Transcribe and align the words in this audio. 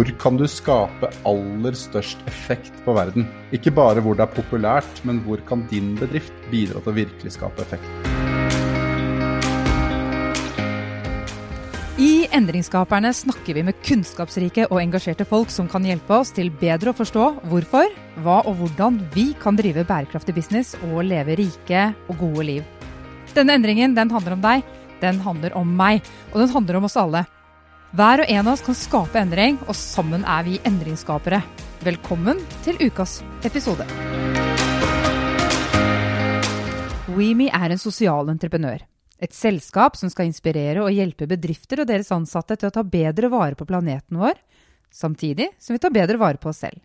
hvor 0.00 0.08
kan 0.16 0.38
du 0.40 0.46
skape 0.48 1.10
aller 1.28 1.74
størst 1.76 2.22
effekt 2.30 2.72
på 2.86 2.94
verden? 2.96 3.26
Ikke 3.52 3.68
bare 3.68 4.00
hvor 4.00 4.14
det 4.16 4.22
er 4.24 4.32
populært, 4.32 5.00
men 5.04 5.18
hvor 5.26 5.42
kan 5.44 5.66
din 5.68 5.90
bedrift 5.98 6.32
bidra 6.48 6.80
til 6.80 6.88
å 6.88 6.94
virkelig 6.96 7.34
skape 7.34 7.60
effekt? 7.60 7.84
I 12.00 12.24
Endringsskaperne 12.32 13.10
snakker 13.12 13.58
vi 13.58 13.64
med 13.66 13.76
kunnskapsrike 13.84 14.70
og 14.70 14.80
engasjerte 14.80 15.26
folk 15.28 15.52
som 15.52 15.68
kan 15.68 15.84
hjelpe 15.84 16.16
oss 16.16 16.32
til 16.32 16.48
bedre 16.48 16.94
å 16.94 16.96
forstå 16.96 17.26
hvorfor, 17.50 17.92
hva 18.24 18.38
og 18.48 18.56
hvordan 18.62 19.02
vi 19.12 19.34
kan 19.42 19.58
drive 19.58 19.84
bærekraftig 19.84 20.32
business 20.38 20.78
og 20.86 21.02
leve 21.10 21.36
rike 21.42 21.90
og 22.06 22.22
gode 22.22 22.46
liv. 22.54 22.64
Denne 23.36 23.58
endringen 23.60 23.92
den 23.98 24.16
handler 24.16 24.38
om 24.38 24.48
deg, 24.48 24.64
den 25.04 25.20
handler 25.26 25.58
om 25.60 25.76
meg, 25.76 26.00
og 26.32 26.40
den 26.40 26.54
handler 26.56 26.80
om 26.80 26.88
oss 26.88 26.96
alle. 26.96 27.26
Hver 27.90 28.22
og 28.22 28.30
en 28.30 28.46
av 28.46 28.52
oss 28.54 28.62
kan 28.62 28.76
skape 28.78 29.18
endring, 29.18 29.56
og 29.66 29.74
sammen 29.74 30.22
er 30.22 30.44
vi 30.46 30.60
endringsskapere. 30.68 31.40
Velkommen 31.82 32.38
til 32.62 32.76
ukas 32.86 33.18
episode. 33.46 33.86
WeMe 37.10 37.48
er 37.50 37.74
en 37.74 37.80
sosial 37.82 38.30
entreprenør. 38.30 38.84
Et 39.20 39.34
selskap 39.34 39.98
som 39.98 40.12
skal 40.12 40.30
inspirere 40.30 40.84
og 40.84 40.94
hjelpe 40.94 41.26
bedrifter 41.28 41.82
og 41.82 41.88
deres 41.90 42.12
ansatte 42.14 42.56
til 42.60 42.70
å 42.70 42.74
ta 42.76 42.84
bedre 42.86 43.28
vare 43.32 43.58
på 43.58 43.66
planeten 43.68 44.20
vår, 44.22 44.38
samtidig 44.94 45.50
som 45.58 45.74
vi 45.74 45.82
tar 45.82 45.92
bedre 45.92 46.20
vare 46.20 46.40
på 46.40 46.52
oss 46.52 46.62
selv. 46.62 46.78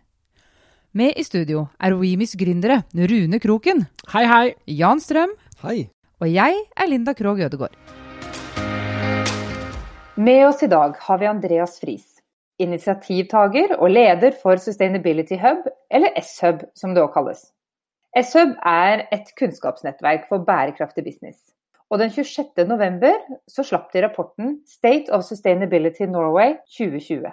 Med 0.96 1.14
i 1.20 1.24
studio 1.24 1.68
er 1.78 1.94
WeMes 1.94 2.34
gründere 2.40 2.82
Rune 2.96 3.38
Kroken, 3.38 3.86
Hei, 4.10 4.24
hei. 4.26 4.46
Jan 4.66 5.00
Strøm 5.00 5.36
Hei. 5.62 5.86
og 6.18 6.28
jeg 6.32 6.56
er 6.74 6.90
Linda 6.90 7.14
Krogh 7.14 7.46
Ødegård. 7.46 8.05
Med 10.16 10.46
oss 10.46 10.62
i 10.62 10.66
dag 10.66 10.94
har 10.96 11.18
vi 11.20 11.26
Andreas 11.28 11.74
Friis, 11.76 12.22
initiativtaker 12.56 13.74
og 13.76 13.90
leder 13.92 14.32
for 14.40 14.56
Sustainability 14.56 15.36
Hub, 15.42 15.66
eller 15.92 16.16
S-Hub 16.22 16.62
som 16.72 16.94
det 16.96 17.02
også 17.02 17.12
kalles. 17.18 17.42
S-Hub 18.22 18.54
er 18.64 19.02
et 19.12 19.28
kunnskapsnettverk 19.36 20.24
for 20.30 20.46
bærekraftig 20.46 21.04
business. 21.04 21.36
Og 21.92 22.00
den 22.00 22.14
26. 22.14 22.64
november 22.64 23.20
så 23.44 23.66
slapp 23.68 23.92
de 23.92 24.06
rapporten 24.06 24.56
State 24.64 25.12
of 25.12 25.26
Sustainability 25.28 26.08
Norway 26.08 26.56
2020. 26.78 27.28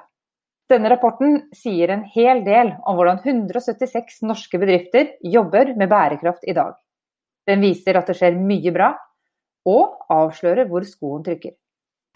Denne 0.67 0.92
rapporten 0.92 1.39
sier 1.56 1.95
en 1.95 2.04
hel 2.04 2.44
del 2.44 2.76
om 2.84 3.00
hvordan 3.00 3.23
176 3.23 4.26
norske 4.28 4.59
bedrifter 4.59 5.16
jobber 5.23 5.72
med 5.80 5.88
bærekraft 5.88 6.44
i 6.44 6.59
dag. 6.59 6.76
Den 7.48 7.64
viser 7.64 7.95
at 7.95 8.11
det 8.11 8.20
skjer 8.20 8.36
mye 8.36 8.76
bra, 8.76 8.92
og 9.72 10.02
avslører 10.11 10.67
hvor 10.67 10.84
skoen 10.84 11.23
trykker. 11.23 11.56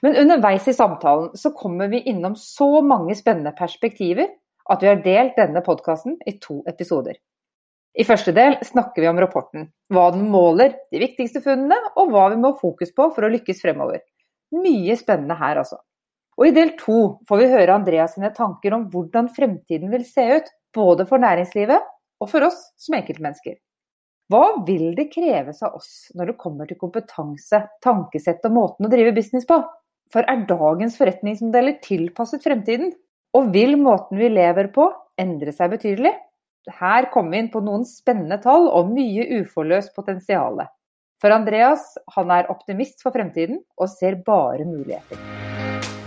Men 0.02 0.16
underveis 0.16 0.67
i 0.67 0.76
samtalen 0.78 1.31
så 1.38 1.52
kommer 1.58 1.88
vi 1.88 2.03
innom 2.09 2.36
så 2.38 2.81
mange 2.86 3.16
spennende 3.17 3.52
perspektiver 3.58 4.30
at 4.70 4.84
vi 4.84 4.92
har 4.92 5.02
delt 5.02 5.39
denne 5.39 5.64
podkasten 5.66 6.20
i 6.26 6.36
to 6.44 6.59
episoder. 6.70 7.17
I 7.98 8.06
første 8.06 8.30
del 8.36 8.59
snakker 8.62 9.02
vi 9.02 9.09
om 9.09 9.17
rapporten, 9.17 9.72
hva 9.89 10.12
den 10.14 10.28
måler, 10.30 10.76
de 10.94 11.02
viktigste 11.02 11.42
funnene, 11.42 11.80
og 11.98 12.12
hva 12.14 12.28
vi 12.30 12.38
må 12.38 12.52
ha 12.52 12.59
fokus 12.59 12.92
på 12.94 13.08
for 13.16 13.26
å 13.26 13.31
lykkes 13.34 13.64
fremover. 13.64 14.04
Mye 14.54 14.94
spennende 15.00 15.38
her, 15.39 15.64
altså. 15.64 15.80
Og 16.38 16.45
i 16.45 16.54
del 16.54 16.76
to 16.78 17.00
får 17.26 17.42
vi 17.42 17.48
høre 17.56 17.73
Andreas 17.73 18.14
sine 18.14 18.30
tanker 18.36 18.76
om 18.78 18.86
hvordan 18.94 19.32
fremtiden 19.34 19.89
vil 19.89 20.06
se 20.06 20.28
ut, 20.38 20.52
både 20.78 21.08
for 21.09 21.23
næringslivet 21.23 21.89
og 22.22 22.30
for 22.30 22.45
oss 22.45 22.59
som 22.78 23.00
enkeltmennesker. 23.00 23.58
Hva 24.30 24.61
vil 24.67 24.92
det 24.94 25.08
kreves 25.09 25.64
av 25.66 25.80
oss 25.80 26.11
når 26.14 26.34
det 26.34 26.39
kommer 26.42 26.70
til 26.70 26.78
kompetanse, 26.78 27.64
tankesett 27.82 28.45
og 28.45 28.54
måten 28.59 28.86
å 28.86 28.92
drive 28.92 29.16
business 29.16 29.48
på? 29.50 29.58
For 30.14 30.24
er 30.24 30.46
dagens 30.48 30.96
forretningsmodeller 31.00 31.82
tilpasset 31.84 32.46
fremtiden? 32.46 32.94
Og 33.36 33.52
vil 33.52 33.76
måten 33.80 34.20
vi 34.22 34.30
lever 34.32 34.70
på 34.74 34.88
endre 35.20 35.52
seg 35.56 35.74
betydelig? 35.76 36.14
Her 36.80 37.10
kommer 37.12 37.36
vi 37.36 37.42
inn 37.44 37.52
på 37.52 37.62
noen 37.64 37.84
spennende 37.88 38.40
tall 38.44 38.70
og 38.72 38.92
mye 38.92 39.28
uforløst 39.42 39.94
potensial. 39.96 40.64
For 41.22 41.34
Andreas 41.34 41.84
han 42.16 42.32
er 42.34 42.50
optimist 42.54 43.04
for 43.04 43.16
fremtiden 43.16 43.62
og 43.78 43.92
ser 43.92 44.20
bare 44.26 44.67
muligheter. 44.67 45.20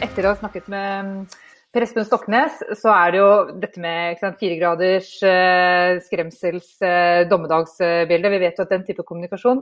Etter 0.00 0.26
å 0.26 0.32
ha 0.32 0.40
snakket 0.40 0.68
med 0.72 1.32
Per 1.70 1.84
Espen 1.84 2.06
Stoknes, 2.06 2.56
så 2.80 2.92
er 2.94 3.12
det 3.12 3.20
jo 3.20 3.30
dette 3.62 3.82
med 3.82 4.22
firegraders 4.40 5.10
eh, 5.22 6.00
skremsels 6.06 6.72
eh, 6.82 7.26
dommedagsbilde. 7.30 8.32
Vi 8.32 8.40
vet 8.42 8.58
jo 8.58 8.64
at 8.64 8.72
den 8.72 8.86
type 8.88 9.04
kommunikasjon 9.06 9.60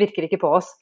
virker 0.00 0.26
ikke 0.26 0.40
på 0.42 0.50
oss. 0.56 0.72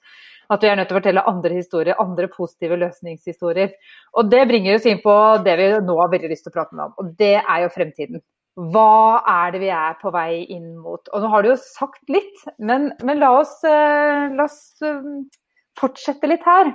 At 0.53 0.65
vi 0.65 0.69
er 0.69 0.77
nødt 0.77 0.91
til 0.91 0.97
å 0.97 1.01
fortelle 1.01 1.25
andre 1.31 1.57
historier, 1.57 1.99
andre 2.03 2.29
positive 2.29 2.77
løsningshistorier. 2.83 3.73
Og 4.19 4.29
det 4.29 4.43
bringer 4.51 4.77
oss 4.77 4.89
inn 4.91 5.01
på 5.01 5.15
det 5.47 5.57
vi 5.61 5.69
nå 5.87 5.97
har 6.01 6.13
veldig 6.13 6.33
lyst 6.33 6.45
til 6.47 6.53
å 6.53 6.57
prate 6.59 6.77
med 6.77 6.91
om, 6.91 6.95
og 7.01 7.13
det 7.21 7.35
er 7.41 7.65
jo 7.65 7.73
fremtiden. 7.73 8.23
Hva 8.73 9.23
er 9.25 9.55
det 9.55 9.62
vi 9.62 9.71
er 9.73 9.95
på 10.01 10.11
vei 10.12 10.43
inn 10.53 10.75
mot? 10.77 11.07
Og 11.09 11.23
nå 11.25 11.31
har 11.33 11.45
du 11.45 11.55
jo 11.55 11.61
sagt 11.61 12.03
litt, 12.12 12.43
men, 12.61 12.91
men 13.01 13.23
la 13.23 13.31
oss, 13.39 13.55
uh, 13.65 14.29
la 14.37 14.45
oss 14.45 14.59
uh, 14.85 15.01
fortsette 15.81 16.29
litt 16.29 16.45
her. 16.45 16.75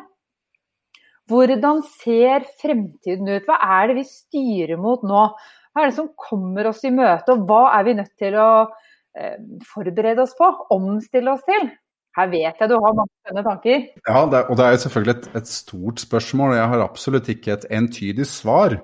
Hvordan 1.30 1.84
ser 2.00 2.48
fremtiden 2.64 3.30
ut? 3.30 3.46
Hva 3.46 3.60
er 3.78 3.92
det 3.92 4.00
vi 4.00 4.08
styrer 4.10 4.82
mot 4.82 5.06
nå? 5.06 5.28
Hva 5.70 5.84
er 5.84 5.92
det 5.92 6.00
som 6.00 6.10
kommer 6.18 6.72
oss 6.72 6.82
i 6.88 6.94
møte, 6.96 7.36
og 7.36 7.46
hva 7.46 7.68
er 7.78 7.86
vi 7.86 7.98
nødt 8.00 8.16
til 8.18 8.40
å 8.42 8.50
uh, 8.66 9.38
forberede 9.70 10.26
oss 10.26 10.34
på? 10.40 10.50
Omstille 10.74 11.36
oss 11.36 11.46
til? 11.46 11.70
Her 12.18 12.32
vet 12.32 12.62
jeg 12.62 12.72
du 12.72 12.80
har 12.82 12.96
mange 12.98 13.14
spennende 13.22 13.46
tanker. 13.46 13.84
Ja, 14.08 14.24
det 14.32 14.46
og 14.50 14.58
det 14.58 14.66
er 14.66 14.74
jo 14.74 14.84
selvfølgelig 14.88 15.16
et, 15.20 15.28
et, 15.38 15.52
stort 15.52 16.02
spørsmål. 16.02 16.56
Jeg 16.58 16.72
har 16.72 16.86
absolutt 16.86 17.30
ikke 17.30 17.54
et 17.54 17.68
entydig 17.78 18.26
svar. 18.30 18.80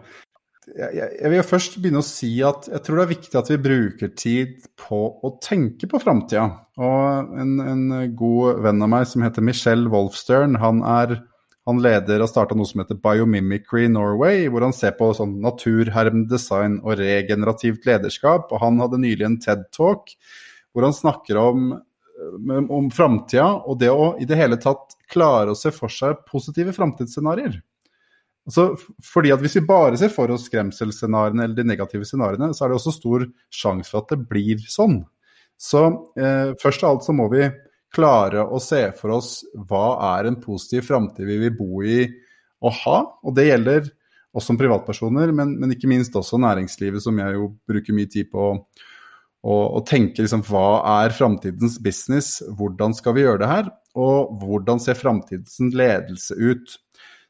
Jeg, 0.69 0.89
jeg, 0.95 1.07
jeg, 1.17 1.31
vil 1.33 1.47
først 1.47 1.79
begynne 1.81 2.03
å 2.03 2.05
si 2.07 2.29
at 2.45 2.69
jeg 2.69 2.83
tror 2.85 2.99
det 2.99 3.03
er 3.03 3.11
viktig 3.15 3.39
at 3.39 3.49
vi 3.51 3.57
bruker 3.65 4.11
tid 4.15 4.67
på 4.79 4.99
å 5.25 5.31
tenke 5.43 5.89
på 5.89 5.99
framtida. 6.03 6.45
Og 6.77 7.33
en, 7.41 7.55
en, 7.59 7.87
god 8.17 8.61
venn 8.63 8.85
av 8.85 8.91
meg 8.93 9.09
som 9.09 9.25
heter 9.25 9.45
Michelle 9.45 9.89
Wolfstern, 9.91 10.59
han, 10.61 10.83
er, 10.85 11.17
han 11.67 11.81
leder 11.83 12.21
og 12.23 12.29
starta 12.29 12.57
noe 12.57 12.69
som 12.69 12.83
heter 12.83 13.01
Biomimicry 13.01 13.89
Norway, 13.91 14.45
hvor 14.53 14.67
han 14.67 14.77
ser 14.77 14.93
på 14.99 15.09
sånn 15.17 15.39
naturherm, 15.41 16.27
design 16.29 16.77
og 16.85 16.99
regenerativt 17.01 17.89
lederskap. 17.89 18.53
Og 18.53 18.61
han 18.61 18.77
hadde 18.83 19.01
nylig 19.01 19.25
en 19.27 19.39
TED-talk 19.41 20.13
hvor 20.73 20.87
han 20.87 20.95
snakker 20.95 21.41
om 21.41 21.73
om 22.69 22.89
framtida 22.93 23.49
og 23.67 23.77
det 23.81 23.91
å 23.91 24.13
i 24.21 24.27
det 24.29 24.37
hele 24.39 24.59
tatt 24.61 24.95
klare 25.11 25.53
å 25.53 25.57
se 25.57 25.71
for 25.75 25.91
seg 25.91 26.23
positive 26.29 26.73
framtidsscenarioer. 26.75 27.59
Altså, 28.43 28.73
fordi 29.07 29.31
at 29.31 29.39
Hvis 29.39 29.55
vi 29.55 29.67
bare 29.67 29.97
ser 29.99 30.11
for 30.11 30.31
oss 30.33 30.49
skremselsscenarioene 30.49 31.45
eller 31.45 31.55
de 31.55 31.67
negative 31.67 32.07
scenarioene, 32.07 32.51
så 32.53 32.65
er 32.65 32.73
det 32.73 32.79
også 32.79 32.95
stor 32.97 33.27
sjanse 33.47 33.91
for 33.91 34.03
at 34.03 34.11
det 34.11 34.25
blir 34.27 34.59
sånn. 34.67 34.99
Så 35.55 35.83
eh, 36.19 36.51
først 36.59 36.83
av 36.83 36.95
alt 36.95 37.07
så 37.07 37.15
må 37.15 37.29
vi 37.31 37.47
klare 37.93 38.43
å 38.43 38.59
se 38.59 38.87
for 38.97 39.15
oss 39.15 39.43
hva 39.69 40.17
er 40.17 40.27
en 40.27 40.39
positiv 40.41 40.87
framtid 40.89 41.29
vi 41.29 41.37
vil 41.45 41.55
bo 41.55 41.83
i 41.85 42.01
og 42.63 42.79
ha. 42.83 42.97
Og 43.23 43.35
det 43.37 43.47
gjelder 43.47 43.87
oss 44.33 44.49
som 44.49 44.57
privatpersoner, 44.57 45.31
men, 45.35 45.53
men 45.61 45.75
ikke 45.75 45.91
minst 45.91 46.15
også 46.17 46.39
næringslivet, 46.41 47.03
som 47.05 47.19
jeg 47.21 47.37
jo 47.37 47.51
bruker 47.69 47.95
mye 47.95 48.09
tid 48.11 48.31
på 48.33 48.55
og, 49.43 49.63
og 49.77 49.83
tenke 49.89 50.23
liksom, 50.23 50.43
hva 50.47 50.81
er 51.03 51.15
framtidens 51.15 51.75
business, 51.83 52.37
hvordan 52.55 52.95
skal 52.95 53.17
vi 53.17 53.25
gjøre 53.25 53.41
det 53.43 53.49
her, 53.51 53.71
og 53.99 54.37
hvordan 54.41 54.79
ser 54.81 54.97
framtidens 54.97 55.59
ledelse 55.75 56.37
ut. 56.39 56.77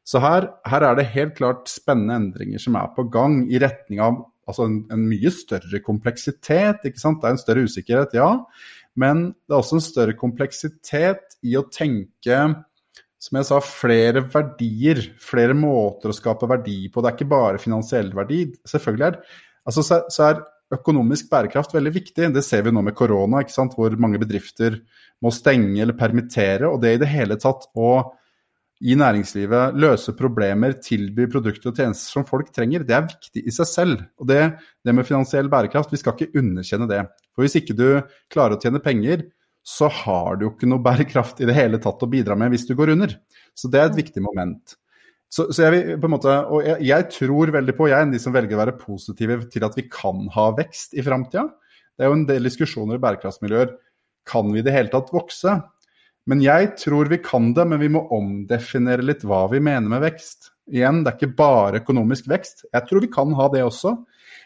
Så 0.06 0.20
her, 0.22 0.50
her, 0.68 0.86
er 0.86 1.00
det 1.00 1.10
helt 1.14 1.34
klart 1.40 1.72
spennende 1.72 2.20
endringer 2.20 2.62
som 2.62 2.78
er 2.78 2.92
på 2.96 3.08
gang, 3.12 3.42
i 3.50 3.62
retning 3.62 4.04
av 4.04 4.22
altså 4.50 4.68
en, 4.68 4.82
en, 4.92 5.08
mye 5.08 5.32
større 5.32 5.80
kompleksitet. 5.84 6.84
ikke 6.84 7.02
sant? 7.02 7.22
Det 7.22 7.30
er 7.30 7.38
en 7.38 7.42
større 7.42 7.64
usikkerhet, 7.66 8.16
ja, 8.20 8.30
men 9.00 9.30
det 9.32 9.56
er 9.56 9.62
også 9.62 9.80
en 9.80 9.86
større 9.86 10.16
kompleksitet 10.20 11.38
i 11.42 11.56
å 11.58 11.66
tenke 11.72 12.44
som 13.24 13.40
jeg 13.40 13.48
sa, 13.48 13.58
flere 13.64 14.26
verdier, 14.28 15.00
flere 15.24 15.56
måter 15.56 16.12
å 16.12 16.16
skape 16.16 16.48
verdi 16.52 16.90
på. 16.92 17.00
Det 17.00 17.08
er 17.08 17.16
ikke 17.16 17.32
bare 17.32 17.62
finansiell 17.62 18.10
verdi. 18.16 18.42
Selvfølgelig 18.68 19.06
er, 19.08 19.20
altså, 19.64 19.84
så, 19.88 20.02
så 20.12 20.26
er 20.28 20.42
økonomisk 20.76 21.30
bærekraft 21.32 21.76
veldig 21.76 21.94
viktig. 21.96 22.32
Det 22.34 22.44
ser 22.46 22.66
vi 22.66 22.74
nå 22.74 22.84
med 22.86 22.96
korona, 22.98 23.44
hvor 23.76 23.96
mange 24.02 24.22
bedrifter 24.22 24.82
må 25.24 25.32
stenge 25.32 25.82
eller 25.82 25.98
permittere. 25.98 26.70
Og 26.70 26.82
det 26.82 26.96
i 26.96 27.02
det 27.02 27.12
hele 27.14 27.40
tatt 27.42 27.70
å 27.76 27.96
i 28.84 28.96
næringslivet 29.00 29.78
løse 29.80 30.12
problemer, 30.18 30.74
tilby 30.84 31.30
produkter 31.32 31.72
og 31.72 31.78
tjenester 31.80 32.18
som 32.18 32.26
folk 32.28 32.50
trenger, 32.52 32.84
det 32.84 32.98
er 32.98 33.06
viktig 33.08 33.46
i 33.48 33.54
seg 33.56 33.70
selv. 33.70 34.02
Og 34.20 34.28
det, 34.28 34.42
det 34.84 34.96
med 34.96 35.08
finansiell 35.08 35.48
bærekraft, 35.52 35.94
vi 35.94 36.02
skal 36.02 36.18
ikke 36.18 36.42
underkjenne 36.42 36.90
det. 36.90 37.06
For 37.32 37.46
hvis 37.46 37.56
ikke 37.62 37.78
du 37.78 37.88
klarer 38.34 38.58
å 38.58 38.60
tjene 38.60 38.84
penger, 38.84 39.24
så 39.64 39.88
har 39.88 40.36
du 40.36 40.48
jo 40.48 40.52
ikke 40.52 40.68
noe 40.68 40.84
bærekraft 40.84 41.40
i 41.40 41.48
det 41.48 41.56
hele 41.56 41.80
tatt 41.80 42.04
å 42.04 42.10
bidra 42.12 42.36
med 42.36 42.52
hvis 42.52 42.68
du 42.68 42.76
går 42.76 42.92
under. 42.98 43.16
Så 43.56 43.72
det 43.72 43.80
er 43.80 43.88
et 43.88 44.02
viktig 44.02 44.24
moment. 44.26 44.76
Så, 45.34 45.48
så, 45.50 45.66
jeg 45.66 45.98
på 45.98 46.06
en 46.06 46.14
måte, 46.14 46.34
og 46.54 46.62
jeg, 46.62 46.78
jeg, 46.86 47.10
tror 47.16 47.52
veldig 47.56 47.74
på, 47.74 47.88
jeg 47.90 47.98
er 47.98 48.06
en 48.06 48.12
av 48.12 48.18
de 48.18 48.22
som 48.22 48.34
velger 48.36 48.54
å 48.54 48.60
være 48.60 48.78
positive 48.78 49.40
til 49.50 49.66
at 49.66 49.78
vi 49.80 49.88
kan 49.90 50.28
ha 50.36 50.52
vekst 50.60 50.94
i 50.94 51.06
framtida. 51.06 51.48
Det 51.98 52.06
er 52.06 52.12
jo 52.12 52.18
en 52.20 52.28
del 52.30 52.50
diskusjoner 52.50 53.00
i 53.00 53.02
bærekraftsmiljøer. 53.02 53.72
Kan 54.30 54.52
vi 54.54 54.62
i 54.62 54.66
det 54.66 54.76
hele 54.76 54.94
tatt 54.94 55.10
vokse? 55.14 55.58
Men 56.30 56.44
jeg 56.44 56.70
tror 56.80 57.10
vi 57.12 57.20
kan 57.24 57.50
det, 57.56 57.66
men 57.68 57.82
vi 57.82 57.90
må 57.92 58.06
omdefinere 58.16 59.04
litt 59.04 59.26
hva 59.28 59.48
vi 59.52 59.60
mener 59.64 59.90
med 59.92 60.06
vekst. 60.06 60.52
Igjen, 60.72 61.02
det 61.04 61.12
er 61.12 61.18
ikke 61.18 61.40
bare 61.42 61.82
økonomisk 61.82 62.30
vekst. 62.32 62.68
Jeg 62.70 62.88
tror 62.88 63.04
vi 63.04 63.12
kan 63.12 63.34
ha 63.36 63.50
det 63.52 63.66
også, 63.66 63.98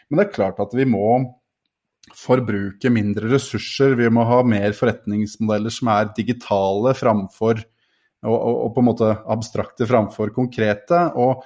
men 0.08 0.18
det 0.18 0.26
er 0.26 0.34
klart 0.34 0.62
at 0.64 0.72
vi 0.74 0.88
må 0.88 1.20
forbruke 2.16 2.90
mindre 2.90 3.28
ressurser. 3.34 3.92
Vi 3.98 4.08
må 4.10 4.24
ha 4.26 4.40
mer 4.46 4.72
forretningsmodeller 4.76 5.74
som 5.74 5.92
er 5.92 6.14
digitale 6.16 6.96
framfor 6.96 7.60
og, 8.26 8.34
og, 8.34 8.56
og 8.64 8.74
på 8.74 8.82
en 8.82 8.88
måte 8.88 9.12
abstrakte 9.30 9.86
framfor 9.88 10.32
konkrete. 10.34 11.04
Og, 11.20 11.44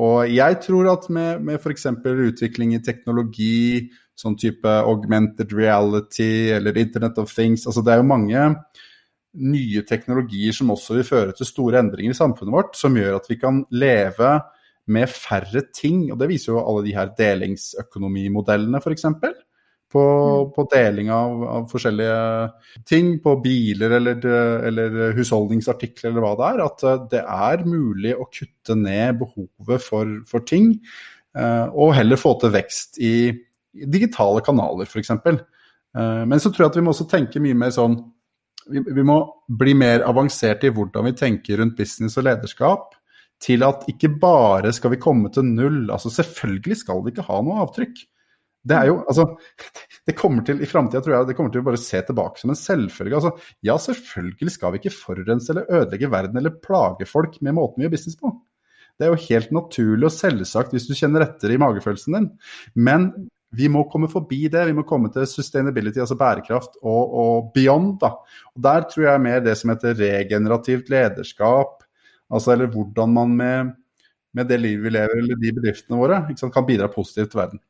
og 0.00 0.30
jeg 0.30 0.58
tror 0.64 0.90
at 0.94 1.10
med, 1.12 1.44
med 1.44 1.60
f.eks. 1.60 1.86
utvikling 2.04 2.74
i 2.76 2.82
teknologi, 2.84 3.90
sånn 4.18 4.38
type 4.38 4.70
augmented 4.86 5.52
reality 5.52 6.50
eller 6.54 6.76
Internet 6.78 7.16
of 7.18 7.32
Things 7.34 7.64
altså 7.66 7.82
Det 7.82 7.90
er 7.90 7.98
jo 7.98 8.06
mange 8.06 8.42
nye 9.42 9.82
teknologier 9.82 10.54
som 10.54 10.70
også 10.70 10.94
vil 11.00 11.08
føre 11.08 11.32
til 11.34 11.48
store 11.48 11.80
endringer 11.82 12.14
i 12.14 12.18
samfunnet 12.18 12.54
vårt, 12.54 12.76
som 12.78 12.94
gjør 12.94 13.16
at 13.18 13.26
vi 13.26 13.40
kan 13.40 13.64
leve 13.74 14.36
med 14.94 15.10
færre 15.10 15.64
ting. 15.74 16.12
og 16.12 16.20
Det 16.20 16.28
viser 16.30 16.52
jo 16.52 16.62
alle 16.62 16.84
de 16.86 16.94
her 16.94 17.10
delingsøkonomimodellene, 17.18 18.78
f.eks 18.78 19.08
på, 19.94 20.02
mm. 20.02 20.52
på 20.56 20.66
deling 20.72 21.10
av, 21.14 21.42
av, 21.46 21.66
forskjellige 21.70 22.18
ting, 22.88 23.14
på 23.22 23.36
biler 23.44 23.96
eller, 24.00 24.26
eller, 24.70 25.00
husholdningsartikler 25.16 26.10
eller 26.10 26.24
hva 26.24 26.34
det 26.40 26.50
er, 26.50 26.62
at 26.66 26.86
eh, 26.88 27.02
det 27.14 27.22
er 27.24 27.66
mulig 27.68 28.14
å 28.16 28.28
kutte 28.28 28.78
ned 28.78 29.20
behovet 29.22 29.84
for, 29.84 30.16
for 30.28 30.46
ting, 30.48 30.72
eh, 31.38 31.66
og 31.70 31.94
heller 31.98 32.20
få 32.20 32.36
til 32.42 32.54
vekst 32.56 33.00
i, 33.02 33.14
digitale 33.74 34.42
kanaler, 34.46 34.86
f.eks. 34.86 35.14
Eh, 35.14 36.24
men 36.26 36.42
så 36.42 36.50
tror 36.50 36.66
jeg 36.66 36.74
at 36.74 36.80
vi 36.80 36.84
må 36.86 36.94
også 36.94 37.08
tenke 37.10 37.42
mye 37.42 37.58
mer 37.58 37.74
sånn 37.74 37.98
vi, 38.70 38.80
vi 38.80 39.02
må 39.04 39.18
bli 39.60 39.74
mer 39.76 40.06
avanserte 40.08 40.70
i 40.70 40.72
hvordan 40.72 41.10
vi 41.10 41.18
tenker 41.18 41.60
rundt 41.60 41.76
business 41.76 42.16
og 42.16 42.24
lederskap 42.30 42.94
til 43.44 43.64
at 43.66 43.84
ikke 43.90 44.08
bare 44.22 44.70
skal 44.72 44.94
vi 44.94 45.00
komme 45.02 45.28
til 45.34 45.44
null. 45.44 45.90
altså 45.92 46.08
Selvfølgelig 46.14 46.78
skal 46.80 47.02
vi 47.04 47.12
ikke 47.12 47.26
ha 47.26 47.42
noe 47.44 47.60
avtrykk. 47.66 47.98
Det 48.64 48.76
er 48.78 48.88
jo, 48.88 48.96
altså, 49.04 49.26
det 50.08 50.16
kommer 50.18 50.46
til, 50.46 50.62
I 50.64 50.68
framtida 50.70 51.02
tror 51.04 51.18
jeg 51.18 51.28
det 51.28 51.36
kommer 51.38 51.52
til 51.52 51.64
å 51.64 51.68
bare 51.68 51.80
se 51.80 52.00
tilbake 52.08 52.40
som 52.40 52.54
en 52.54 52.60
selvfølge. 52.60 53.20
Altså, 53.20 53.52
ja, 53.66 53.76
selvfølgelig 53.86 54.56
skal 54.56 54.74
vi 54.74 54.82
ikke 54.82 54.96
forurense 54.96 55.52
eller 55.52 55.68
ødelegge 55.82 56.12
verden 56.12 56.40
eller 56.40 56.58
plage 56.64 57.08
folk 57.10 57.38
med 57.44 57.58
måten 57.58 57.82
vi 57.82 57.88
gjør 57.88 57.96
business 57.96 58.18
på. 58.20 58.32
Det 58.94 59.06
er 59.06 59.10
jo 59.10 59.22
helt 59.26 59.54
naturlig 59.54 60.06
og 60.06 60.14
selvsagt 60.14 60.74
hvis 60.74 60.86
du 60.86 60.94
kjenner 60.94 61.24
etter 61.26 61.50
i 61.50 61.58
magefølelsen 61.58 62.14
din. 62.16 62.28
Men 62.78 63.08
vi 63.54 63.68
må 63.70 63.84
komme 63.90 64.08
forbi 64.10 64.46
det. 64.50 64.64
Vi 64.68 64.74
må 64.76 64.84
komme 64.86 65.10
til 65.14 65.26
sustainability, 65.30 66.00
altså 66.02 66.16
bærekraft, 66.18 66.78
og, 66.82 67.14
og 67.22 67.50
beyond. 67.54 67.98
da. 68.02 68.14
Og 68.54 68.64
Der 68.66 68.86
tror 68.90 69.08
jeg 69.08 69.24
mer 69.26 69.44
det 69.44 69.56
som 69.60 69.72
heter 69.74 69.98
regenerativt 69.98 70.90
lederskap, 70.92 71.84
altså 72.32 72.54
eller 72.54 72.70
hvordan 72.72 73.14
man 73.14 73.36
med, 73.38 73.74
med 74.34 74.50
det 74.50 74.58
livet 74.62 74.88
vi 74.88 74.94
lever 74.96 75.20
eller 75.20 75.38
de 75.42 75.54
bedriftene 75.58 76.00
våre, 76.00 76.24
sant, 76.38 76.54
kan 76.54 76.66
bidra 76.66 76.90
positivt 76.90 77.34
til 77.34 77.42
verden. 77.44 77.62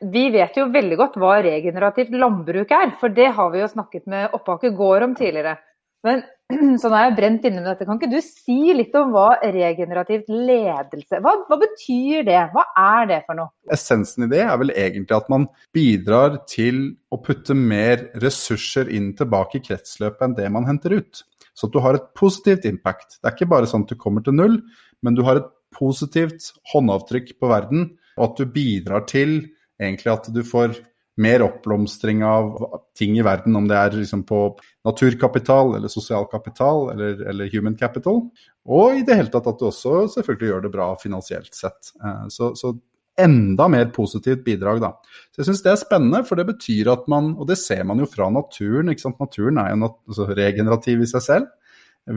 Vi 0.00 0.28
vet 0.32 0.54
jo 0.56 0.70
veldig 0.72 0.96
godt 0.96 1.16
hva 1.20 1.38
regenerativt 1.44 2.14
landbruk 2.16 2.70
er, 2.72 2.94
for 3.00 3.12
det 3.12 3.32
har 3.36 3.50
vi 3.52 3.60
jo 3.60 3.68
snakket 3.68 4.06
med 4.08 4.36
Oppaker 4.36 4.72
gård 4.76 5.04
om 5.04 5.16
tidligere. 5.18 5.58
Men 6.06 6.22
sånn 6.80 6.94
er 6.96 7.04
jeg 7.06 7.16
brent 7.18 7.44
inne 7.44 7.60
med 7.60 7.68
dette. 7.68 7.86
Kan 7.88 8.00
ikke 8.00 8.10
du 8.14 8.20
si 8.24 8.72
litt 8.72 8.94
om 8.98 9.12
hva 9.14 9.34
regenerativt 9.44 10.30
ledelse 10.32 11.20
hva, 11.20 11.34
hva, 11.46 11.58
betyr 11.60 12.24
det? 12.26 12.38
Hva 12.54 12.64
er 12.80 13.10
det 13.12 13.20
for 13.26 13.38
noe? 13.38 13.52
Essensen 13.76 14.24
i 14.26 14.30
det 14.32 14.42
er 14.46 14.56
vel 14.62 14.72
egentlig 14.72 15.18
at 15.18 15.30
man 15.32 15.46
bidrar 15.76 16.40
til 16.50 16.82
å 17.12 17.20
putte 17.20 17.56
mer 17.58 18.08
ressurser 18.24 18.88
inn 18.88 19.12
tilbake 19.18 19.60
i 19.60 19.64
kretsløpet 19.68 20.26
enn 20.26 20.40
det 20.40 20.48
man 20.56 20.68
henter 20.70 20.96
ut. 20.96 21.24
Så 21.52 21.68
at 21.68 21.76
du 21.76 21.80
har 21.84 21.98
et 21.98 22.10
positivt 22.16 22.64
impact. 22.64 23.18
Det 23.20 23.28
er 23.28 23.36
ikke 23.36 23.52
bare 23.52 23.68
sånn 23.68 23.84
at 23.84 23.92
du 23.92 24.00
kommer 24.00 24.24
til 24.24 24.38
null, 24.38 24.60
men 25.04 25.16
du 25.16 25.26
har 25.28 25.42
et 25.42 25.56
positivt 25.76 26.54
håndavtrykk 26.72 27.34
på 27.38 27.50
verden, 27.50 27.90
og 28.16 28.30
at 28.30 28.40
du 28.40 28.52
bidrar 28.52 29.04
til 29.10 29.42
egentlig 29.80 30.12
at 30.12 30.28
du 30.34 30.42
får 30.46 30.78
mer 31.20 31.42
oppblomstring 31.44 32.22
av 32.24 32.54
ting 32.96 33.18
i 33.18 33.24
verden, 33.24 33.56
om 33.56 33.66
det 33.68 33.76
er 33.76 33.96
liksom 33.98 34.22
på 34.28 34.40
naturkapital 34.86 35.74
eller 35.76 35.92
sosial 35.92 36.24
kapital 36.30 36.92
eller, 36.94 37.20
eller, 37.28 37.50
human 37.52 37.76
capital. 37.76 38.22
Og 38.70 39.00
i 39.00 39.02
det 39.06 39.18
hele 39.18 39.32
tatt 39.32 39.48
at 39.50 39.58
du 39.60 39.66
også 39.68 40.06
selvfølgelig 40.14 40.52
gjør 40.52 40.64
det 40.64 40.72
bra 40.72 40.86
finansielt 41.00 41.52
sett. 41.56 41.92
Eh, 42.00 42.24
så, 42.32 42.54
så 42.56 42.72
enda 43.20 43.68
mer 43.68 43.90
positivt 43.92 44.44
bidrag, 44.46 44.80
da. 44.80 44.94
Så 45.34 45.42
jeg 45.42 45.50
syns 45.50 45.64
det 45.64 45.72
er 45.74 45.80
spennende, 45.82 46.22
for 46.28 46.40
det 46.40 46.46
betyr 46.54 46.92
at 46.94 47.08
man, 47.10 47.34
og 47.36 47.50
det 47.50 47.58
ser 47.60 47.82
man 47.88 48.00
jo 48.00 48.08
fra 48.08 48.30
naturen, 48.32 48.92
ikke 48.92 49.04
sant? 49.04 49.20
naturen 49.20 49.60
er 49.60 49.74
jo 49.74 49.80
nat 49.82 49.98
altså 50.08 50.28
regenerativ 50.30 51.04
i 51.04 51.10
seg 51.10 51.26
selv, 51.26 51.50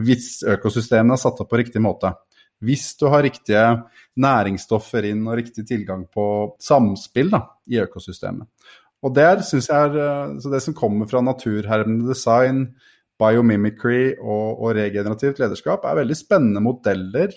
hvis 0.04 0.38
økosystemene 0.48 1.18
er 1.18 1.20
satt 1.20 1.42
opp 1.44 1.50
på 1.50 1.60
riktig 1.60 1.82
måte. 1.84 2.14
Hvis 2.64 2.92
du 3.00 3.06
har 3.12 3.24
riktige 3.26 3.64
næringsstoffer 4.20 5.06
inn 5.10 5.24
og 5.26 5.38
riktig 5.40 5.66
tilgang 5.68 6.06
på 6.12 6.26
samspill 6.62 7.32
da, 7.34 7.44
i 7.70 7.80
økosystemet. 7.82 8.48
Og 9.04 9.12
der 9.12 9.42
synes 9.44 9.68
jeg 9.68 9.90
er, 9.90 9.96
eh, 10.00 10.36
så 10.40 10.50
Det 10.50 10.62
som 10.62 10.74
kommer 10.74 11.06
fra 11.06 11.20
naturhermende 11.20 12.08
design, 12.08 12.74
biomimicry 13.18 14.14
og, 14.18 14.60
og 14.62 14.76
regenerativt 14.76 15.38
lederskap, 15.38 15.84
er 15.84 16.00
veldig 16.00 16.16
spennende 16.16 16.62
modeller 16.64 17.34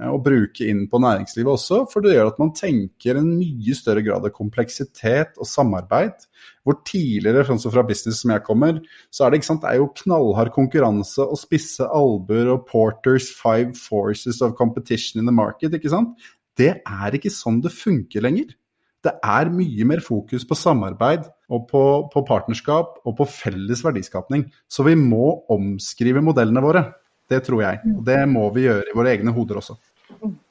Eh, 0.00 0.08
å 0.08 0.20
bruke 0.22 0.64
inn 0.64 0.86
på 0.90 1.00
næringslivet 1.02 1.52
også, 1.52 1.82
for 1.92 2.04
det 2.04 2.14
gjør 2.14 2.30
at 2.32 2.38
man 2.40 2.52
tenker 2.56 3.18
en 3.20 3.28
mye 3.36 3.76
større 3.76 4.04
grad 4.06 4.24
av 4.24 4.32
kompleksitet 4.32 5.36
og 5.36 5.48
samarbeid. 5.48 6.26
Hvor 6.64 6.78
tidligere, 6.88 7.44
sånn 7.48 7.60
som 7.60 7.74
fra 7.74 7.84
business 7.86 8.22
som 8.24 8.32
jeg 8.32 8.44
kommer, 8.46 8.80
så 9.12 9.26
er 9.26 9.34
det, 9.34 9.42
sant, 9.44 9.62
det 9.64 9.74
er 9.74 9.80
jo 9.82 9.90
knallhard 10.02 10.52
konkurranse 10.56 11.24
og 11.24 11.40
spisse 11.40 11.84
albuer 11.84 12.54
og 12.54 12.64
Porters 12.70 13.28
five 13.36 13.76
forces 13.78 14.40
of 14.44 14.56
competition 14.58 15.20
in 15.20 15.28
the 15.28 15.36
market, 15.36 15.76
ikke 15.76 15.92
sant. 15.92 16.16
Det 16.56 16.74
er 16.80 17.16
ikke 17.16 17.32
sånn 17.32 17.60
det 17.64 17.72
funker 17.72 18.24
lenger. 18.24 18.56
Det 19.00 19.14
er 19.24 19.48
mye 19.52 19.84
mer 19.88 20.02
fokus 20.04 20.42
på 20.44 20.56
samarbeid 20.58 21.24
og 21.48 21.62
på, 21.70 21.84
på 22.12 22.22
partnerskap 22.28 22.98
og 23.08 23.14
på 23.16 23.26
felles 23.32 23.80
verdiskapning. 23.84 24.44
Så 24.68 24.84
vi 24.84 24.92
må 24.98 25.38
omskrive 25.52 26.20
modellene 26.24 26.64
våre. 26.64 26.82
Det 27.30 27.40
tror 27.46 27.62
jeg. 27.62 27.80
Og 27.94 28.02
det 28.04 28.18
må 28.28 28.48
vi 28.52 28.66
gjøre 28.66 28.90
i 28.90 28.96
våre 28.98 29.14
egne 29.14 29.32
hoder 29.32 29.62
også. 29.62 29.78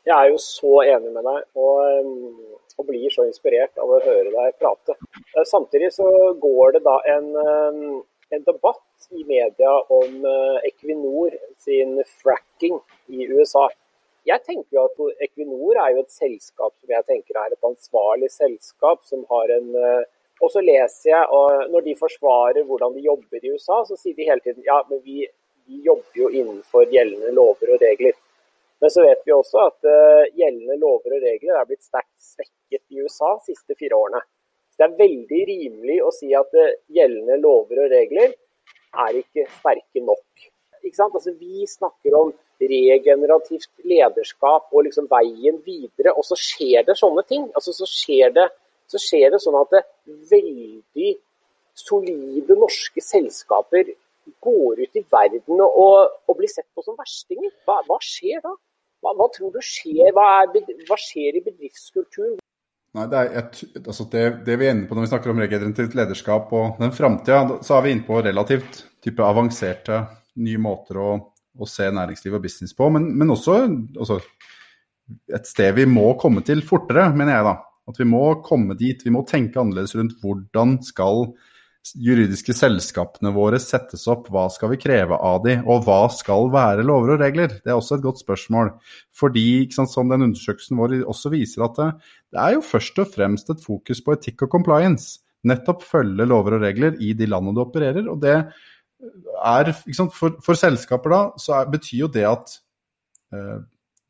Jeg 0.09 0.15
er 0.15 0.29
jo 0.31 0.37
så 0.41 0.75
enig 0.85 1.11
med 1.13 1.25
deg, 1.27 1.41
og, 1.59 2.05
um, 2.05 2.61
og, 2.77 2.85
blir 2.87 3.11
så 3.13 3.25
inspirert 3.27 3.77
av 3.81 3.91
å 3.91 3.99
høre 4.03 4.31
deg 4.33 4.55
prate. 4.61 4.95
Eh, 5.35 5.45
samtidig 5.45 5.91
så 5.95 6.07
går 6.41 6.77
det 6.77 6.83
da 6.87 6.95
en, 7.15 7.27
um, 7.35 7.99
en 8.33 8.45
debatt 8.47 9.09
i 9.11 9.25
media 9.27 9.73
om 9.93 10.23
uh, 10.25 10.57
Equinor 10.67 11.35
sin 11.59 11.99
fracking 12.21 12.79
i 13.11 13.27
USA. 13.33 13.67
Jeg 14.27 14.43
tenker 14.45 14.77
jo 14.77 14.85
at 14.87 15.25
Equinor 15.27 15.79
er 15.81 15.95
jo 15.95 16.05
et 16.05 16.13
selskap 16.13 16.73
som 16.75 16.95
jeg 16.95 17.07
tenker 17.07 17.39
er 17.39 17.53
et 17.53 17.69
ansvarlig 17.69 18.31
selskap, 18.33 19.03
som 19.07 19.25
har 19.31 19.53
en 19.57 19.69
uh, 19.75 20.07
og 20.39 20.51
så 20.53 20.61
leser 20.63 21.11
jeg, 21.11 21.25
og 21.35 21.71
når 21.73 21.85
de 21.87 21.99
forsvarer 21.99 22.63
hvordan 22.67 22.95
de 22.95 23.03
jobber 23.03 23.43
i 23.43 23.51
USA, 23.51 23.81
så 23.83 23.97
sier 23.99 24.15
de 24.15 24.27
hele 24.27 24.43
tiden 24.43 24.63
ja, 24.63 24.79
men 24.87 25.01
vi, 25.03 25.25
vi 25.67 25.81
jobber 25.83 26.21
jo 26.21 26.29
innenfor 26.31 26.87
gjeldende 26.93 27.33
lover 27.35 27.73
og 27.75 27.83
regler. 27.83 28.15
Men 28.79 28.91
så 28.93 29.03
vet 29.03 29.23
vi 29.27 29.35
også 29.35 29.63
at 29.65 29.87
uh, 29.87 30.27
gjeldende 30.39 30.77
lover 30.79 31.17
og 31.17 31.23
regler 31.23 31.57
er 31.59 31.67
blitt 31.67 31.83
sterkt 31.83 32.15
svekket 32.31 32.83
i 32.93 33.01
USA 33.03 33.33
de 33.35 33.51
siste 33.51 33.75
fire 33.79 33.97
årene. 33.97 34.21
Det 34.79 34.85
er 34.85 34.99
veldig 35.01 35.39
rimelig 35.49 35.97
å 36.05 36.13
si 36.15 36.29
at 36.37 36.55
uh, 36.55 36.77
gjeldende 36.95 37.39
lover 37.43 37.83
og 37.83 37.91
regler 37.91 38.31
er 39.03 39.19
ikke 39.19 39.45
sterke 39.57 40.03
nok. 40.03 40.47
Ikke? 40.79 41.09
Altså, 41.09 41.33
vi 41.35 41.67
snakker 41.67 42.15
om 42.15 42.31
regenerativt 42.59 43.69
lederskap 43.87 44.71
og 44.71 44.85
liksom 44.87 45.07
veien 45.11 45.59
videre, 45.65 46.13
og 46.15 46.25
så 46.27 46.37
skjer 46.39 46.87
det 46.87 46.95
sånne 46.99 47.23
ting. 47.27 47.47
Altså, 47.55 47.75
så, 47.75 47.87
skjer 47.87 48.31
det, 48.35 48.47
så 48.87 49.01
skjer 49.01 49.35
det 49.35 49.41
sånn 49.43 49.59
at 49.59 49.75
det 49.75 49.83
veldig 50.31 51.11
solide 51.79 52.55
norske 52.59 53.03
selskaper 53.03 53.93
går 54.43 54.81
ut 54.83 54.97
i 54.99 55.03
verden 55.11 55.61
og, 55.63 56.15
og 56.27 56.37
blir 56.37 56.51
sett 56.51 56.67
på 56.75 56.83
som 56.85 56.97
verstinger. 56.99 57.51
Hva, 57.67 57.79
hva 57.87 57.99
skjer 58.03 58.43
da? 58.43 58.55
Hva, 58.99 59.15
hva, 59.15 59.29
tror 59.35 59.53
du 59.55 59.59
skjer? 59.63 60.11
Hva, 60.15 60.27
er, 60.43 60.69
hva 60.87 60.97
skjer 60.99 61.39
i 61.39 61.43
bedriftskulturen? 61.45 62.37
Nei, 62.97 63.05
det, 63.11 63.19
er 63.19 63.35
et, 63.43 63.59
altså 63.83 64.07
det, 64.09 64.23
det, 64.47 64.55
vi 64.57 64.65
er 64.65 64.73
inne 64.73 64.87
på 64.89 64.97
når 64.97 65.05
vi 65.05 65.11
snakker 65.11 65.31
om 65.31 65.41
regenerativt 65.43 65.95
lederskap 65.97 66.53
og 66.57 66.79
den 66.81 66.93
framtida, 66.95 67.59
så 67.65 67.77
er 67.77 67.85
vi 67.85 67.93
inne 67.93 68.05
på 68.07 68.17
relativt 68.25 68.81
type 69.05 69.23
avanserte 69.23 70.01
nye 70.41 70.61
måter 70.61 70.97
å, 70.99 71.09
å 71.53 71.69
se 71.69 71.85
næringsliv 71.93 72.39
og 72.39 72.43
business 72.43 72.73
på. 72.75 72.89
Men, 72.95 73.11
men 73.19 73.35
også 73.35 73.59
altså, 73.61 74.19
et 75.29 75.47
sted 75.47 75.77
vi 75.77 75.85
må 75.89 76.11
komme 76.21 76.43
til 76.45 76.63
fortere, 76.65 77.11
mener 77.13 77.37
jeg 77.37 77.47
da. 77.51 77.55
At 77.89 77.97
vi 77.97 78.05
må 78.05 78.23
komme 78.45 78.75
dit. 78.77 79.01
Vi 79.05 79.13
må 79.13 79.23
tenke 79.25 79.61
annerledes 79.61 79.95
rundt 79.97 80.17
hvordan 80.21 80.77
skal 80.85 81.31
juridiske 81.95 82.53
selskapene 82.53 83.31
våre 83.33 83.59
settes 83.61 84.05
opp, 84.11 84.27
hva 84.33 84.45
skal 84.51 84.73
vi 84.73 84.79
kreve 84.81 85.15
av 85.15 85.41
de, 85.45 85.55
og 85.63 85.85
hva 85.87 86.01
skal 86.13 86.49
være 86.53 86.85
lover 86.85 87.15
og 87.15 87.23
regler? 87.23 87.55
Det 87.63 87.71
er 87.71 87.77
også 87.77 87.97
et 87.97 88.05
godt 88.05 88.21
spørsmål. 88.21 88.73
Fordi, 89.15 89.69
sant, 89.73 89.91
som 89.91 90.11
den 90.11 90.27
undersøkelsen 90.27 90.79
vår 90.79 90.99
også 91.09 91.31
viser, 91.33 91.65
at 91.65 91.79
det, 91.79 91.89
er 92.35 92.57
jo 92.57 92.65
først 92.65 93.01
og 93.01 93.09
fremst 93.13 93.49
et 93.53 93.63
fokus 93.63 94.03
på 94.05 94.15
etikk 94.17 94.45
og 94.45 94.53
compliance. 94.59 95.23
Nettopp 95.47 95.85
følge 95.87 96.27
lover 96.27 96.57
og 96.57 96.67
regler 96.67 96.99
i 96.99 97.13
de 97.17 97.29
landene 97.29 97.55
du 97.55 97.63
opererer. 97.63 98.09
og 98.11 98.19
det 98.21 98.35
er, 98.37 99.73
sant, 99.95 100.13
for, 100.13 100.35
for, 100.43 100.59
selskaper 100.59 101.15
da, 101.15 101.21
så 101.39 101.61
er, 101.61 101.69
betyr 101.71 102.03
jo 102.03 102.11
det 102.11 102.25
at 102.27 102.57
eh, 103.33 103.59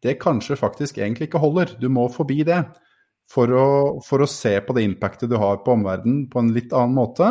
det 0.04 0.20
kanskje 0.22 0.58
faktisk 0.58 0.98
egentlig 0.98 1.30
ikke 1.30 1.42
holder. 1.42 1.76
Du 1.80 1.90
må 1.92 2.08
forbi 2.12 2.42
det. 2.48 2.64
For 3.29 3.51
å, 3.53 3.67
for 4.01 4.25
å, 4.25 4.27
se 4.29 4.55
på 4.65 4.74
det 4.74 4.88
impactet 4.88 5.29
du 5.29 5.36
har 5.38 5.59
på 5.62 5.75
omverdenen 5.75 6.24
på 6.31 6.41
en 6.41 6.50
litt 6.55 6.74
annen 6.74 6.95
måte. 6.98 7.27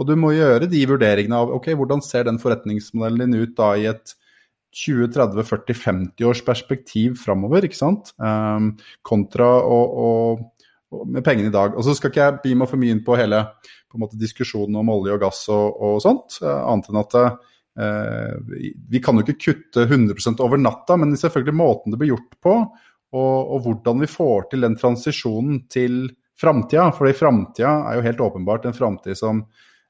Og 0.00 0.08
du 0.08 0.14
må 0.16 0.32
gjøre 0.32 0.68
de 0.70 0.80
vurderingene 0.88 1.42
av 1.44 1.52
ok, 1.58 1.74
hvordan 1.76 2.00
ser 2.04 2.24
den 2.28 2.40
forretningsmodellen 2.40 3.26
din 3.26 3.44
ut 3.44 3.52
da 3.58 3.74
i 3.76 3.84
et 3.90 4.14
20-30-40-50 4.72 6.24
års 6.24 6.40
perspektiv 6.46 7.18
framover, 7.20 7.66
ikke 7.68 7.76
sant? 7.76 8.14
Um, 8.16 8.72
kontra 9.04 9.48
å, 9.60 10.08
med 11.04 11.24
pengene 11.26 11.50
i 11.50 11.54
dag. 11.54 11.76
Og 11.76 11.84
så 11.84 11.94
skal 11.96 12.12
ikke 12.12 12.24
jeg 12.24 12.40
bli 12.46 12.54
meg 12.58 12.70
for 12.70 12.80
mye 12.80 12.96
inn 12.96 13.04
på 13.04 13.18
hele 13.20 13.44
på 13.92 14.00
måte, 14.00 14.16
diskusjonen 14.20 14.78
om 14.80 14.92
olje 14.94 15.12
og 15.12 15.20
gass 15.20 15.42
og, 15.52 15.82
og 15.84 15.98
sånt, 16.04 16.38
uh, 16.40 16.62
annet 16.72 16.88
enn 16.88 17.02
at 17.02 17.18
uh, 17.20 18.38
vi 18.88 19.00
kan 19.04 19.20
jo 19.20 19.26
ikke 19.26 19.40
kutte 19.50 19.84
100% 19.84 20.40
over 20.44 20.60
natta, 20.60 20.96
men 21.00 21.12
selvfølgelig 21.18 21.58
måten 21.60 21.92
det 21.92 22.00
blir 22.00 22.14
gjort 22.14 22.40
på, 22.44 22.56
og, 23.12 23.52
og 23.54 23.64
hvordan 23.66 24.02
vi 24.02 24.10
får 24.10 24.48
til 24.52 24.66
den 24.66 24.76
transisjonen 24.80 25.62
til 25.72 26.06
framtida. 26.38 26.88
For 26.96 27.08
i 27.08 27.16
framtida 27.16 27.74
er 27.88 27.98
jo 27.98 28.06
helt 28.06 28.24
åpenbart 28.24 28.66
en 28.68 28.76
framtid 28.76 29.18
som 29.18 29.44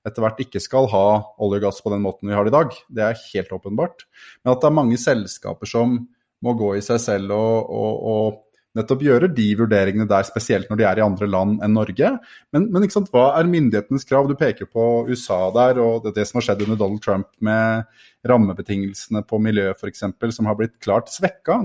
etter 0.07 0.25
hvert 0.25 0.41
ikke 0.43 0.63
skal 0.63 0.89
ha 0.91 1.07
olje 1.43 1.61
og 1.61 1.67
gass 1.69 1.83
på 1.83 1.93
den 1.93 2.03
måten 2.03 2.31
vi 2.31 2.35
har 2.35 2.47
det 2.47 2.53
i 2.53 2.57
dag. 2.57 2.79
Det 2.91 3.05
er 3.07 3.27
helt 3.33 3.53
åpenbart. 3.55 4.07
Men 4.43 4.55
at 4.55 4.63
det 4.63 4.71
er 4.71 4.81
mange 4.81 4.99
selskaper 4.99 5.71
som 5.71 6.01
må 6.43 6.57
gå 6.59 6.75
i 6.75 6.83
seg 6.83 6.99
selv 6.99 7.35
og, 7.37 7.71
og, 7.71 8.01
og 8.13 8.41
nettopp 8.79 9.05
gjøre 9.05 9.29
de 9.37 9.47
vurderingene 9.61 10.09
der, 10.09 10.25
spesielt 10.27 10.71
når 10.71 10.81
de 10.81 10.87
er 10.89 10.99
i 10.99 11.05
andre 11.05 11.29
land 11.29 11.61
enn 11.63 11.75
Norge. 11.77 12.09
Men, 12.55 12.67
men 12.73 12.89
hva 13.13 13.27
er 13.37 13.51
myndighetenes 13.51 14.09
krav? 14.09 14.27
Du 14.27 14.35
peker 14.39 14.67
på 14.67 14.87
USA 15.11 15.45
der, 15.55 15.81
og 15.83 16.07
det, 16.07 16.17
det 16.17 16.27
som 16.29 16.41
har 16.41 16.49
skjedd 16.49 16.65
under 16.67 16.81
Donald 16.81 17.05
Trump 17.05 17.29
med 17.45 17.85
rammebetingelsene 18.29 19.25
på 19.29 19.41
miljø 19.45 19.69
f.eks., 19.75 20.07
som 20.35 20.49
har 20.49 20.59
blitt 20.59 20.79
klart 20.83 21.13
svekka. 21.13 21.61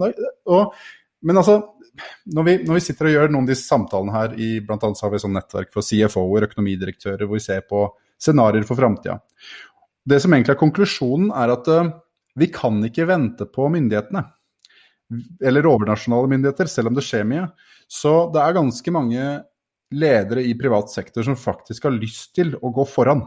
Men 1.25 1.39
altså, 1.39 1.59
når 2.35 2.45
vi, 2.45 2.55
når 2.67 2.77
vi, 2.77 2.83
sitter 2.83 3.09
og 3.09 3.15
gjør 3.15 3.31
noen 3.33 3.47
av 3.47 3.51
disse 3.51 3.69
samtalene 3.69 4.13
her, 4.13 4.35
i 4.37 4.49
bl.a. 4.63 4.77
har 4.77 5.11
vi 5.13 5.17
et 5.17 5.23
sånt 5.23 5.37
nettverk 5.37 5.71
for 5.73 5.85
CFO-er, 5.85 6.47
økonomidirektører, 6.49 7.25
hvor 7.25 7.39
vi 7.39 7.45
ser 7.45 7.63
på 7.69 7.85
scenarioer 8.21 8.67
for 8.67 8.79
framtida. 8.79 9.17
Det 10.07 10.19
som 10.23 10.33
egentlig 10.33 10.55
er 10.55 10.61
konklusjonen, 10.61 11.31
er 11.35 11.53
at 11.55 11.69
uh, 11.73 11.89
vi 12.37 12.49
kan 12.53 12.77
ikke 12.85 13.07
vente 13.09 13.47
på 13.49 13.67
myndighetene. 13.73 14.23
Eller 15.43 15.67
overnasjonale 15.67 16.29
myndigheter, 16.31 16.69
selv 16.69 16.91
om 16.91 16.97
det 16.97 17.05
skjer 17.07 17.25
mye. 17.27 17.47
Så 17.89 18.13
det 18.33 18.43
er 18.43 18.57
ganske 18.57 18.93
mange 18.93 19.25
ledere 19.95 20.43
i 20.43 20.53
privat 20.59 20.91
sektor 20.91 21.23
som 21.23 21.37
faktisk 21.39 21.87
har 21.87 21.95
lyst 21.95 22.33
til 22.35 22.53
å 22.59 22.71
gå 22.75 22.85
foran. 22.89 23.23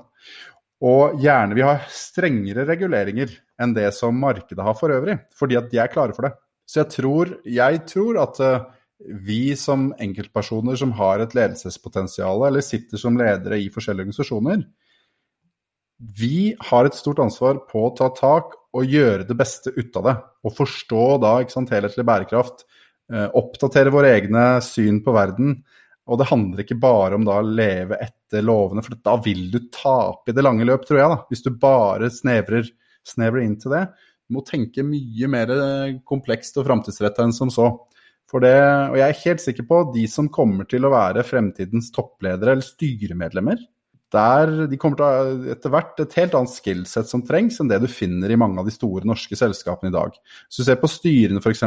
Og 0.84 1.20
gjerne 1.20 1.56
vil 1.56 1.66
ha 1.68 1.78
strengere 1.92 2.66
reguleringer 2.68 3.32
enn 3.60 3.74
det 3.76 3.88
som 3.96 4.16
markedet 4.16 4.64
har 4.64 4.76
for 4.78 4.92
øvrig, 4.92 5.18
fordi 5.36 5.58
at 5.60 5.68
de 5.72 5.80
er 5.82 5.92
klare 5.92 6.16
for 6.16 6.28
det. 6.28 6.34
Så 6.70 6.84
jeg 6.84 6.92
tror, 6.94 7.32
jeg 7.50 7.80
tror 7.90 8.20
at 8.22 8.38
uh, 8.44 8.68
vi 9.26 9.56
som 9.58 9.88
enkeltpersoner 9.98 10.78
som 10.78 10.92
har 10.98 11.22
et 11.22 11.34
ledelsespotensial, 11.34 12.44
eller 12.46 12.62
sitter 12.62 13.00
som 13.00 13.18
ledere 13.18 13.58
i 13.58 13.70
forskjellige 13.72 14.06
organisasjoner, 14.06 14.62
vi 16.00 16.54
har 16.70 16.86
et 16.86 16.96
stort 16.96 17.18
ansvar 17.20 17.58
på 17.68 17.82
å 17.84 17.94
ta 17.96 18.08
tak 18.16 18.54
og 18.76 18.86
gjøre 18.88 19.26
det 19.28 19.36
beste 19.36 19.72
ut 19.74 19.96
av 20.00 20.06
det. 20.06 20.14
Og 20.46 20.54
forstå 20.56 21.06
da 21.20 21.34
sant, 21.52 21.72
helhetlig 21.74 22.06
bærekraft. 22.08 22.64
Eh, 23.12 23.26
oppdatere 23.36 23.92
våre 23.92 24.14
egne 24.16 24.44
syn 24.64 25.02
på 25.04 25.12
verden. 25.12 25.58
Og 26.08 26.20
det 26.20 26.30
handler 26.30 26.64
ikke 26.64 26.78
bare 26.80 27.18
om 27.18 27.26
da 27.26 27.36
å 27.40 27.46
leve 27.46 27.98
etter 28.00 28.46
lovene, 28.46 28.82
for 28.86 28.96
da 28.96 29.18
vil 29.20 29.50
du 29.52 29.58
tape 29.74 30.32
i 30.32 30.36
det 30.36 30.44
lange 30.46 30.64
løp, 30.64 30.86
tror 30.88 31.02
jeg. 31.02 31.12
da, 31.12 31.18
Hvis 31.28 31.44
du 31.44 31.50
bare 31.52 32.08
snevrer, 32.14 32.70
snevrer 33.06 33.44
inn 33.44 33.58
til 33.60 33.76
det. 33.76 33.84
Du 34.30 34.36
må 34.38 34.44
tenke 34.46 34.84
mye 34.86 35.26
mer 35.26 35.50
komplekst 36.06 36.54
og 36.60 36.68
framtidsretta 36.68 37.24
enn 37.26 37.34
som 37.34 37.50
så. 37.50 37.72
For 38.30 38.44
det, 38.44 38.54
og 38.92 38.94
jeg 38.94 39.10
er 39.10 39.22
helt 39.24 39.42
sikker 39.42 39.66
på 39.66 39.80
de 39.96 40.04
som 40.06 40.30
kommer 40.30 40.68
til 40.70 40.86
å 40.86 40.92
være 40.92 41.26
fremtidens 41.26 41.90
toppledere 41.90 42.54
eller 42.54 42.62
styremedlemmer, 42.62 43.58
der 44.14 44.52
de 44.70 44.78
kommer 44.78 44.98
til 44.98 45.06
å 45.06 45.10
ha 45.10 45.50
etter 45.54 45.74
hvert 45.74 46.00
et 46.02 46.14
helt 46.18 46.36
annet 46.38 46.54
skillset 46.54 47.10
som 47.10 47.22
trengs 47.26 47.58
enn 47.62 47.70
det 47.70 47.80
du 47.82 47.88
finner 47.90 48.30
i 48.30 48.38
mange 48.38 48.62
av 48.62 48.70
de 48.70 48.74
store 48.74 49.06
norske 49.06 49.34
selskapene 49.38 49.90
i 49.90 49.94
dag. 49.98 50.14
Hvis 50.46 50.62
du 50.62 50.66
ser 50.66 50.78
på 50.78 50.90
styrene 50.90 51.42
f.eks., 51.42 51.66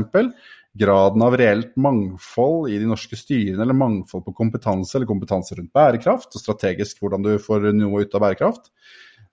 graden 0.73 1.21
av 1.21 1.35
reelt 1.37 1.75
mangfold 1.77 2.71
i 2.73 2.79
de 2.81 2.87
norske 2.89 3.19
styrene, 3.19 3.61
eller 3.61 3.77
mangfold 3.77 4.23
på 4.25 4.33
kompetanse 4.39 4.97
eller 4.97 5.09
kompetanse 5.11 5.59
rundt 5.59 5.71
bærekraft, 5.75 6.31
og 6.31 6.41
strategisk 6.41 7.03
hvordan 7.03 7.27
du 7.27 7.35
får 7.43 7.69
noe 7.75 8.03
ut 8.03 8.15
av 8.15 8.23
bærekraft, 8.23 8.71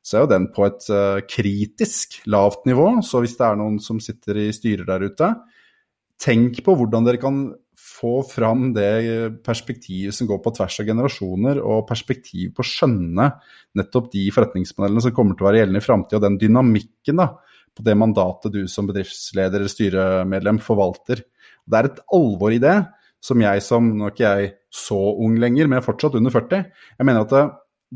så 0.01 0.17
er 0.17 0.25
jo 0.25 0.33
den 0.33 0.47
på 0.55 0.65
et 0.67 0.87
uh, 0.93 1.21
kritisk 1.29 2.21
lavt 2.33 2.65
nivå. 2.69 3.01
Så 3.05 3.21
hvis 3.23 3.37
det 3.39 3.47
er 3.47 3.59
noen 3.61 3.79
som 3.83 4.01
sitter 4.03 4.39
i 4.47 4.51
styrer 4.57 4.89
der 4.89 5.05
ute, 5.11 5.33
tenk 6.21 6.63
på 6.65 6.77
hvordan 6.77 7.07
dere 7.07 7.21
kan 7.21 7.43
få 7.81 8.21
fram 8.29 8.71
det 8.77 9.41
perspektivet 9.45 10.15
som 10.15 10.29
går 10.29 10.41
på 10.45 10.53
tvers 10.57 10.79
av 10.83 10.89
generasjoner, 10.89 11.61
og 11.65 11.87
perspektiv 11.89 12.53
på 12.57 12.65
å 12.65 12.69
skjønne 12.69 13.29
nettopp 13.79 14.11
de 14.13 14.27
forretningsmodellene 14.35 15.05
som 15.05 15.15
kommer 15.17 15.37
til 15.37 15.47
å 15.47 15.51
være 15.51 15.63
gjeldende 15.63 15.83
i 15.83 15.87
framtida, 15.87 16.21
og 16.21 16.27
den 16.27 16.39
dynamikken 16.41 17.23
da, 17.23 17.31
på 17.77 17.85
det 17.87 17.97
mandatet 17.97 18.57
du 18.57 18.63
som 18.69 18.89
bedriftsleder 18.89 19.63
eller 19.63 19.73
styremedlem 19.73 20.61
forvalter. 20.65 21.23
Det 21.65 21.79
er 21.79 21.89
et 21.89 22.03
alvor 22.17 22.57
i 22.57 22.61
det 22.63 22.77
som 23.21 23.41
jeg 23.45 23.63
som 23.65 23.89
Nå 23.97 24.09
er 24.09 24.15
ikke 24.15 24.29
jeg 24.29 24.53
så 24.73 24.99
ung 25.21 25.37
lenger, 25.41 25.69
men 25.69 25.79
jeg 25.79 25.85
er 25.85 25.89
fortsatt 25.89 26.17
under 26.19 26.35
40. 26.35 26.69
Jeg 26.99 27.09
mener 27.09 27.27
at 27.27 27.35
det, 27.35 27.45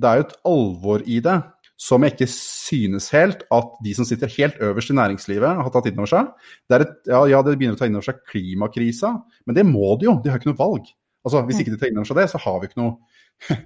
det 0.00 0.11
er 0.11 0.20
jo 0.20 0.26
et 0.26 0.37
alvor 0.52 1.04
i 1.04 1.20
det 1.25 1.38
som 1.80 2.04
jeg 2.04 2.14
ikke 2.14 2.28
synes 2.30 3.08
helt 3.14 3.42
at 3.52 3.78
de 3.84 3.94
som 3.96 4.06
sitter 4.06 4.30
helt 4.36 4.60
øverst 4.62 4.92
i 4.92 4.98
næringslivet, 4.98 5.56
har 5.58 5.72
tatt 5.74 5.88
inn 5.90 5.98
over 5.98 6.10
seg. 6.10 6.28
Det 6.70 6.80
et, 6.84 6.92
ja, 7.10 7.24
ja, 7.32 7.40
det 7.42 7.56
begynner 7.58 7.78
å 7.78 7.80
ta 7.80 7.88
inn 7.88 7.98
over 7.98 8.06
seg 8.06 8.20
klimakrisa, 8.30 9.10
men 9.46 9.58
det 9.58 9.66
må 9.66 9.96
de 9.98 10.08
jo. 10.08 10.18
De 10.22 10.30
har 10.30 10.38
ikke 10.38 10.52
noe 10.52 10.60
valg. 10.60 10.92
Altså, 11.24 11.42
Hvis 11.48 11.62
ikke 11.62 11.74
de 11.74 11.80
tar 11.80 11.90
inn 11.90 11.98
over 11.98 12.10
seg 12.10 12.20
det, 12.20 12.28
så 12.30 12.40
har 12.44 12.60
vi 12.60 12.70
ikke 12.70 12.82
noe 12.82 13.50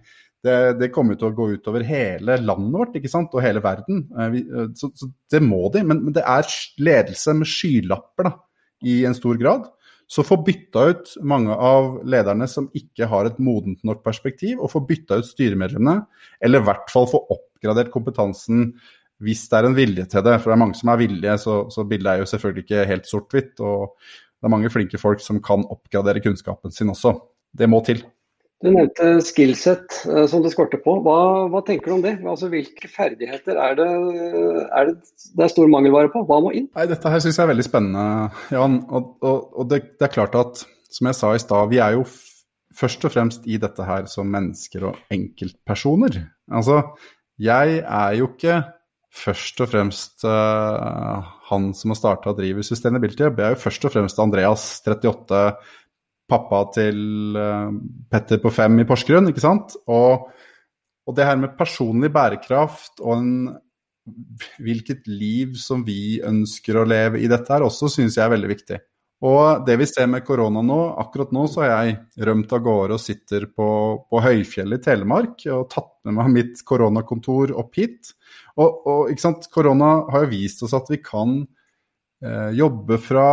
det, 0.46 0.56
det 0.80 0.90
kommer 0.94 1.18
til 1.18 1.28
å 1.28 1.36
gå 1.36 1.50
utover 1.58 1.84
hele 1.86 2.38
landet 2.40 2.78
vårt 2.80 2.98
ikke 2.98 3.10
sant? 3.12 3.34
og 3.34 3.44
hele 3.44 3.62
verden. 3.64 4.06
Eh, 4.14 4.38
eh, 4.40 4.70
så, 4.78 4.90
så 4.96 5.10
det 5.32 5.42
må 5.44 5.66
de. 5.74 5.84
Men, 5.86 6.04
men, 6.06 6.14
det 6.16 6.24
er 6.24 6.48
ledelse 6.80 7.34
med 7.36 7.50
skylapper 7.50 8.30
da, 8.30 8.34
i 8.88 9.02
en 9.08 9.16
stor 9.18 9.40
grad. 9.40 9.68
Så 10.08 10.24
få 10.24 10.38
bytta 10.40 10.86
ut 10.88 11.10
mange 11.20 11.52
av 11.52 11.98
lederne 12.08 12.46
som 12.48 12.70
ikke 12.76 13.08
har 13.10 13.28
et 13.28 13.40
modent 13.44 13.82
nok 13.84 14.00
perspektiv, 14.06 14.56
og 14.62 14.72
få 14.72 14.80
bytta 14.88 15.20
ut 15.20 15.28
styremedlemmene, 15.28 16.06
eller 16.40 16.62
i 16.62 16.68
hvert 16.68 16.88
fall 16.92 17.10
få 17.10 17.20
oppgradert 17.34 17.92
kompetansen 17.92 18.70
hvis 19.24 19.44
det 19.50 19.58
er 19.58 19.68
en 19.68 19.76
vilje 19.76 20.06
til 20.08 20.24
det. 20.24 20.36
For 20.38 20.50
det 20.50 20.56
er 20.56 20.62
mange 20.62 20.78
som 20.78 20.92
er 20.92 21.00
villige, 21.00 21.34
så, 21.42 21.58
så 21.74 21.84
bildet 21.88 22.12
er 22.12 22.22
jo 22.22 22.30
selvfølgelig 22.30 22.64
ikke 22.64 22.86
helt 22.88 23.10
sort-hvitt. 23.10 23.54
Og 23.60 23.98
det 24.38 24.46
er 24.46 24.54
mange 24.54 24.70
flinke 24.72 25.00
folk 25.02 25.22
som 25.24 25.42
kan 25.44 25.66
oppgradere 25.66 26.22
kunnskapen 26.24 26.74
sin 26.74 26.92
også. 26.94 27.16
Det 27.58 27.68
må 27.68 27.82
til. 27.86 28.04
Du 28.58 28.72
nevnte 28.74 29.20
skillset 29.22 30.00
eh, 30.08 30.24
som 30.30 30.42
det 30.42 30.50
skorter 30.50 30.80
på. 30.82 30.96
Hva, 31.04 31.18
hva, 31.52 31.60
tenker 31.66 31.92
du 31.92 31.96
om 31.98 32.02
det? 32.02 32.16
Altså, 32.26 32.48
hvilke 32.50 32.90
ferdigheter 32.90 33.58
er 33.62 33.76
det, 33.78 33.86
er 34.66 34.88
det, 34.88 34.96
det 35.38 35.44
er 35.46 35.52
stor 35.52 35.70
mangelvare 35.70 36.10
på? 36.10 36.24
Hva 36.26 36.40
må 36.42 36.50
inn? 36.58 36.66
Nei, 36.74 36.88
dette 36.90 37.12
her 37.12 37.22
syns 37.22 37.38
jeg 37.38 37.46
er 37.46 37.52
veldig 37.52 37.66
spennende, 37.68 38.32
Jan. 38.54 38.80
Og, 38.88 39.12
og, 39.22 39.44
og 39.62 39.70
det, 39.70 39.84
det, 39.94 40.08
er 40.08 40.16
klart 40.16 40.34
at, 40.38 40.64
som 40.90 41.10
jeg 41.10 41.20
sa 41.20 41.30
i 41.34 41.44
stad, 41.44 41.70
vi 41.70 41.78
er 41.84 42.00
jo 42.00 42.08
først 42.78 43.06
og 43.06 43.14
fremst 43.14 43.46
i 43.46 43.60
dette 43.62 43.86
her 43.86 44.10
som 44.10 44.28
mennesker 44.30 44.90
og 44.90 44.98
enkeltpersoner. 45.14 46.18
Altså, 46.50 46.82
jeg 47.38 47.80
er 47.84 48.18
jo 48.18 48.32
ikke 48.32 48.60
først 49.18 49.62
og 49.64 49.70
fremst 49.70 50.26
uh, 50.26 51.24
han 51.48 51.70
som 51.74 51.94
har 51.94 51.98
starta 51.98 52.32
og 52.32 52.38
driver 52.38 52.66
Sustainability 52.66 53.24
Jeg 53.24 53.34
er 53.38 53.54
jo 53.54 53.62
først 53.62 53.86
og 53.88 53.94
fremst 53.94 54.20
Andreas, 54.22 54.66
38, 54.84 55.40
pappa 56.28 56.64
til 56.75 56.99
uh, 57.37 57.70
Petter 58.11 58.42
på 58.42 58.52
fem 58.54 58.82
i 58.82 58.87
Porsgrunn, 58.88 59.30
ikke 59.30 59.44
sant. 59.44 59.76
Og, 59.90 60.28
og, 61.06 61.16
det 61.16 61.26
her 61.26 61.40
med 61.40 61.56
personlig 61.58 62.12
bærekraft 62.14 63.02
og 63.04 63.14
en, 63.16 63.32
hvilket 64.61 65.08
liv 65.11 65.56
som 65.61 65.82
vi 65.85 66.20
ønsker 66.25 66.78
å 66.78 66.87
leve 66.88 67.20
i 67.20 67.28
dette 67.30 67.52
her, 67.52 67.66
også 67.66 67.90
synes 67.92 68.16
jeg 68.16 68.25
er 68.26 68.37
veldig 68.37 68.52
viktig. 68.52 68.80
Og 69.28 69.64
det 69.66 69.75
vi 69.80 69.87
ser 69.90 70.06
med 70.06 70.23
korona 70.23 70.61
nå, 70.62 70.78
akkurat 71.02 71.32
nå 71.35 71.49
så 71.50 71.64
har 71.64 71.73
jeg 71.73 72.26
rømt 72.28 72.52
av 72.54 72.62
gårde 72.62 72.94
og 72.94 73.02
sitter 73.02 73.49
på, 73.50 73.68
på 74.06 74.20
høyfjellet 74.23 74.78
i 74.78 74.85
Telemark 74.85 75.42
og 75.50 75.66
tatt 75.73 75.90
med 76.06 76.20
meg 76.20 76.30
mitt 76.37 76.62
koronakontor 76.68 77.50
opp 77.58 77.80
hit. 77.80 78.12
Og, 78.62 78.87
og 78.87 79.11
ikke 79.11 79.25
sant, 79.25 79.49
korona 79.50 80.04
har 80.12 80.25
jo 80.25 80.32
vist 80.37 80.62
oss 80.62 80.76
at 80.78 80.92
vi 80.92 81.00
kan 81.02 81.40
Eh, 81.40 81.56
jobbe 82.58 82.96
fra, 82.98 83.28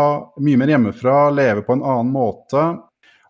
mye 0.45 0.59
mer 0.61 0.69
hjemmefra, 0.75 1.15
leve 1.33 1.63
på 1.65 1.73
en 1.73 1.81
annen 1.81 2.11
måte. 2.13 2.65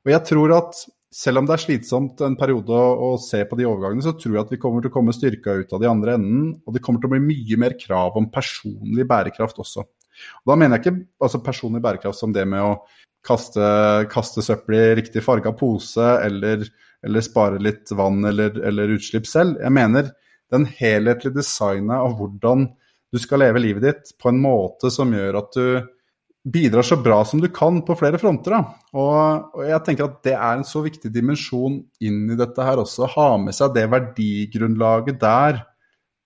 Og 0.03 0.12
jeg 0.12 0.24
tror 0.27 0.53
at 0.57 0.81
selv 1.15 1.39
om 1.39 1.47
det 1.47 1.55
er 1.55 1.63
slitsomt 1.63 2.21
en 2.25 2.35
periode 2.35 2.75
å, 2.75 2.88
å 3.07 3.09
se 3.21 3.39
på 3.47 3.55
de 3.55 3.67
overgangene, 3.69 4.03
så 4.03 4.15
tror 4.19 4.35
jeg 4.35 4.43
at 4.43 4.51
vi 4.51 4.59
kommer 4.59 4.83
til 4.83 4.91
å 4.91 4.95
komme 4.97 5.15
styrka 5.15 5.55
ut 5.62 5.71
av 5.71 5.79
de 5.79 5.88
andre 5.88 6.17
enden. 6.19 6.50
Og 6.67 6.75
det 6.75 6.81
kommer 6.83 7.00
til 7.00 7.07
å 7.07 7.13
bli 7.15 7.24
mye 7.24 7.59
mer 7.62 7.77
krav 7.79 8.17
om 8.19 8.27
personlig 8.33 9.07
bærekraft 9.07 9.62
også. 9.63 9.85
Og 10.43 10.51
da 10.51 10.57
mener 10.59 10.77
jeg 10.77 10.85
ikke 10.85 10.97
altså 11.24 11.41
personlig 11.43 11.81
bærekraft 11.83 12.19
som 12.19 12.35
det 12.35 12.43
med 12.51 12.63
å 12.63 12.75
kaste, 13.25 13.65
kaste 14.12 14.43
søppel 14.45 14.77
i 14.77 14.83
riktig 15.00 15.24
farga 15.25 15.55
pose, 15.55 16.03
eller, 16.25 16.67
eller, 17.05 17.25
spare 17.25 17.62
litt 17.63 17.91
vann 17.95 18.24
eller, 18.27 18.59
eller 18.67 18.95
utslipp 18.97 19.27
selv. 19.29 19.59
Jeg 19.63 19.75
mener 19.75 20.12
den 20.53 20.67
helhetlige 20.77 21.39
designet 21.39 21.95
av 21.97 22.19
hvordan 22.19 22.69
du 23.15 23.22
skal 23.22 23.45
leve 23.45 23.62
livet 23.63 23.86
ditt 23.86 24.15
på 24.19 24.27
en 24.31 24.41
måte 24.43 24.91
som 24.91 25.13
gjør 25.15 25.39
at 25.39 25.55
du 25.55 25.67
bidrar 26.45 26.86
så 26.86 26.98
bra 27.01 27.24
som 27.25 27.39
du 27.41 27.48
kan 27.50 27.79
på 27.86 27.95
flere 27.98 28.19
fronter. 28.22 28.57
Og, 28.93 29.55
og, 29.55 29.63
jeg 29.65 29.81
tenker 29.88 30.05
at 30.05 30.19
det 30.27 30.36
er 30.36 30.60
en 30.60 30.67
så 30.67 30.84
viktig 30.86 31.10
dimensjon 31.13 31.79
inn 32.05 32.19
i 32.29 32.38
dette 32.38 32.67
her 32.67 32.81
også. 32.84 33.07
Ha 33.15 33.29
med 33.41 33.55
seg 33.57 33.74
det 33.74 33.88
verdigrunnlaget 33.93 35.17
der 35.24 35.63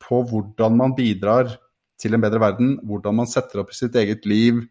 på 0.03 0.23
hvordan 0.27 0.75
man 0.79 0.97
bidrar 0.97 1.53
til 1.99 2.15
en 2.15 2.23
bedre 2.23 2.41
verden, 2.41 2.75
hvordan 2.87 3.21
man 3.21 3.29
setter 3.29 3.63
opp 3.63 3.71
sitt 3.75 3.95
eget 3.99 4.27
liv. 4.27 4.65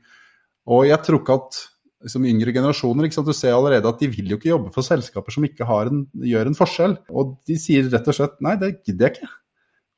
Og 0.69 0.87
jeg 0.89 1.01
tror 1.05 1.23
ikke 1.23 1.41
at 1.41 1.65
som 2.13 2.25
yngre 2.29 2.53
generasjoner 2.55 3.09
du 3.11 3.33
ser 3.35 3.57
allerede 3.57 3.89
at 3.89 3.99
de 3.99 4.07
vil 4.13 4.31
jo 4.31 4.37
ikke 4.39 4.53
jobbe 4.53 4.71
for 4.75 4.87
selskaper 4.87 5.35
som 5.35 5.45
ikke 5.49 5.67
en, 5.67 6.05
gjør 6.23 6.51
en 6.51 6.59
forskjell. 6.59 6.97
Og 7.11 7.39
de 7.49 7.57
sier 7.59 7.89
rett 7.91 8.07
og 8.07 8.17
slett 8.17 8.37
nei, 8.45 8.55
det 8.61 8.77
gidder 8.87 9.09
jeg 9.09 9.17
ikke. 9.17 9.31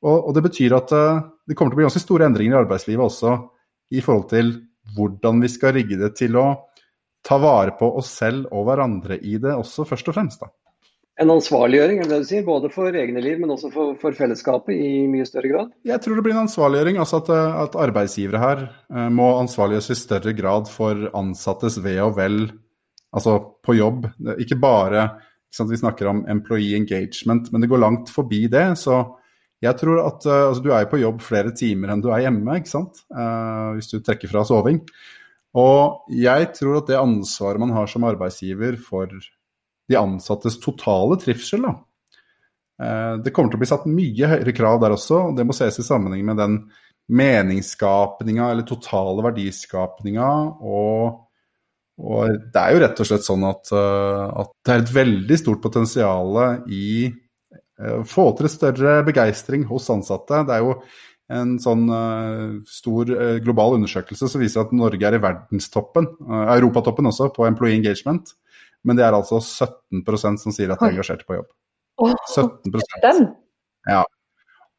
Og, 0.01 0.17
og 0.29 0.33
det 0.35 0.43
betyr 0.47 0.75
at 0.77 0.93
uh, 0.95 1.21
det 1.47 1.57
kommer 1.57 1.73
til 1.73 1.77
å 1.77 1.81
bli 1.81 1.87
ganske 1.89 2.03
store 2.03 2.27
endringer 2.29 2.57
i 2.57 2.61
arbeidslivet 2.63 3.05
også 3.05 3.35
i 3.91 4.01
forhold 4.03 4.29
til 4.31 4.53
hvordan 4.95 5.43
vi 5.43 5.49
skal 5.51 5.75
rigge 5.77 5.99
det 5.99 6.15
til 6.17 6.37
å 6.39 6.47
ta 7.25 7.37
vare 7.37 7.75
på 7.77 7.85
oss 7.99 8.09
selv 8.17 8.49
og 8.49 8.65
hverandre 8.69 9.19
i 9.21 9.37
det 9.41 9.53
også, 9.53 9.85
først 9.85 10.09
og 10.09 10.17
fremst. 10.17 10.41
da. 10.41 10.49
En 11.21 11.29
ansvarliggjøring 11.29 11.99
er 12.01 12.07
det 12.09 12.21
du 12.23 12.25
sier, 12.25 12.45
både 12.47 12.71
for 12.73 12.95
egne 12.97 13.21
liv, 13.21 13.37
men 13.37 13.51
også 13.53 13.69
for, 13.73 13.93
for, 14.01 14.15
fellesskapet 14.17 14.73
i 14.73 15.05
mye 15.11 15.27
større 15.27 15.51
grad? 15.51 15.73
Jeg 15.85 16.01
tror 16.01 16.17
det 16.17 16.23
blir 16.25 16.33
en 16.33 16.47
ansvarliggjøring. 16.47 16.97
altså 17.03 17.19
At, 17.21 17.29
at 17.67 17.77
arbeidsgivere 17.83 18.41
her 18.41 18.63
eh, 18.65 19.09
må 19.13 19.27
ansvarliggjøres 19.43 19.91
i 19.93 19.99
større 19.99 20.33
grad 20.37 20.71
for 20.71 21.11
ansattes 21.17 21.77
ve 21.83 21.99
og 22.01 22.15
vel 22.17 22.47
altså 23.13 23.37
på 23.61 23.75
jobb. 23.77 24.07
Ikke 24.41 24.57
bare 24.57 25.11
ikke 25.51 25.59
sant, 25.59 25.73
vi 25.73 25.81
snakker 25.81 26.07
om 26.07 26.23
employee 26.31 26.79
engagement, 26.79 27.51
men 27.51 27.61
det 27.61 27.69
går 27.69 27.83
langt 27.83 28.09
forbi 28.09 28.45
det. 28.49 28.71
så 28.79 29.03
jeg 29.61 29.77
tror 29.77 30.01
at 30.07 30.25
uh, 30.25 30.47
altså, 30.49 30.63
Du 30.63 30.71
er 30.73 30.89
på 30.89 31.01
jobb 31.01 31.21
flere 31.23 31.53
timer 31.57 31.93
enn 31.93 32.01
du 32.01 32.09
er 32.13 32.25
hjemme, 32.25 32.57
ikke 32.57 32.71
sant? 32.71 33.03
Uh, 33.13 33.77
hvis 33.77 33.91
du 33.91 33.99
trekker 34.01 34.31
fra 34.31 34.43
soving. 34.47 34.81
Og 35.61 36.11
jeg 36.15 36.49
tror 36.57 36.79
at 36.79 36.89
det 36.89 36.99
ansvaret 36.99 37.61
man 37.61 37.73
har 37.75 37.89
som 37.91 38.07
arbeidsgiver 38.07 38.79
for 38.81 39.11
de 39.11 39.97
ansattes 39.99 40.55
totale 40.63 41.17
trivsel, 41.19 41.65
da, 41.67 41.73
uh, 42.81 43.15
det 43.21 43.33
kommer 43.35 43.51
til 43.51 43.59
å 43.59 43.63
bli 43.63 43.71
satt 43.73 43.89
mye 43.89 44.33
høyere 44.33 44.55
krav 44.55 44.81
der 44.83 44.95
også. 44.97 45.25
og 45.29 45.35
Det 45.37 45.45
må 45.45 45.57
ses 45.57 45.81
i 45.81 45.85
sammenheng 45.85 46.23
med 46.31 46.41
den 46.41 46.61
meningsskapninga 47.11 48.53
eller 48.53 48.65
totale 48.65 49.25
verdiskapninga. 49.27 50.29
Og, 50.63 51.19
og, 52.01 52.37
det 52.53 52.61
er 52.61 52.73
jo 52.73 52.85
rett 52.85 53.03
og 53.03 53.09
slett 53.09 53.27
sånn 53.27 53.43
at, 53.49 53.73
at 53.75 54.53
det 54.63 54.73
er 54.73 54.85
et 54.85 54.95
veldig 54.95 55.37
stort 55.41 55.61
potensial 55.65 56.39
i 56.71 57.11
Eh, 57.11 57.20
få 58.07 58.27
til 58.37 58.49
større 58.51 58.99
begeistring 59.07 59.63
hos 59.69 59.89
ansatte. 59.93 60.43
Det 60.47 60.57
er 60.57 60.65
jo 60.65 60.75
en 61.31 61.55
sånn 61.61 61.87
uh, 61.87 62.59
stor 62.67 63.11
uh, 63.11 63.37
global 63.43 63.77
undersøkelse 63.77 64.29
som 64.31 64.41
viser 64.43 64.63
at 64.65 64.73
Norge 64.75 65.07
er 65.07 65.17
i 65.17 65.21
verdenstoppen, 65.23 66.09
uh, 66.27 66.45
europatoppen 66.57 67.07
også, 67.11 67.29
på 67.35 67.47
employee 67.47 67.79
engagement. 67.79 68.33
Men 68.87 68.97
det 68.97 69.05
er 69.05 69.15
altså 69.15 69.39
17% 69.39 70.41
som 70.41 70.55
sier 70.55 70.73
at 70.73 70.81
de 70.81 70.89
er 70.89 70.95
engasjerte 70.97 71.27
på 71.27 71.37
jobb. 71.37 71.51
17 72.33 72.73
Ja. 73.89 74.01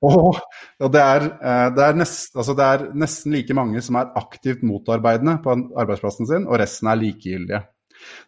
Og, 0.03 0.41
og 0.83 0.89
det, 0.91 0.99
er, 1.01 1.29
det, 1.77 1.83
er 1.85 1.99
nest, 2.01 2.33
altså 2.35 2.57
det, 2.59 2.65
er, 2.67 2.89
nesten 2.99 3.37
like 3.37 3.55
mange 3.55 3.79
som 3.87 4.01
er 4.01 4.11
aktivt 4.19 4.65
motarbeidende 4.67 5.37
på 5.45 5.55
arbeidsplassen 5.79 6.27
sin, 6.27 6.49
og 6.51 6.59
resten 6.59 6.91
er 6.91 6.99
likegyldige. 6.99 7.61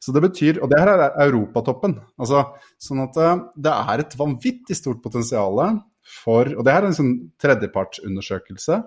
Så 0.03 0.15
det 0.15 0.23
betyr, 0.25 0.61
Og 0.63 0.71
det 0.71 0.81
her 0.81 0.93
er 0.95 1.17
europatoppen. 1.27 1.99
Altså, 2.21 2.45
sånn 2.81 3.05
at 3.07 3.17
eh, 3.21 3.43
det 3.67 3.75
er 3.75 4.05
et 4.05 4.19
vanvittig 4.19 4.77
stort 4.79 5.03
potensial 5.05 5.61
for 6.05 6.51
Og 6.53 6.65
det 6.65 6.73
her 6.75 6.85
er 6.85 6.91
en 6.91 6.99
sånn 6.99 7.15
tredjepartsundersøkelse 7.41 8.83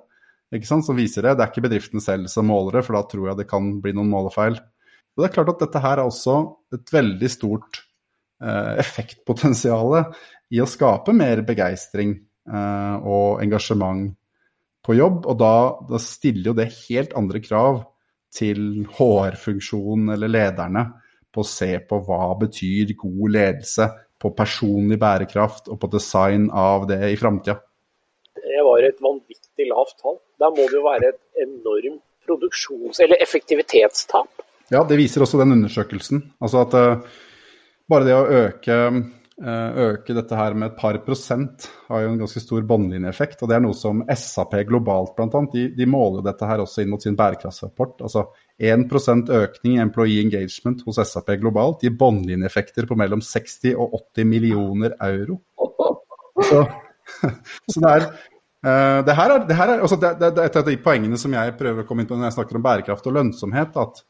ikke 0.55 0.69
sant, 0.69 0.85
som 0.87 0.95
viser 0.95 1.25
det. 1.25 1.35
Det 1.35 1.43
er 1.43 1.51
ikke 1.51 1.65
bedriften 1.65 2.03
selv 2.03 2.29
som 2.31 2.47
måler 2.47 2.79
det, 2.79 2.85
for 2.87 2.95
da 2.95 3.03
tror 3.09 3.31
jeg 3.31 3.39
det 3.41 3.49
kan 3.49 3.73
bli 3.83 3.91
noen 3.95 4.11
målefeil. 4.11 4.55
Og 4.55 5.23
det 5.23 5.27
er 5.27 5.33
klart 5.35 5.51
at 5.51 5.63
dette 5.65 5.81
her 5.83 5.99
er 5.99 6.07
også 6.07 6.37
et 6.77 6.93
veldig 6.93 7.29
stort 7.31 7.81
eh, 8.39 8.77
effektpotensial 8.83 9.97
i 10.53 10.61
å 10.63 10.69
skape 10.69 11.15
mer 11.17 11.41
begeistring 11.47 12.15
eh, 12.15 12.95
og 13.01 13.43
engasjement 13.43 14.13
på 14.85 14.95
jobb. 14.95 15.25
Og 15.27 15.39
da, 15.41 15.53
da 15.89 15.99
stiller 16.01 16.53
jo 16.53 16.57
det 16.61 16.69
helt 16.85 17.17
andre 17.19 17.43
krav 17.43 17.81
til 18.33 18.83
HR-funksjonen 18.97 20.13
eller 20.15 20.31
lederne 20.31 20.83
på 21.33 21.43
å 21.43 21.47
se 21.47 21.71
på 21.87 21.99
hva 22.07 22.33
betyr 22.39 22.93
god 22.97 23.33
ledelse 23.35 23.87
på 24.17 24.31
personlig 24.37 24.97
bærekraft 25.01 25.69
og 25.69 25.79
på 25.81 25.89
design 25.93 26.49
av 26.49 26.87
det 26.89 27.01
i 27.11 27.17
framtida. 27.19 27.59
Det 28.37 28.63
var 28.65 28.85
et 28.85 28.99
vanvittig 29.03 29.67
lavt 29.69 29.97
tall. 30.01 30.17
Da 30.41 30.49
må 30.53 30.65
det 30.65 30.77
jo 30.77 30.85
være 30.85 31.11
et 31.13 31.45
enormt 31.45 32.03
produksjons- 32.27 33.01
eller 33.03 33.21
effektivitetstap. 33.23 34.43
Ja, 34.73 34.83
det 34.83 34.97
viser 34.99 35.23
også 35.23 35.39
den 35.41 35.55
undersøkelsen. 35.55 36.23
Altså 36.43 36.63
at 36.65 36.75
uh, 36.75 37.05
bare 37.89 38.07
det 38.07 38.15
å 38.17 38.25
øke 38.41 38.79
øke 39.37 40.15
dette 40.17 40.37
her 40.37 40.55
med 40.57 40.71
et 40.71 40.77
par 40.79 40.97
prosent 41.05 41.67
har 41.91 42.01
jo 42.01 42.09
en 42.09 42.21
ganske 42.23 42.41
stor 42.41 42.63
båndlinjeeffekt. 42.65 43.43
og 43.43 43.51
Det 43.51 43.57
er 43.57 43.61
noe 43.61 43.77
som 43.77 43.99
SAP 44.09 44.55
globalt 44.69 45.13
bl.a. 45.17 45.41
De, 45.53 45.67
de 45.77 45.85
måler 45.89 46.25
dette 46.25 46.49
her 46.49 46.63
også 46.63 46.81
inn 46.81 46.89
mot 46.89 47.03
sin 47.03 47.17
bærekraftsrapport. 47.19 48.01
altså 48.01 48.25
1 48.57 49.29
økning 49.29 49.75
i 49.75 49.83
employee 49.83 50.23
engagement 50.25 50.81
hos 50.87 50.97
SAP 51.05 51.35
globalt 51.41 51.85
gir 51.85 51.93
båndlinjeeffekter 51.93 52.89
på 52.89 52.97
mellom 52.97 53.21
60 53.21 53.75
og 53.75 53.93
80 54.15 54.25
millioner 54.25 54.97
euro. 55.05 55.41
Så, 56.41 56.65
så 57.71 57.85
det 57.85 57.93
er 57.93 58.11
Uh, 58.65 59.05
det 59.05 59.13
her 59.13 59.31
er, 59.31 59.43
det 59.45 59.55
her 59.55 59.69
er 59.69 59.81
altså 59.85 59.99
det, 60.01 60.09
det, 60.17 60.43
et 60.43 60.55
av 60.57 60.63
de 60.65 60.73
poengene 60.81 61.17
som 61.21 61.33
jeg 61.35 61.53
prøver 61.59 61.83
å 61.83 61.87
komme 61.87 62.01
inn 62.01 62.07
på 62.09 62.17
når 62.17 62.31
jeg 62.31 62.35
snakker 62.39 62.57
om 62.57 62.63
bærekraft 62.65 63.05
og 63.05 63.13
lønnsomhet. 63.19 63.77
at 63.77 64.01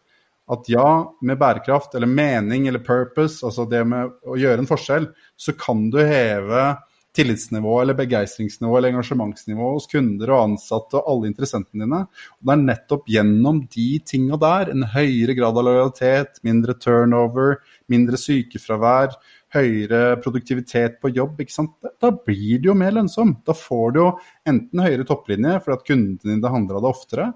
at 0.47 0.69
ja, 0.71 0.89
med 1.21 1.39
bærekraft 1.39 1.95
eller 1.95 2.07
mening 2.07 2.67
eller 2.67 2.83
purpose, 2.83 3.43
altså 3.45 3.65
det 3.69 3.83
med 3.87 4.13
å 4.23 4.37
gjøre 4.39 4.63
en 4.63 4.69
forskjell, 4.69 5.09
så 5.35 5.55
kan 5.59 5.89
du 5.91 5.99
heve 5.99 6.69
tillitsnivå 7.17 7.79
eller 7.81 7.97
begeistringsnivået 7.97 8.79
eller 8.79 8.93
engasjementsnivå 8.93 9.71
hos 9.73 9.87
kunder 9.89 10.31
og 10.33 10.43
ansatte 10.51 10.99
og 10.99 11.09
alle 11.11 11.31
interessentene 11.31 11.85
dine. 11.85 12.03
Og 12.37 12.49
det 12.49 12.53
er 12.53 12.65
nettopp 12.67 13.09
gjennom 13.11 13.63
de 13.73 13.87
tinga 14.05 14.37
der, 14.41 14.71
en 14.73 14.85
høyere 14.93 15.35
grad 15.37 15.57
av 15.57 15.65
lojalitet, 15.67 16.41
mindre 16.47 16.77
turnover, 16.77 17.57
mindre 17.91 18.19
sykefravær, 18.21 19.17
høyere 19.55 20.17
produktivitet 20.21 20.99
på 21.01 21.13
jobb, 21.15 21.41
ikke 21.41 21.55
sant? 21.55 21.73
da 22.03 22.11
blir 22.11 22.61
det 22.61 22.69
jo 22.69 22.77
mer 22.77 22.93
lønnsom. 22.99 23.37
Da 23.47 23.55
får 23.57 23.95
du 23.95 24.01
jo 24.03 24.11
enten 24.49 24.83
høyere 24.83 25.07
topplinje 25.07 25.57
fordi 25.63 25.79
at 25.79 25.87
kundene 25.87 26.35
dine 26.35 26.53
handler 26.53 26.79
av 26.79 26.85
det 26.85 26.93
oftere, 26.93 27.31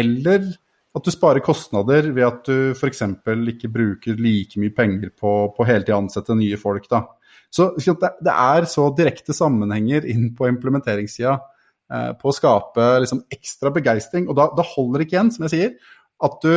eller 0.00 0.50
at 0.96 1.06
du 1.06 1.12
sparer 1.14 1.42
kostnader 1.44 2.08
ved 2.10 2.26
at 2.26 2.48
du 2.48 2.72
f.eks. 2.74 3.04
ikke 3.52 3.70
bruker 3.70 4.18
like 4.18 4.58
mye 4.58 4.74
penger 4.74 5.12
på, 5.14 5.34
på 5.54 5.66
hele 5.68 5.84
tida 5.84 5.98
å 5.98 6.02
ansette 6.02 6.34
nye 6.38 6.58
folk. 6.58 6.88
Da. 6.90 7.04
Så 7.50 7.70
det 7.78 8.34
er 8.34 8.66
så 8.70 8.88
direkte 8.96 9.34
sammenhenger 9.36 10.06
inn 10.10 10.32
på 10.38 10.48
implementeringssida 10.50 11.36
eh, 11.36 12.10
på 12.18 12.30
å 12.30 12.34
skape 12.34 12.88
liksom, 13.04 13.24
ekstra 13.30 13.72
begeistring. 13.74 14.26
Og 14.30 14.38
da, 14.38 14.48
da, 14.56 14.66
holder 14.74 14.98
det 14.98 15.08
ikke 15.08 15.18
igjen, 15.18 15.32
som 15.36 15.46
jeg 15.46 15.54
sier, 15.54 15.96
at 16.26 16.38
du, 16.42 16.54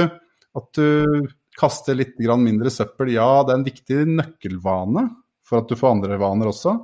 at 0.58 0.82
du 0.82 1.30
kaster 1.58 1.98
litt 1.98 2.18
mindre 2.18 2.74
søppel. 2.74 3.14
Ja, 3.14 3.44
det 3.46 3.54
er 3.54 3.62
en 3.62 3.70
viktig 3.70 4.00
nøkkelvane 4.18 5.08
for 5.46 5.62
at 5.62 5.70
du 5.70 5.78
får 5.78 5.94
andre 5.98 6.18
vaner 6.22 6.50
også. 6.50 6.80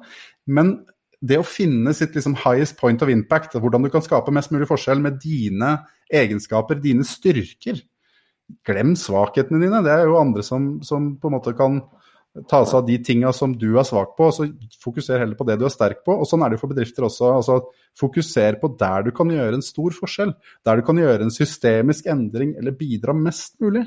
Men 0.53 0.75
det 1.19 1.39
å 1.39 1.45
finne 1.45 1.91
sitt 1.95 2.15
liksom, 2.15 2.37
highest 2.45 2.77
point 2.79 3.01
of 3.03 3.11
impact, 3.11 3.57
hvordan 3.59 3.83
du 3.83 3.91
kan 3.91 4.03
skape 4.05 4.31
mest 4.35 4.53
mulig 4.55 4.69
forskjell 4.69 5.01
med 5.03 5.19
dine 5.23 5.75
egenskaper, 6.09 6.79
dine 6.81 7.07
styrker 7.07 7.81
Glem 8.65 8.95
svakhetene 8.97 9.59
dine. 9.61 9.81
Det 9.85 9.91
er 9.93 10.07
jo 10.09 10.15
andre 10.17 10.41
som, 10.41 10.79
som 10.81 11.11
på 11.21 11.29
en 11.29 11.35
måte 11.35 11.51
kan 11.53 11.75
ta 12.49 12.61
seg 12.65 12.79
av 12.79 12.87
de 12.87 12.95
tinga 13.03 13.31
som 13.35 13.53
du 13.57 13.67
er 13.77 13.85
svak 13.87 14.15
på, 14.17 14.29
og 14.29 14.35
så 14.35 14.47
fokuser 14.81 15.21
heller 15.21 15.37
på 15.37 15.47
det 15.47 15.57
du 15.59 15.65
er 15.67 15.73
sterk 15.73 16.01
på. 16.05 16.15
Og 16.17 16.25
sånn 16.29 16.41
er 16.45 16.51
det 16.51 16.57
jo 16.57 16.63
for 16.63 16.73
bedrifter 16.73 17.05
også. 17.05 17.31
altså 17.35 17.59
Fokuser 17.99 18.59
på 18.61 18.71
der 18.79 19.05
du 19.05 19.11
kan 19.15 19.31
gjøre 19.33 19.59
en 19.59 19.65
stor 19.65 19.95
forskjell. 19.95 20.33
Der 20.65 20.79
du 20.79 20.85
kan 20.87 21.01
gjøre 21.01 21.25
en 21.25 21.33
systemisk 21.33 22.09
endring 22.09 22.55
eller 22.57 22.77
bidra 22.77 23.15
mest 23.17 23.57
mulig. 23.61 23.85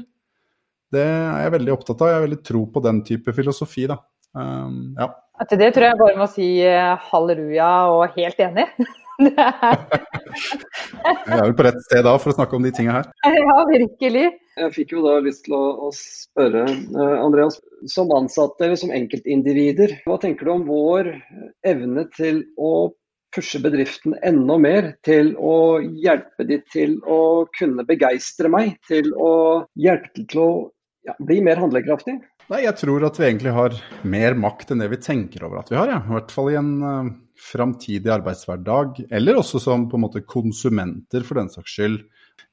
Det 0.93 1.05
er 1.07 1.47
jeg 1.47 1.55
veldig 1.57 1.75
opptatt 1.75 2.03
av. 2.03 2.11
Jeg 2.11 2.19
har 2.19 2.27
veldig 2.27 2.43
tro 2.45 2.65
på 2.75 2.83
den 2.85 3.03
type 3.09 3.35
filosofi, 3.35 3.87
da. 3.91 3.99
Um, 4.33 4.95
ja. 4.99 5.11
Til 5.49 5.59
det 5.61 5.73
tror 5.75 5.89
jeg 5.89 5.99
bare 6.01 6.19
må 6.21 6.27
si 6.31 6.49
uh, 6.65 6.95
halleluja 7.11 7.71
og 7.93 8.15
helt 8.17 8.39
enig. 8.41 8.67
jeg 9.23 9.35
er 11.27 11.43
vel 11.43 11.55
på 11.59 11.67
rett 11.67 11.83
sted 11.85 12.03
da 12.07 12.15
for 12.21 12.33
å 12.33 12.37
snakke 12.37 12.57
om 12.57 12.65
de 12.67 12.73
tinga 12.75 12.93
her. 13.01 13.11
Ja, 13.43 13.59
virkelig. 13.69 14.27
Jeg 14.61 14.75
fikk 14.75 14.95
jo 14.97 15.05
da 15.05 15.19
lyst 15.25 15.45
til 15.47 15.55
å, 15.57 15.89
å 15.89 15.93
spørre, 15.97 16.65
uh, 16.97 17.17
Andreas, 17.21 17.61
som 17.91 18.13
ansatte 18.17 18.67
eller 18.67 18.79
som 18.81 18.93
enkeltindivider, 18.95 19.99
hva 20.07 20.19
tenker 20.23 20.49
du 20.49 20.53
om 20.57 20.67
vår 20.69 21.15
evne 21.69 22.07
til 22.17 22.45
å 22.61 22.93
pushe 23.33 23.61
bedriften 23.65 24.15
enda 24.27 24.59
mer 24.61 24.93
til 25.07 25.33
å 25.41 25.81
hjelpe 25.81 26.45
de 26.49 26.61
til 26.73 26.99
å 27.09 27.49
kunne 27.57 27.85
begeistre 27.89 28.51
meg, 28.53 28.77
til 28.89 29.09
å 29.17 29.65
hjelpe 29.81 30.27
til 30.29 30.43
å 30.43 30.51
ja, 31.09 31.17
bli 31.19 31.41
mer 31.45 31.61
handlekraftig? 31.63 32.19
Nei, 32.53 32.67
jeg 32.67 32.77
tror 32.83 33.05
at 33.07 33.17
vi 33.17 33.25
egentlig 33.31 33.53
har 33.57 33.77
mer 34.05 34.35
makt 34.37 34.75
enn 34.75 34.83
det 34.83 34.91
vi 34.93 35.01
tenker 35.01 35.47
over 35.47 35.63
at 35.63 35.71
vi 35.73 35.79
har. 35.79 35.89
Ja. 35.89 36.01
I 36.05 36.17
hvert 36.19 36.33
fall 36.35 36.51
i 36.53 36.59
en 36.61 36.73
uh, 36.85 37.13
framtidig 37.41 38.13
arbeidshverdag, 38.13 39.07
eller 39.09 39.41
også 39.41 39.61
som 39.63 39.87
på 39.89 39.97
en 39.97 40.05
måte 40.05 40.21
konsumenter, 40.29 41.25
for 41.25 41.41
den 41.41 41.49
saks 41.53 41.79
skyld. 41.79 42.03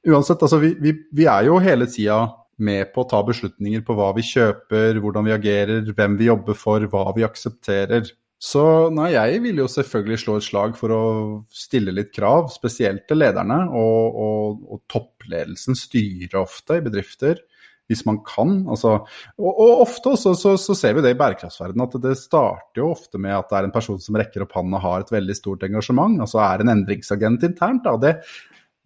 Uansett, 0.08 0.40
altså 0.40 0.60
vi, 0.62 0.72
vi, 0.80 0.94
vi 1.12 1.26
er 1.28 1.50
jo 1.50 1.58
hele 1.60 1.88
tida 1.90 2.22
med 2.64 2.94
på 2.94 3.04
å 3.04 3.10
ta 3.10 3.20
beslutninger 3.24 3.84
på 3.84 3.96
hva 3.96 4.10
vi 4.16 4.24
kjøper, 4.24 5.02
hvordan 5.04 5.28
vi 5.28 5.36
agerer, 5.36 5.92
hvem 5.96 6.16
vi 6.20 6.30
jobber 6.30 6.56
for, 6.56 6.88
hva 6.92 7.04
vi 7.16 7.26
aksepterer. 7.28 8.08
Så 8.40 8.64
nei, 8.96 9.10
jeg 9.12 9.42
vil 9.44 9.60
jo 9.60 9.68
selvfølgelig 9.68 10.20
slå 10.22 10.38
et 10.40 10.46
slag 10.46 10.76
for 10.80 10.96
å 10.96 11.04
stille 11.52 11.92
litt 11.92 12.12
krav, 12.16 12.48
spesielt 12.52 13.04
til 13.08 13.20
lederne. 13.20 13.66
Og, 13.76 14.20
og, 14.24 14.62
og 14.64 14.82
toppledelsen 14.88 15.76
styrer 15.76 16.40
ofte 16.40 16.80
i 16.80 16.84
bedrifter, 16.88 17.44
hvis 17.90 18.04
man 18.06 18.20
kan. 18.26 18.54
Altså, 18.70 18.94
og, 19.40 19.48
og, 19.50 19.72
ofte 19.82 20.12
også 20.14 20.34
så, 20.38 20.54
så, 20.60 20.76
ser 20.78 20.94
vi 20.96 21.04
det 21.04 21.14
i 21.14 21.18
bærekraftsverdenen, 21.18 21.88
at 21.88 21.96
det 22.04 22.14
starter 22.20 22.82
jo 22.82 22.92
ofte 22.94 23.18
med 23.18 23.34
at 23.34 23.50
det 23.50 23.58
er 23.58 23.68
en 23.68 23.74
person 23.74 23.98
som 24.02 24.18
rekker 24.20 24.46
opp 24.46 24.54
hånden 24.56 24.78
og 24.78 24.84
har 24.84 25.04
et 25.04 25.12
veldig 25.14 25.36
stort 25.36 25.66
engasjement, 25.66 26.20
altså 26.22 26.42
er 26.44 26.62
en 26.62 26.74
endringsagent 26.76 27.48
internt. 27.50 27.82
Da. 27.86 27.96
Det, 27.98 28.14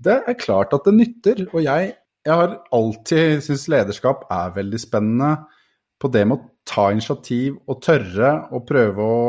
det 0.09 0.17
er 0.25 0.41
klart 0.41 0.73
at 0.77 0.89
det 0.89 0.97
nytter. 0.97 1.45
Og 1.53 1.61
jeg, 1.67 1.93
jeg 2.25 2.41
har 2.41 2.57
alltid 2.75 3.45
syntes 3.45 3.69
lederskap 3.73 4.25
er 4.33 4.57
veldig 4.57 4.81
spennende 4.81 5.35
på 6.01 6.11
det 6.13 6.25
med 6.29 6.41
å 6.41 6.49
ta 6.65 6.89
initiativ 6.93 7.59
og 7.69 7.83
tørre 7.85 8.33
å 8.57 8.63
prøve 8.65 9.05
å, 9.05 9.25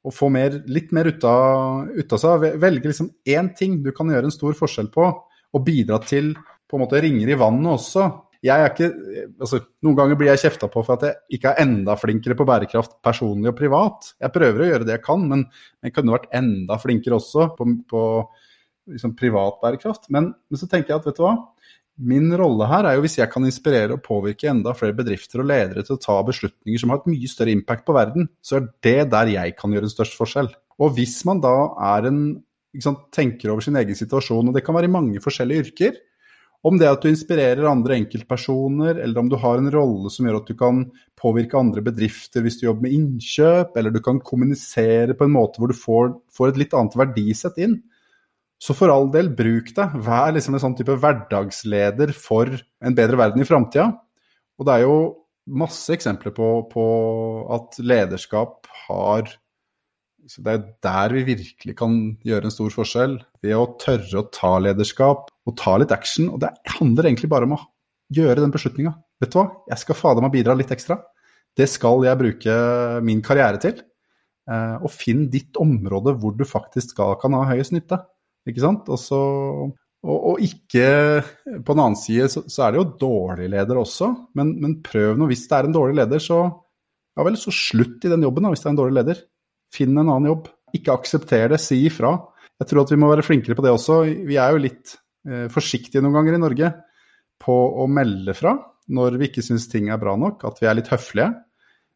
å 0.00 0.12
få 0.12 0.30
mer, 0.32 0.62
litt 0.68 0.94
mer 0.96 1.10
ut 1.12 1.24
av, 1.28 1.90
ut 1.92 2.14
av 2.16 2.22
seg. 2.22 2.46
Velge 2.60 2.90
liksom 2.90 3.12
ting 3.58 3.82
du 3.84 3.92
kan 3.96 4.08
gjøre 4.08 4.30
en 4.30 4.34
stor 4.34 4.56
forskjell 4.56 4.88
på, 4.94 5.10
og 5.48 5.64
bidra 5.64 6.00
til 6.04 6.34
på 6.68 6.76
en 6.76 6.84
måte 6.84 7.00
ringer 7.00 7.30
i 7.32 7.38
vannet 7.40 7.72
også. 7.78 8.08
Jeg 8.46 8.62
er 8.62 8.70
ikke, 8.70 8.88
altså, 9.42 9.58
noen 9.82 9.96
ganger 9.98 10.18
blir 10.18 10.28
jeg 10.30 10.44
kjefta 10.44 10.68
på 10.70 10.82
for 10.86 10.94
at 10.94 11.06
jeg 11.08 11.38
ikke 11.38 11.50
er 11.50 11.64
enda 11.64 11.96
flinkere 11.98 12.36
på 12.38 12.46
bærekraft 12.46 12.94
personlig 13.02 13.50
og 13.50 13.56
privat. 13.58 14.12
Jeg 14.22 14.34
prøver 14.34 14.62
å 14.62 14.68
gjøre 14.68 14.86
det 14.86 14.94
jeg 14.94 15.04
kan, 15.08 15.24
men 15.26 15.42
jeg 15.82 15.94
kunne 15.96 16.14
vært 16.14 16.28
enda 16.38 16.78
flinkere 16.78 17.18
også 17.18 17.48
på, 17.58 17.66
på 17.90 18.02
liksom, 18.94 19.16
privat 19.18 19.58
bærekraft. 19.64 20.06
Men, 20.14 20.30
men, 20.46 20.60
så 20.60 20.70
tenker 20.70 20.94
jeg 20.94 21.02
at 21.02 21.10
vet 21.10 21.18
du 21.18 21.24
hva, 21.26 21.36
Min 21.98 22.30
rolle 22.38 22.68
her 22.70 22.86
er 22.86 22.94
jo 22.94 23.02
hvis 23.02 23.16
jeg 23.18 23.26
kan 23.32 23.42
inspirere 23.42 23.96
og 23.96 24.04
påvirke 24.04 24.46
enda 24.46 24.70
flere 24.78 24.94
bedrifter 24.94 25.40
og 25.42 25.48
ledere 25.50 25.82
til 25.82 25.96
å 25.96 25.98
ta 25.98 26.14
beslutninger 26.22 26.78
som 26.78 26.92
har 26.92 27.00
et 27.00 27.08
mye 27.10 27.30
større 27.30 27.50
impact 27.50 27.82
på 27.88 27.96
verden, 27.96 28.28
så 28.38 28.60
er 28.60 28.68
det 28.86 29.08
der 29.10 29.32
jeg 29.32 29.56
kan 29.58 29.74
gjøre 29.74 29.88
en 29.88 29.94
størst 29.96 30.14
forskjell. 30.14 30.52
Og 30.78 30.92
hvis 30.94 31.16
man 31.26 31.42
da 31.42 31.56
er 31.88 32.06
en, 32.12 32.20
sant, 32.78 33.02
tenker 33.10 33.50
over 33.50 33.66
sin 33.66 33.80
egen 33.80 33.98
situasjon, 33.98 34.46
og 34.46 34.54
det 34.54 34.62
kan 34.62 34.78
være 34.78 34.86
i 34.86 34.94
mange 34.94 35.24
forskjellige 35.24 35.64
yrker, 35.64 35.98
om 36.68 36.78
det 36.80 36.88
at 36.90 37.02
du 37.02 37.08
inspirerer 37.10 37.66
andre 37.68 37.96
enkeltpersoner, 37.98 39.00
eller 39.02 39.20
om 39.20 39.28
du 39.30 39.36
har 39.40 39.60
en 39.60 39.70
rolle 39.72 40.10
som 40.12 40.26
gjør 40.28 40.40
at 40.40 40.50
du 40.50 40.56
kan 40.58 40.82
påvirke 41.18 41.58
andre 41.58 41.82
bedrifter 41.84 42.44
hvis 42.44 42.60
du 42.60 42.66
jobber 42.66 42.86
med 42.86 42.96
innkjøp, 42.96 43.76
eller 43.78 43.94
du 43.94 44.00
kan 44.04 44.20
kommunisere 44.24 45.16
på 45.18 45.26
en 45.26 45.34
måte 45.34 45.62
hvor 45.62 45.72
du 45.72 45.78
får, 45.78 46.12
får 46.34 46.52
et 46.52 46.60
litt 46.64 46.76
annet 46.78 46.98
verdisett 46.98 47.62
inn, 47.64 47.78
så 48.58 48.74
for 48.74 48.90
all 48.90 49.06
del, 49.14 49.30
bruk 49.38 49.70
det. 49.76 49.86
Vær 50.02 50.32
liksom 50.34 50.56
en 50.56 50.62
sånn 50.64 50.74
type 50.78 50.96
hverdagsleder 50.98 52.10
for 52.16 52.50
en 52.50 52.96
bedre 52.98 53.20
verden 53.20 53.44
i 53.44 53.46
framtida. 53.46 53.92
Og 54.58 54.66
det 54.66 54.74
er 54.74 54.86
jo 54.86 54.96
masse 55.58 55.94
eksempler 55.94 56.34
på, 56.34 56.48
på, 56.72 56.86
at 57.54 57.78
lederskap 57.78 58.66
har 58.88 59.30
Det 60.18 60.52
er 60.52 60.64
der 60.84 61.14
vi 61.14 61.24
virkelig 61.28 61.74
kan 61.78 61.94
gjøre 62.26 62.48
en 62.48 62.54
stor 62.54 62.72
forskjell. 62.74 63.18
Ved 63.44 63.54
å 63.56 63.68
tørre 63.80 64.22
å 64.22 64.28
ta 64.34 64.56
lederskap 64.60 65.30
og 65.48 65.56
ta 65.58 65.76
litt 65.80 65.94
action. 65.94 66.28
Og 66.34 66.42
det 66.42 66.52
handler 66.78 67.08
egentlig 67.08 67.30
bare 67.32 67.48
om 67.48 67.56
å 67.56 67.62
gjøre 68.14 68.42
den 68.42 68.52
beslutninga. 68.52 68.94
Vet 69.22 69.32
du 69.32 69.40
hva, 69.40 69.48
jeg 69.70 69.82
skal 69.82 69.98
fader 69.98 70.24
meg 70.24 70.34
bidra 70.34 70.56
litt 70.58 70.72
ekstra. 70.74 70.98
Det 71.56 71.66
skal 71.70 72.04
jeg 72.06 72.20
bruke 72.20 72.54
min 73.04 73.22
karriere 73.24 73.60
til. 73.62 73.80
Eh, 74.48 74.76
og 74.80 74.92
finn 74.94 75.26
ditt 75.32 75.58
område 75.60 76.14
hvor 76.20 76.36
du 76.36 76.44
faktisk 76.48 76.94
skal, 76.94 77.16
kan 77.20 77.34
ha 77.36 77.44
høyest 77.50 77.74
nytte. 77.74 78.00
Ikke 78.48 78.62
sant? 78.64 78.88
Og, 78.88 79.00
så, 79.00 79.18
og, 80.06 80.18
og 80.30 80.38
ikke 80.40 80.86
På 81.66 81.74
den 81.74 81.82
annen 81.82 81.98
side 82.00 82.30
så, 82.32 82.44
så, 82.48 82.62
er 82.64 82.72
det 82.72 82.80
jo 82.80 82.92
dårlig 83.02 83.50
leder 83.52 83.80
også, 83.80 84.12
men, 84.38 84.54
men, 84.62 84.78
prøv 84.84 85.18
nå. 85.18 85.28
Hvis 85.28 85.44
det 85.50 85.58
er 85.58 85.68
en 85.68 85.76
dårlig 85.76 85.98
leder, 86.00 86.22
så 86.22 86.44
ja 87.18 87.26
vel, 87.26 87.36
så 87.40 87.52
slutt 87.52 88.06
i 88.06 88.12
den 88.12 88.22
jobben 88.24 88.46
da, 88.46 88.52
hvis 88.54 88.62
det 88.62 88.70
er 88.70 88.76
en 88.76 88.80
dårlig 88.80 89.00
leder. 89.00 89.20
Finn 89.74 89.96
en 89.96 90.06
annen 90.06 90.30
jobb. 90.30 90.48
Ikke 90.76 90.94
aksepter 90.96 91.52
det, 91.52 91.60
si 91.62 91.80
ifra. 91.88 92.14
Jeg 92.58 92.70
tror 92.70 92.84
at 92.84 92.92
vi 92.92 93.00
må 93.00 93.10
være 93.10 93.24
flinkere 93.26 93.56
på 93.58 93.64
det 93.64 93.72
også. 93.72 94.02
Vi 94.28 94.38
er 94.40 94.54
jo 94.54 94.62
litt 94.62 94.96
eh, 95.28 95.46
forsiktige 95.52 96.02
noen 96.04 96.18
ganger 96.18 96.38
i 96.38 96.42
Norge 96.42 96.72
på 97.42 97.58
å 97.82 97.86
melde 97.90 98.34
fra 98.36 98.56
når 98.88 99.18
vi 99.20 99.28
ikke 99.28 99.44
syns 99.44 99.68
ting 99.68 99.90
er 99.92 100.00
bra 100.00 100.14
nok, 100.16 100.46
at 100.48 100.62
vi 100.62 100.68
er 100.68 100.78
litt 100.78 100.88
høflige. 100.88 101.28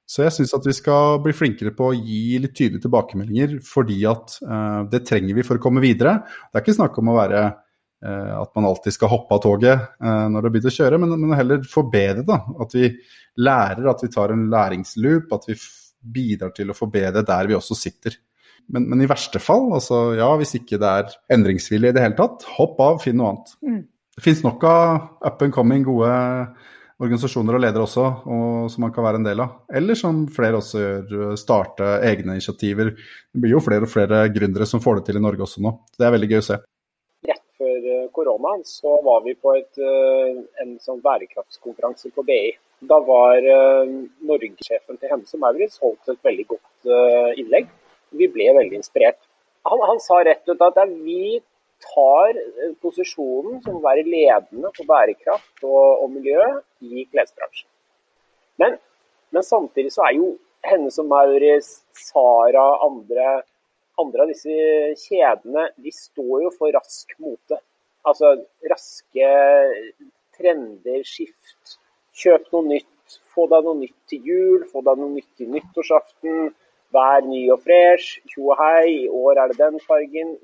Så 0.09 0.27
jeg 0.27 0.35
syns 0.37 0.53
at 0.57 0.67
vi 0.67 0.75
skal 0.77 1.21
bli 1.25 1.33
flinkere 1.35 1.73
på 1.77 1.89
å 1.89 1.97
gi 1.97 2.37
litt 2.43 2.55
tydelige 2.59 2.85
tilbakemeldinger, 2.85 3.57
fordi 3.65 4.03
at 4.11 4.37
eh, 4.45 4.81
det 4.93 5.05
trenger 5.09 5.39
vi 5.39 5.45
for 5.47 5.59
å 5.59 5.63
komme 5.63 5.83
videre. 5.85 6.19
Det 6.51 6.59
er 6.59 6.67
ikke 6.67 6.79
snakk 6.79 6.99
om 7.01 7.13
å 7.13 7.17
være 7.17 7.43
eh, 7.47 8.33
at 8.37 8.53
man 8.59 8.69
alltid 8.69 8.97
skal 8.97 9.13
hoppe 9.15 9.39
av 9.39 9.45
toget 9.45 9.87
uh, 10.03 10.27
når 10.29 10.37
det 10.37 10.45
har 10.45 10.55
begynt 10.57 10.69
å 10.69 10.75
kjøre, 10.75 10.99
men, 11.01 11.15
men 11.23 11.37
heller 11.39 11.63
forbedre. 11.71 12.27
da, 12.29 12.43
At 12.61 12.77
vi 12.77 12.91
lærer, 13.41 13.89
at 13.89 14.05
vi 14.05 14.11
tar 14.13 14.35
en 14.35 14.49
læringsloop, 14.53 15.33
at 15.39 15.49
vi 15.49 15.57
bidrar 16.03 16.53
til 16.57 16.73
å 16.73 16.77
forbedre 16.77 17.25
der 17.27 17.49
vi 17.51 17.57
også 17.59 17.79
sitter. 17.79 18.19
Men, 18.73 18.87
men, 18.91 19.03
i 19.03 19.09
verste 19.11 19.41
fall, 19.43 19.71
altså 19.75 20.13
ja, 20.19 20.29
hvis 20.39 20.55
ikke 20.59 20.79
det 20.81 20.91
er 20.91 21.17
endringsvilje 21.35 21.91
i 21.91 21.97
det 21.97 22.05
hele 22.05 22.19
tatt, 22.19 22.45
hopp 22.59 22.79
av, 22.83 23.01
finn 23.03 23.19
noe 23.19 23.33
annet. 23.33 23.57
Mm. 23.65 23.81
Det 24.17 24.25
finnes 24.27 24.45
nok 24.45 24.65
av 24.69 24.85
up 25.25 25.43
and 25.43 25.55
coming 25.55 25.85
gode 25.87 26.13
organisasjoner 27.03 27.57
og 27.57 27.63
ledere 27.65 27.87
også, 27.87 28.05
og, 28.31 28.49
som 28.71 28.85
man 28.85 28.93
kan 28.95 29.07
være 29.07 29.19
en 29.21 29.27
del 29.27 29.43
av. 29.43 29.63
Eller 29.75 29.99
som 29.99 30.25
flere 30.31 30.61
også 30.61 30.83
gjør, 30.83 31.33
starte 31.41 31.89
egne 32.07 32.37
initiativer. 32.37 32.93
Det 32.95 33.43
blir 33.43 33.57
jo 33.57 33.63
flere 33.65 33.89
og 33.89 33.93
flere 33.93 34.25
gründere 34.35 34.69
som 34.69 34.83
får 34.85 35.01
det 35.01 35.09
til 35.09 35.19
i 35.19 35.25
Norge 35.25 35.47
også 35.47 35.65
nå. 35.65 35.75
Det 35.97 36.07
er 36.07 36.15
veldig 36.15 36.31
gøy 36.31 36.39
å 36.39 36.49
se. 36.53 36.59
Rett 37.33 37.47
før 37.59 37.89
eh, 37.95 38.11
koronaen 38.15 38.63
så 38.69 38.95
var 39.07 39.25
vi 39.27 39.35
på 39.35 39.57
et, 39.59 39.73
eh, 39.83 40.45
en 40.63 40.77
sånn 40.83 41.03
bærekraftskonferanse 41.03 42.13
på 42.15 42.27
BI. 42.29 42.53
Da 42.91 42.99
var 43.07 43.45
uh, 43.47 43.91
Norgesjefen 44.27 44.99
til 44.99 45.11
Hennes 45.13 45.37
og 45.37 45.43
Maurits 45.45 45.79
holdt 45.83 46.11
et 46.11 46.19
veldig 46.27 46.47
godt 46.51 46.91
uh, 46.91 47.31
innlegg. 47.39 47.69
Vi 48.19 48.27
ble 48.33 48.49
veldig 48.57 48.81
inspirert. 48.81 49.21
Han, 49.71 49.83
han, 49.87 50.01
sa 50.03 50.19
rett 50.27 50.49
ut 50.51 50.65
at 50.67 50.81
vi 51.05 51.39
tar 51.83 52.35
eh, 52.35 52.73
posisjonen 52.83 53.61
som 53.63 53.79
å 53.79 53.83
være 53.83 54.05
ledende 54.07 54.71
på 54.75 54.87
bærekraft 54.87 55.65
og, 55.67 56.03
og 56.03 56.11
miljø 56.15 56.43
i 56.83 57.05
klesbransjen. 57.11 57.69
Men, 58.63 58.77
men, 59.31 59.47
samtidig 59.47 59.95
så 59.95 60.07
er 60.09 60.19
jo 60.19 60.33
Hennes 60.67 60.99
og 61.03 61.09
Maurits, 61.11 61.71
Sara, 61.99 62.67
andre, 62.87 63.29
andre 63.99 64.27
av 64.27 64.31
disse 64.31 64.59
kjedene, 65.07 65.69
de 65.79 65.95
står 65.95 66.45
jo 66.47 66.53
for 66.55 66.75
rask 66.75 67.15
mote. 67.23 67.59
Altså 68.07 68.35
raske 68.71 69.31
trender, 70.39 71.03
skift. 71.07 71.79
Kjøp 72.23 72.51
noe 72.55 72.69
nytt, 72.69 73.21
få 73.35 73.49
deg 73.51 73.67
noe 73.67 73.81
nytt 73.83 73.99
til 74.11 74.29
jul, 74.33 74.67
få 74.71 74.83
deg 74.87 75.01
noe 75.01 75.17
nytt 75.17 75.31
til 75.39 75.51
nyttårsaften 75.51 76.53
vær 76.93 77.25
ny 77.25 77.43
og 77.53 77.63
fresh, 77.65 78.21
tjo 78.29 78.51
og 78.53 78.61
hei, 78.61 79.07
i 79.07 79.09
år 79.09 79.41
er 79.41 79.53
det 79.53 79.61
den 79.61 79.81
fargen, 79.87 80.35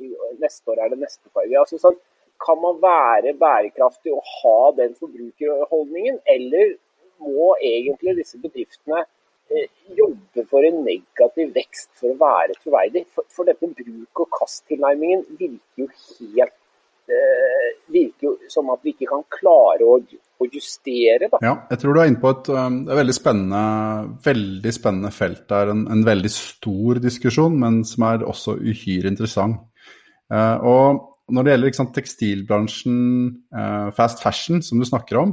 neste 0.41 0.73
år 0.73 0.85
er 0.85 0.95
det 0.95 1.01
neste 1.03 1.29
farge. 1.35 1.55
Altså, 1.61 1.81
sånn, 1.83 1.99
kan 2.45 2.61
man 2.63 2.79
være 2.83 3.35
bærekraftig 3.39 4.15
og 4.15 4.27
ha 4.39 4.59
den 4.79 4.95
forbrukerholdningen, 4.99 6.21
eller 6.35 6.77
må 7.25 7.51
egentlig 7.59 8.15
disse 8.21 8.39
bedriftene 8.41 9.03
eh, 9.51 9.67
jobbe 9.99 10.45
for 10.51 10.65
en 10.67 10.85
negativ 10.87 11.51
vekst 11.57 11.91
for 11.99 12.15
å 12.15 12.21
være 12.21 12.57
troverdig? 12.63 13.05
For, 13.15 13.27
for 13.35 13.49
dette 13.49 13.73
bruk 13.81 14.25
og 14.25 14.31
kast-tilnærmingen 14.39 15.27
virker 15.35 15.85
jo 15.85 15.91
helt 15.91 16.58
eh, 17.13 17.69
virker 17.93 18.31
jo 18.31 18.35
som 18.53 18.71
at 18.75 18.83
vi 18.85 18.95
ikke 18.95 19.11
kan 19.11 19.25
klare 19.33 19.87
å 19.87 19.99
å 20.39 20.47
justere. 20.53 21.29
Da. 21.33 21.41
Ja, 21.43 21.55
jeg 21.73 21.83
tror 21.83 21.97
du 21.97 22.01
er 22.03 22.11
inne 22.11 22.23
på 22.23 22.31
et, 22.31 22.51
um, 22.55 22.81
et 22.87 23.01
veldig, 23.01 23.17
spennende, 23.17 23.63
veldig 24.25 24.75
spennende 24.75 25.13
felt 25.15 25.45
der. 25.51 25.73
En, 25.75 25.85
en, 25.91 26.05
veldig 26.07 26.31
stor 26.33 27.03
diskusjon, 27.03 27.59
men 27.59 27.83
som 27.89 28.07
er 28.09 28.27
også 28.27 28.59
uhyre 28.61 29.11
interessant. 29.11 29.65
Uh, 30.31 30.57
og 30.69 31.35
når 31.35 31.45
det 31.45 31.53
gjelder 31.55 31.77
sant, 31.77 31.93
tekstilbransjen, 31.97 33.03
uh, 33.57 33.91
fast 33.97 34.23
fashion, 34.25 34.63
som 34.65 34.81
du 34.81 34.87
snakker 34.89 35.21
om 35.21 35.31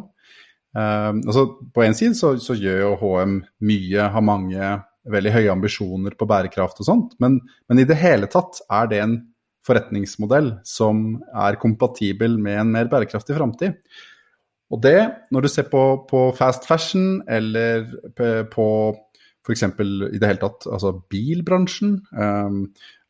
uh, 0.77 1.11
altså 1.11 1.45
På 1.75 1.83
én 1.83 1.95
side 1.95 2.15
så, 2.15 2.33
så, 2.39 2.55
gjør 2.55 2.81
jo 2.81 2.91
HM 3.01 3.37
mye, 3.67 4.09
har 4.11 4.23
mange 4.23 4.69
veldig 5.11 5.33
høye 5.35 5.51
ambisjoner 5.53 6.15
på 6.17 6.27
bærekraft 6.27 6.79
og 6.81 6.87
sånt, 6.87 7.15
men, 7.21 7.37
men 7.69 7.83
i 7.83 7.87
det 7.87 7.99
hele 7.99 8.31
tatt 8.31 8.63
er 8.73 8.87
det 8.89 9.01
en 9.03 9.17
forretningsmodell 9.65 10.51
som 10.67 11.21
er 11.33 11.59
kompatibel 11.61 12.37
med 12.41 12.59
en 12.61 12.75
mer 12.75 12.91
bærekraftig 12.91 13.37
framtid. 13.37 13.79
Og 14.73 14.81
det, 14.81 14.99
når 15.33 15.45
du 15.45 15.49
ser 15.51 15.67
på, 15.69 15.83
på 16.09 16.27
fast 16.37 16.65
fashion 16.67 17.21
eller 17.29 17.85
på 18.51 18.67
f.eks. 19.45 19.63
i 19.63 20.19
det 20.19 20.29
hele 20.29 20.41
tatt 20.41 20.65
altså 20.65 20.95
bilbransjen, 21.11 21.99
um, 22.17 22.63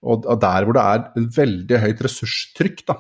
og, 0.06 0.28
der 0.42 0.68
hvor 0.68 0.76
det 0.76 0.84
er 0.84 1.06
en 1.18 1.30
veldig 1.34 1.80
høyt 1.82 2.04
ressurstrykk, 2.06 2.84
da, 2.92 3.00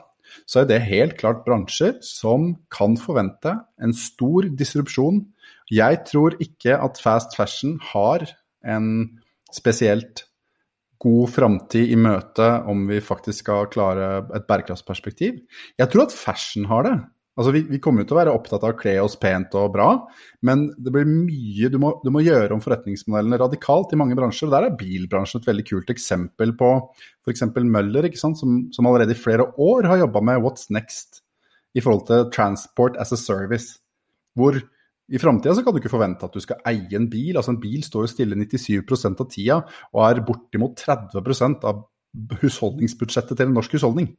så 0.50 0.62
er 0.62 0.70
det 0.70 0.82
helt 0.88 1.18
klart 1.20 1.44
bransjer 1.46 2.00
som 2.06 2.54
kan 2.74 2.96
forvente 3.00 3.54
en 3.82 3.94
stor 3.96 4.48
disrupsjon. 4.58 5.22
Jeg 5.72 6.02
tror 6.10 6.38
ikke 6.42 6.78
at 6.80 7.00
fast 7.02 7.36
fashion 7.38 7.78
har 7.94 8.26
en 8.66 8.90
spesielt 9.54 10.26
god 11.06 11.34
framtid 11.34 11.92
i 11.94 11.98
møte 12.00 12.48
om 12.70 12.88
vi 12.90 13.02
faktisk 13.04 13.46
skal 13.46 13.70
klare 13.72 14.26
et 14.36 14.48
bærekraftsperspektiv? 14.50 15.44
Jeg 15.78 15.92
tror 15.92 16.08
at 16.08 16.16
fashion 16.16 16.66
har 16.72 16.88
det. 16.88 16.96
Altså, 17.36 17.52
vi, 17.52 17.66
vi 17.68 17.82
kommer 17.84 18.02
jo 18.02 18.08
til 18.08 18.16
å 18.16 18.20
være 18.22 18.34
opptatt 18.36 18.64
av 18.64 18.72
å 18.72 18.78
kle 18.80 18.94
oss 19.04 19.18
pent 19.20 19.58
og 19.60 19.74
bra, 19.74 19.90
men 20.48 20.70
det 20.80 20.94
blir 20.96 21.08
mye 21.10 21.68
Du 21.72 21.76
må, 21.84 21.92
du 22.00 22.08
må 22.16 22.24
gjøre 22.24 22.56
om 22.56 22.62
forretningsmodellene 22.64 23.42
radikalt 23.42 23.92
i 23.92 24.00
mange 24.00 24.16
bransjer. 24.16 24.48
og 24.48 24.56
Der 24.56 24.70
er 24.70 24.78
bilbransjen 24.80 25.42
et 25.42 25.50
veldig 25.50 25.66
kult 25.68 25.92
eksempel 25.92 26.56
på 26.56 26.70
f.eks. 27.28 27.44
Møller? 27.60 28.08
Som, 28.16 28.38
som 28.72 28.88
allerede 28.88 29.18
i 29.18 29.20
flere 29.20 29.50
år 29.60 29.90
har 29.92 30.06
jobba 30.06 30.24
med 30.32 30.46
What's 30.46 30.72
Next 30.72 31.22
i 31.76 31.84
forhold 31.84 32.08
til 32.08 32.30
transport 32.32 32.96
as 33.04 33.12
a 33.12 33.20
service. 33.20 33.82
Hvor 34.40 34.62
i 35.06 35.22
framtida 35.22 35.54
kan 35.62 35.76
du 35.76 35.82
ikke 35.82 35.94
forvente 35.94 36.26
at 36.26 36.34
du 36.34 36.42
skal 36.42 36.62
eie 36.66 36.98
en 36.98 37.10
bil. 37.12 37.36
altså 37.38 37.54
En 37.54 37.62
bil 37.62 37.84
står 37.86 38.06
jo 38.06 38.12
stille 38.14 38.38
97% 38.40 39.22
av 39.22 39.30
tida 39.30 39.60
og 39.94 40.02
er 40.08 40.24
bortimot 40.26 40.82
30% 40.82 41.68
av 41.70 41.84
husholdningsbudsjettet 42.42 43.38
til 43.38 43.50
en 43.50 43.58
norsk 43.60 43.76
husholdning. 43.78 44.10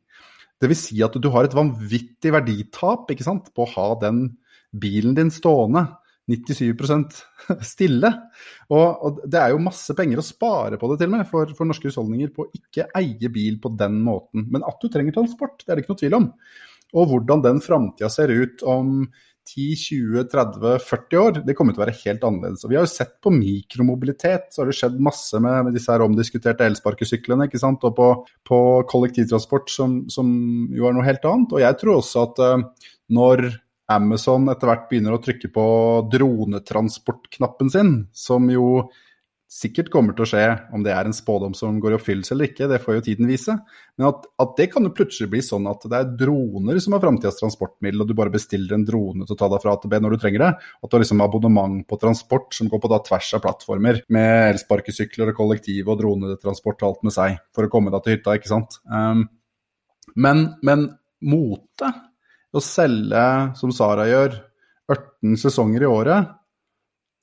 Dvs. 0.63 0.83
Si 0.89 1.03
at 1.05 1.17
du 1.21 1.29
har 1.35 1.49
et 1.49 1.57
vanvittig 1.57 2.33
verditap 2.33 3.11
ikke 3.13 3.27
sant, 3.27 3.51
på 3.53 3.67
å 3.67 3.73
ha 3.75 3.89
den 4.05 4.29
bilen 4.77 5.17
din 5.17 5.33
stående 5.33 5.89
97 6.27 6.75
stille. 7.75 8.11
Og, 8.71 8.87
og, 8.87 9.21
det 9.27 9.41
er 9.41 9.53
jo 9.53 9.63
masse 9.63 9.95
penger 9.97 10.23
å 10.23 10.27
spare 10.27 10.79
på 10.81 10.91
det 10.91 11.01
til 11.03 11.11
og 11.11 11.17
med 11.19 11.29
for, 11.31 11.53
for 11.57 11.69
norske 11.69 11.91
husholdninger 11.91 12.33
på 12.35 12.47
å 12.47 12.51
ikke 12.57 12.89
eie 12.99 13.31
bil 13.33 13.61
på 13.63 13.75
den 13.79 14.01
måten. 14.07 14.49
Men 14.53 14.67
at 14.67 14.81
du 14.83 14.91
trenger 14.93 15.19
transport, 15.19 15.63
det 15.63 15.73
er 15.73 15.79
det 15.79 15.87
ikke 15.87 15.95
noe 15.95 16.03
tvil 16.03 16.19
om. 16.19 16.29
Og 16.97 17.11
hvordan 17.11 17.43
den 17.45 17.63
framtida 17.63 18.11
ser 18.13 18.33
ut 18.35 18.63
om 18.67 19.01
10-20-30-40 19.47 21.21
år, 21.21 21.39
det 21.47 21.55
kommer 21.57 21.75
til 21.75 21.83
å 21.83 21.85
være 21.85 21.99
helt 22.01 22.25
annerledes. 22.27 22.65
Og 22.67 22.73
vi 22.73 22.79
har 22.79 22.87
jo 22.87 22.91
sett 22.91 23.15
på 23.23 23.31
mikromobilitet, 23.35 24.49
så 24.51 24.63
har 24.63 24.71
det 24.71 24.77
skjedd 24.79 24.99
masse 25.03 25.39
med, 25.43 25.69
med 25.69 25.77
disse 25.77 25.93
her 25.93 26.05
omdiskuterte 26.05 26.67
elsparkesyklene. 26.67 27.47
ikke 27.47 27.61
sant? 27.63 27.85
Og 27.87 27.95
på, 27.97 28.09
på 28.47 28.59
kollektivtransport, 28.91 29.71
som, 29.73 30.01
som, 30.13 30.29
jo 30.75 30.89
er 30.89 30.97
noe 30.97 31.07
helt 31.07 31.25
annet. 31.31 31.55
Og 31.55 31.63
jeg 31.63 31.81
tror 31.83 32.01
også 32.01 32.27
at 32.27 32.43
uh, 32.43 32.91
når 33.15 33.47
Amazon 33.95 34.51
etter 34.51 34.71
hvert 34.71 34.89
begynner 34.91 35.15
å 35.15 35.23
trykke 35.23 35.51
på 35.55 35.67
dronetransportknappen 36.11 37.71
sin, 37.71 37.93
som 38.17 38.51
jo 38.51 38.89
sikkert 39.47 39.93
kommer 39.95 40.15
til 40.17 40.25
å 40.25 40.29
skje, 40.29 40.45
om 40.75 40.83
det 40.83 40.91
er 40.91 41.07
en 41.07 41.15
spådom 41.15 41.53
som 41.55 41.77
går 41.83 41.95
i 41.95 41.97
oppfyllelse 42.01 42.33
eller 42.35 42.49
ikke, 42.49 42.67
det 42.71 42.81
får 42.83 42.97
jo 42.97 43.03
tiden 43.07 43.29
vise. 43.31 43.55
Men 43.95 44.09
at, 44.09 44.27
at 44.43 44.55
det 44.59 44.67
kan 44.73 44.85
jo 44.87 44.93
plutselig 44.95 45.31
bli 45.33 45.43
sånn 45.45 45.69
at 45.71 45.87
det 45.87 46.01
er 46.01 46.11
droner 46.19 46.81
som 46.83 46.97
er 46.97 47.03
framtidas 47.05 47.39
transportmiddel, 47.39 48.03
og 48.03 48.11
du 48.11 48.17
bare 48.19 48.35
bestiller 48.35 48.75
en 48.75 48.87
drone 48.87 49.23
til 49.23 49.37
å 49.37 49.39
ta 49.39 49.49
deg 49.53 49.63
fra 49.63 49.77
A 49.77 49.81
til 49.83 49.93
B 49.93 50.01
når 50.03 50.17
du 50.17 50.25
trenger 50.25 50.43
det. 50.43 50.51
At 50.83 50.91
du 50.91 50.97
har 50.99 51.05
liksom 51.05 51.23
abonnement 51.23 51.87
på 51.87 52.01
transport 52.03 52.59
som 52.59 52.71
går 52.73 52.83
på 52.83 52.91
da 52.91 52.99
tvers 53.07 53.31
av 53.39 53.45
plattformer, 53.47 54.03
med 54.13 54.33
elsparkesykler 54.51 55.31
og 55.31 55.39
kollektiv 55.39 55.93
og 55.93 56.03
dronetransport 56.03 56.83
og 56.83 56.89
alt 56.91 57.07
med 57.07 57.15
seg, 57.15 57.39
for 57.55 57.69
å 57.69 57.73
komme 57.73 57.95
deg 57.95 58.03
til 58.03 58.17
hytta, 58.17 58.35
ikke 58.41 58.51
sant. 58.51 58.81
Um, 58.91 59.29
men, 60.19 60.49
men 60.67 60.89
mote, 61.23 61.93
å 62.51 62.63
selge 62.63 63.23
som 63.59 63.71
Sara 63.75 64.09
gjør, 64.11 64.41
18 64.91 65.39
sesonger 65.39 65.87
i 65.87 65.89
året, 65.91 66.35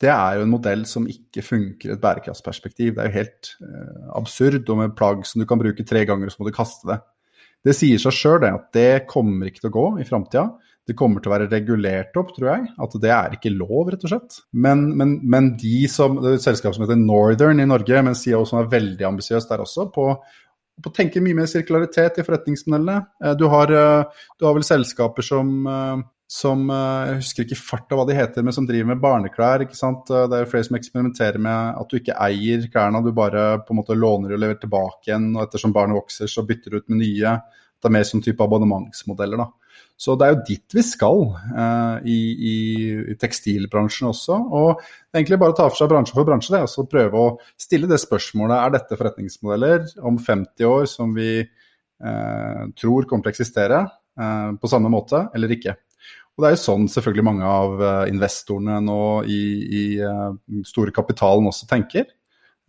det 0.02 0.10
er 0.12 0.38
jo 0.38 0.46
en 0.46 0.52
modell 0.52 0.84
som 0.90 1.06
ikke 1.10 1.44
funker 1.46 1.92
i 1.92 1.96
et 1.96 2.02
bærekraftsperspektiv. 2.02 2.96
Det 2.96 3.04
er 3.04 3.10
jo 3.12 3.20
helt 3.20 3.54
eh, 3.64 4.04
absurd, 4.18 4.68
og 4.68 4.80
med 4.82 4.96
plagg 4.98 5.24
som 5.30 5.42
du 5.42 5.48
kan 5.50 5.62
bruke 5.62 5.86
tre 5.88 6.04
ganger, 6.10 6.32
så 6.32 6.42
må 6.42 6.50
du 6.50 6.56
kaste 6.56 6.90
det. 6.90 7.00
Det 7.64 7.76
sier 7.78 8.02
seg 8.02 8.16
sjøl 8.16 8.44
at 8.50 8.68
det 8.76 9.06
kommer 9.08 9.48
ikke 9.48 9.64
til 9.64 9.72
å 9.72 9.78
gå 9.78 9.88
i 10.04 10.08
framtida. 10.08 10.50
Det 10.84 10.98
kommer 11.00 11.24
til 11.24 11.32
å 11.32 11.36
være 11.38 11.48
regulert 11.48 12.18
opp, 12.20 12.34
tror 12.36 12.50
jeg. 12.50 12.66
At 12.84 12.96
det 13.00 13.12
er 13.16 13.36
ikke 13.38 13.54
lov, 13.56 13.94
rett 13.94 14.04
og 14.04 14.12
slett. 14.12 14.42
Men, 14.52 14.90
men, 15.00 15.16
men 15.24 15.54
de 15.62 15.86
som, 15.92 16.18
det 16.20 16.34
er 16.34 16.42
et 16.42 16.44
selskap 16.44 16.76
som 16.76 16.84
heter 16.84 17.00
Northern 17.00 17.64
i 17.64 17.68
Norge, 17.70 18.02
men 18.04 18.18
CEO 18.20 18.44
som 18.50 18.60
er 18.60 18.72
veldig 18.74 19.08
ambisiøs 19.14 19.48
der 19.48 19.64
også, 19.64 19.88
på, 19.96 20.10
å 20.84 20.92
tenke 20.92 21.22
mye 21.24 21.38
mer 21.38 21.48
sirkularitet 21.48 22.20
i 22.20 22.26
forretningsmodellene. 22.28 22.98
Eh, 23.24 23.36
du 23.40 23.46
eh, 23.48 24.26
du 24.40 24.48
har 24.50 24.58
vel 24.58 24.68
selskaper 24.68 25.24
som 25.24 25.54
eh, 25.70 26.04
som 26.30 26.70
eh, 26.72 27.08
Jeg 27.10 27.18
husker 27.22 27.46
ikke 27.46 27.60
farta 27.60 27.98
hva 27.98 28.06
de 28.10 28.18
heter, 28.18 28.46
men 28.46 28.56
som 28.56 28.68
driver 28.68 28.90
med 28.94 29.02
barneklær. 29.04 29.66
ikke 29.66 29.78
sant? 29.78 30.10
Eh, 30.10 30.28
det 30.30 30.38
er 30.38 30.46
jo 30.46 30.52
flere 30.54 30.68
som 30.70 30.78
eksperimenterer 30.80 31.42
med 31.42 31.82
at 31.82 31.90
du 31.90 32.00
ikke 32.00 32.20
eier 32.28 32.70
klærne, 32.74 33.04
du 33.06 33.12
bare 33.16 33.60
på 33.66 33.76
en 33.76 33.82
måte 33.82 33.98
låner 33.98 34.34
og 34.34 34.42
leverer 34.42 34.62
tilbake 34.62 35.12
igjen. 35.12 35.32
og 35.36 35.48
Ettersom 35.48 35.76
barnet 35.76 36.00
vokser, 36.00 36.32
så 36.32 36.46
bytter 36.48 36.74
du 36.74 36.80
ut 36.80 36.90
med 36.94 37.04
nye. 37.04 37.36
Det 37.84 37.90
er 37.90 37.98
mer 37.98 38.08
som 38.08 38.24
type 38.24 38.44
abonnementsmodeller. 38.44 39.44
da. 39.44 39.52
Så 40.00 40.16
det 40.18 40.26
er 40.26 40.34
jo 40.34 40.44
dit 40.48 40.76
vi 40.76 40.84
skal 40.86 41.22
eh, 41.54 42.08
i, 42.10 42.18
i, 42.34 42.56
i, 43.14 43.16
tekstilbransjen 43.20 44.10
også. 44.10 44.40
Og 44.56 44.82
egentlig 45.14 45.40
bare 45.42 45.56
ta 45.58 45.68
for 45.70 45.80
seg 45.80 45.92
bransje 45.92 46.16
for 46.18 46.28
bransje 46.28 46.56
det, 46.56 46.64
og 46.66 46.72
så 46.72 46.88
prøve 46.90 47.20
å 47.20 47.34
stille 47.60 47.90
det 47.90 48.02
spørsmålet 48.02 48.58
er 48.58 48.74
dette 48.74 48.98
forretningsmodeller 49.00 49.86
om 50.10 50.18
50 50.20 50.70
år 50.70 50.88
som 50.92 51.14
vi 51.16 51.30
eh, 51.44 52.64
tror 52.80 53.08
kommer 53.10 53.28
til 53.28 53.32
å 53.32 53.36
eksistere 53.36 53.84
eh, 53.84 54.50
på 54.60 54.72
samme 54.72 54.92
måte, 54.94 55.28
eller 55.36 55.56
ikke. 55.56 55.78
Og 56.34 56.44
det 56.44 56.50
er 56.50 56.56
jo 56.56 56.64
sånn 56.64 56.90
selvfølgelig 56.90 57.26
mange 57.28 57.46
av 57.46 57.78
eh, 57.78 58.04
investorene 58.10 58.80
nå 58.82 59.00
i, 59.30 59.42
i 59.64 59.84
uh, 60.02 60.34
store 60.66 60.94
kapitalen 60.96 61.50
også 61.50 61.70
tenker. 61.70 62.08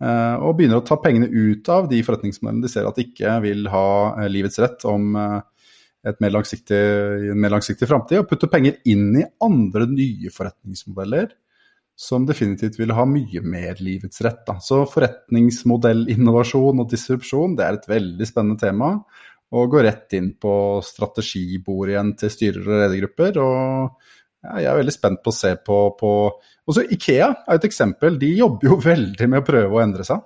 Uh, 0.03 0.35
og 0.43 0.57
begynner 0.59 0.81
å 0.81 0.85
ta 0.85 0.99
pengene 1.01 1.29
ut 1.31 1.65
av 1.71 1.87
de 1.89 2.01
forretningsmodellene 2.05 2.65
de 2.65 2.71
ser 2.71 2.85
at 2.85 2.99
de 2.99 3.07
ikke 3.07 3.37
vil 3.45 3.65
ha 3.71 3.87
livets 4.29 4.59
rett 4.61 4.85
om 4.89 5.15
et 6.05 6.19
mer 6.21 6.35
langsiktig, 6.35 6.77
en 7.31 7.41
mer 7.41 7.55
langsiktig 7.55 7.87
framtid, 7.89 8.19
og 8.21 8.29
putte 8.29 8.49
penger 8.51 8.77
inn 8.91 9.07
i 9.17 9.25
andre 9.41 9.87
nye 9.89 10.29
forretningsmodeller 10.33 11.31
som 11.95 12.25
definitivt 12.27 12.75
vil 12.77 12.91
ha 12.93 13.05
mye 13.07 13.41
mer 13.41 13.79
livets 13.83 14.19
rett. 14.25 14.41
Da. 14.47 14.57
Så 14.61 14.83
forretningsmodellinnovasjon 14.91 16.83
og 16.83 16.89
disrupsjon 16.91 17.55
det 17.57 17.65
er 17.65 17.79
et 17.79 17.87
veldig 17.89 18.27
spennende 18.27 18.59
tema 18.61 18.91
og 19.55 19.71
gå 19.71 19.81
rett 19.85 20.15
inn 20.17 20.33
på 20.41 20.53
strategibord 20.83 21.91
igjen 21.93 22.13
til 22.19 22.33
styrer 22.33 22.61
og 22.65 22.83
ledergrupper. 22.83 23.39
og 23.39 24.13
ja, 24.43 24.59
Jeg 24.59 24.69
er 24.71 24.79
veldig 24.81 24.95
spent 24.95 25.23
på 25.23 25.31
å 25.31 25.39
se 25.39 25.55
på, 25.55 25.79
på 25.99 26.11
Også 26.65 26.85
Ikea 26.95 27.29
er 27.45 27.59
et 27.59 27.67
eksempel. 27.67 28.19
De 28.21 28.31
jobber 28.35 28.71
jo 28.71 28.79
veldig 28.91 29.29
med 29.31 29.43
å 29.43 29.47
prøve 29.47 29.77
å 29.77 29.83
endre 29.83 30.05
seg. 30.07 30.23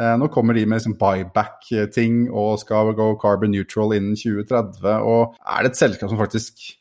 Eh, 0.00 0.16
nå 0.16 0.30
kommer 0.32 0.56
de 0.56 0.64
med 0.64 0.80
liksom 0.80 0.96
buyback-ting 1.00 2.28
og 2.30 2.60
skal 2.62 2.94
gå 2.96 3.12
carbon 3.20 3.52
neutral 3.52 3.96
innen 3.98 4.16
2030. 4.16 4.86
og 5.04 5.40
Er 5.44 5.64
det 5.64 5.72
et 5.72 5.82
selskap 5.84 6.12
som 6.12 6.20
faktisk 6.20 6.76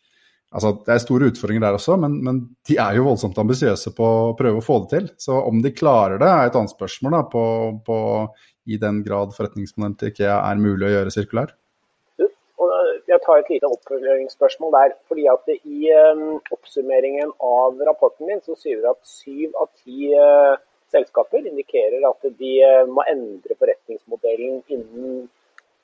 Altså, 0.50 0.72
Det 0.82 0.90
er 0.90 1.02
store 1.04 1.28
utfordringer 1.30 1.62
der 1.62 1.76
også, 1.78 1.94
men, 2.02 2.16
men 2.26 2.38
de 2.66 2.74
er 2.82 2.96
jo 2.98 3.04
voldsomt 3.06 3.38
ambisiøse 3.38 3.92
på 3.94 4.02
å 4.02 4.32
prøve 4.34 4.58
å 4.58 4.66
få 4.66 4.80
det 4.82 4.90
til. 4.96 5.10
Så 5.22 5.36
om 5.46 5.60
de 5.62 5.70
klarer 5.70 6.18
det, 6.18 6.26
er 6.26 6.50
et 6.50 6.58
annet 6.58 6.74
spørsmål 6.74 7.14
da, 7.14 7.20
på, 7.30 7.44
på 7.86 7.98
i 8.74 8.80
den 8.82 9.04
grad 9.06 9.36
forretningsmodellen 9.36 10.00
til 10.00 10.10
IKEA 10.10 10.40
er 10.42 10.64
mulig 10.64 10.88
å 10.88 10.92
gjøre 10.96 11.14
sirkulær 11.14 11.54
tar 13.30 13.44
et 13.44 13.52
lite 13.54 13.70
oppfølgingsspørsmål 13.76 14.74
der. 14.78 14.96
fordi 15.08 15.26
at 15.36 15.50
I 15.56 15.80
um, 16.12 16.40
oppsummeringen 16.56 17.32
av 17.40 17.82
rapporten 17.90 18.30
din 18.30 18.42
så 18.46 18.58
sier 18.58 18.82
du 18.82 18.90
at 18.90 19.02
syv 19.06 19.58
av 19.62 19.70
ti 19.84 20.12
uh, 20.18 20.56
selskaper 20.94 21.46
indikerer 21.46 22.06
at 22.10 22.32
de 22.42 22.54
uh, 22.66 22.86
må 22.90 23.06
endre 23.12 23.58
forretningsmodellen 23.60 24.64
innen 24.68 25.28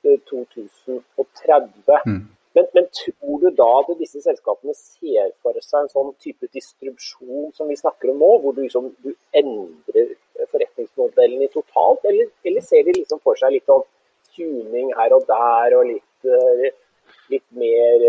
uh, 0.06 0.18
2030. 0.32 2.00
Mm. 2.06 2.24
Men, 2.56 2.68
men, 2.72 2.86
tror 2.98 3.40
du 3.42 3.50
da 3.52 3.68
at 3.82 3.90
disse 4.00 4.22
selskapene 4.24 4.72
ser 4.78 5.34
for 5.44 5.58
seg 5.60 5.82
en 5.82 5.92
sånn 5.92 6.14
type 6.24 6.48
distribusjon 6.56 7.50
som 7.56 7.68
vi 7.68 7.76
snakker 7.76 8.14
om 8.14 8.22
nå, 8.22 8.30
hvor 8.40 8.56
du, 8.56 8.62
liksom, 8.64 8.88
du 9.04 9.12
endrer 9.36 10.14
forretningsmodellen 10.48 11.44
i 11.44 11.50
totalt, 11.52 12.08
eller, 12.08 12.32
eller, 12.48 12.64
ser 12.64 12.86
de 12.88 12.96
liksom 12.96 13.20
for 13.20 13.36
seg 13.36 13.52
litt 13.52 13.68
sånn 13.68 13.84
tuning 14.36 14.88
her 14.96 15.12
og 15.16 15.28
der 15.28 15.76
og 15.76 15.84
litt 15.90 16.30
litt 17.32 17.46
mer 17.56 18.04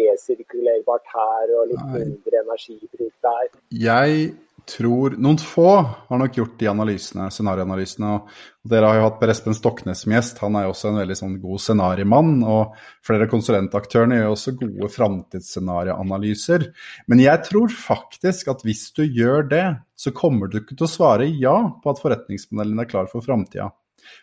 resirkulerbart 0.00 1.10
her 1.14 1.56
og 1.58 1.72
litt 1.72 1.82
Nei. 1.82 2.04
mindre 2.04 2.44
energibruk 2.44 3.12
der. 3.26 3.50
Jeg 3.70 4.30
tror 4.70 5.14
Noen 5.18 5.38
få 5.40 5.70
har 5.82 6.20
nok 6.20 6.36
gjort 6.36 6.58
de 6.60 6.68
analysene, 6.70 7.28
scenarioanalysene. 7.32 8.10
og 8.16 8.70
Dere 8.70 8.90
har 8.90 8.98
jo 8.98 9.06
hatt 9.06 9.18
Per 9.20 9.32
Espen 9.32 9.56
Stoknes 9.56 10.04
som 10.04 10.14
gjest. 10.14 10.40
Han 10.44 10.58
er 10.58 10.66
jo 10.66 10.74
også 10.74 10.90
en 10.90 11.00
veldig 11.00 11.16
sånn 11.18 11.36
god 11.42 11.64
scenariomann. 11.64 12.32
Og 12.44 12.76
flere 13.06 13.26
av 13.26 13.32
konsulentaktørene 13.32 14.20
gjør 14.20 14.34
også 14.34 14.56
gode 14.60 14.90
framtidsscenarioanalyser. 14.94 16.68
Men 17.10 17.24
jeg 17.24 17.44
tror 17.48 17.74
faktisk 17.74 18.52
at 18.54 18.64
hvis 18.66 18.86
du 18.96 19.04
gjør 19.04 19.48
det, 19.50 19.66
så 19.96 20.14
kommer 20.16 20.50
du 20.50 20.60
ikke 20.60 20.76
til 20.76 20.86
å 20.86 20.92
svare 20.92 21.28
ja 21.28 21.56
på 21.82 21.92
at 21.92 22.02
forretningsmodellen 22.02 22.84
er 22.84 22.90
klar 22.90 23.10
for 23.10 23.24
framtida. 23.24 23.70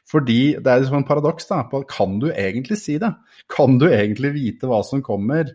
Fordi 0.09 0.41
det 0.55 0.71
er 0.71 0.83
liksom 0.83 0.99
en 1.01 1.07
paradoks. 1.07 1.47
da, 1.49 1.61
på, 1.69 1.83
Kan 1.89 2.19
du 2.23 2.29
egentlig 2.31 2.79
si 2.81 2.97
det? 3.01 3.13
Kan 3.53 3.79
du 3.81 3.87
egentlig 3.89 4.33
vite 4.35 4.69
hva 4.69 4.81
som 4.85 5.03
kommer 5.05 5.49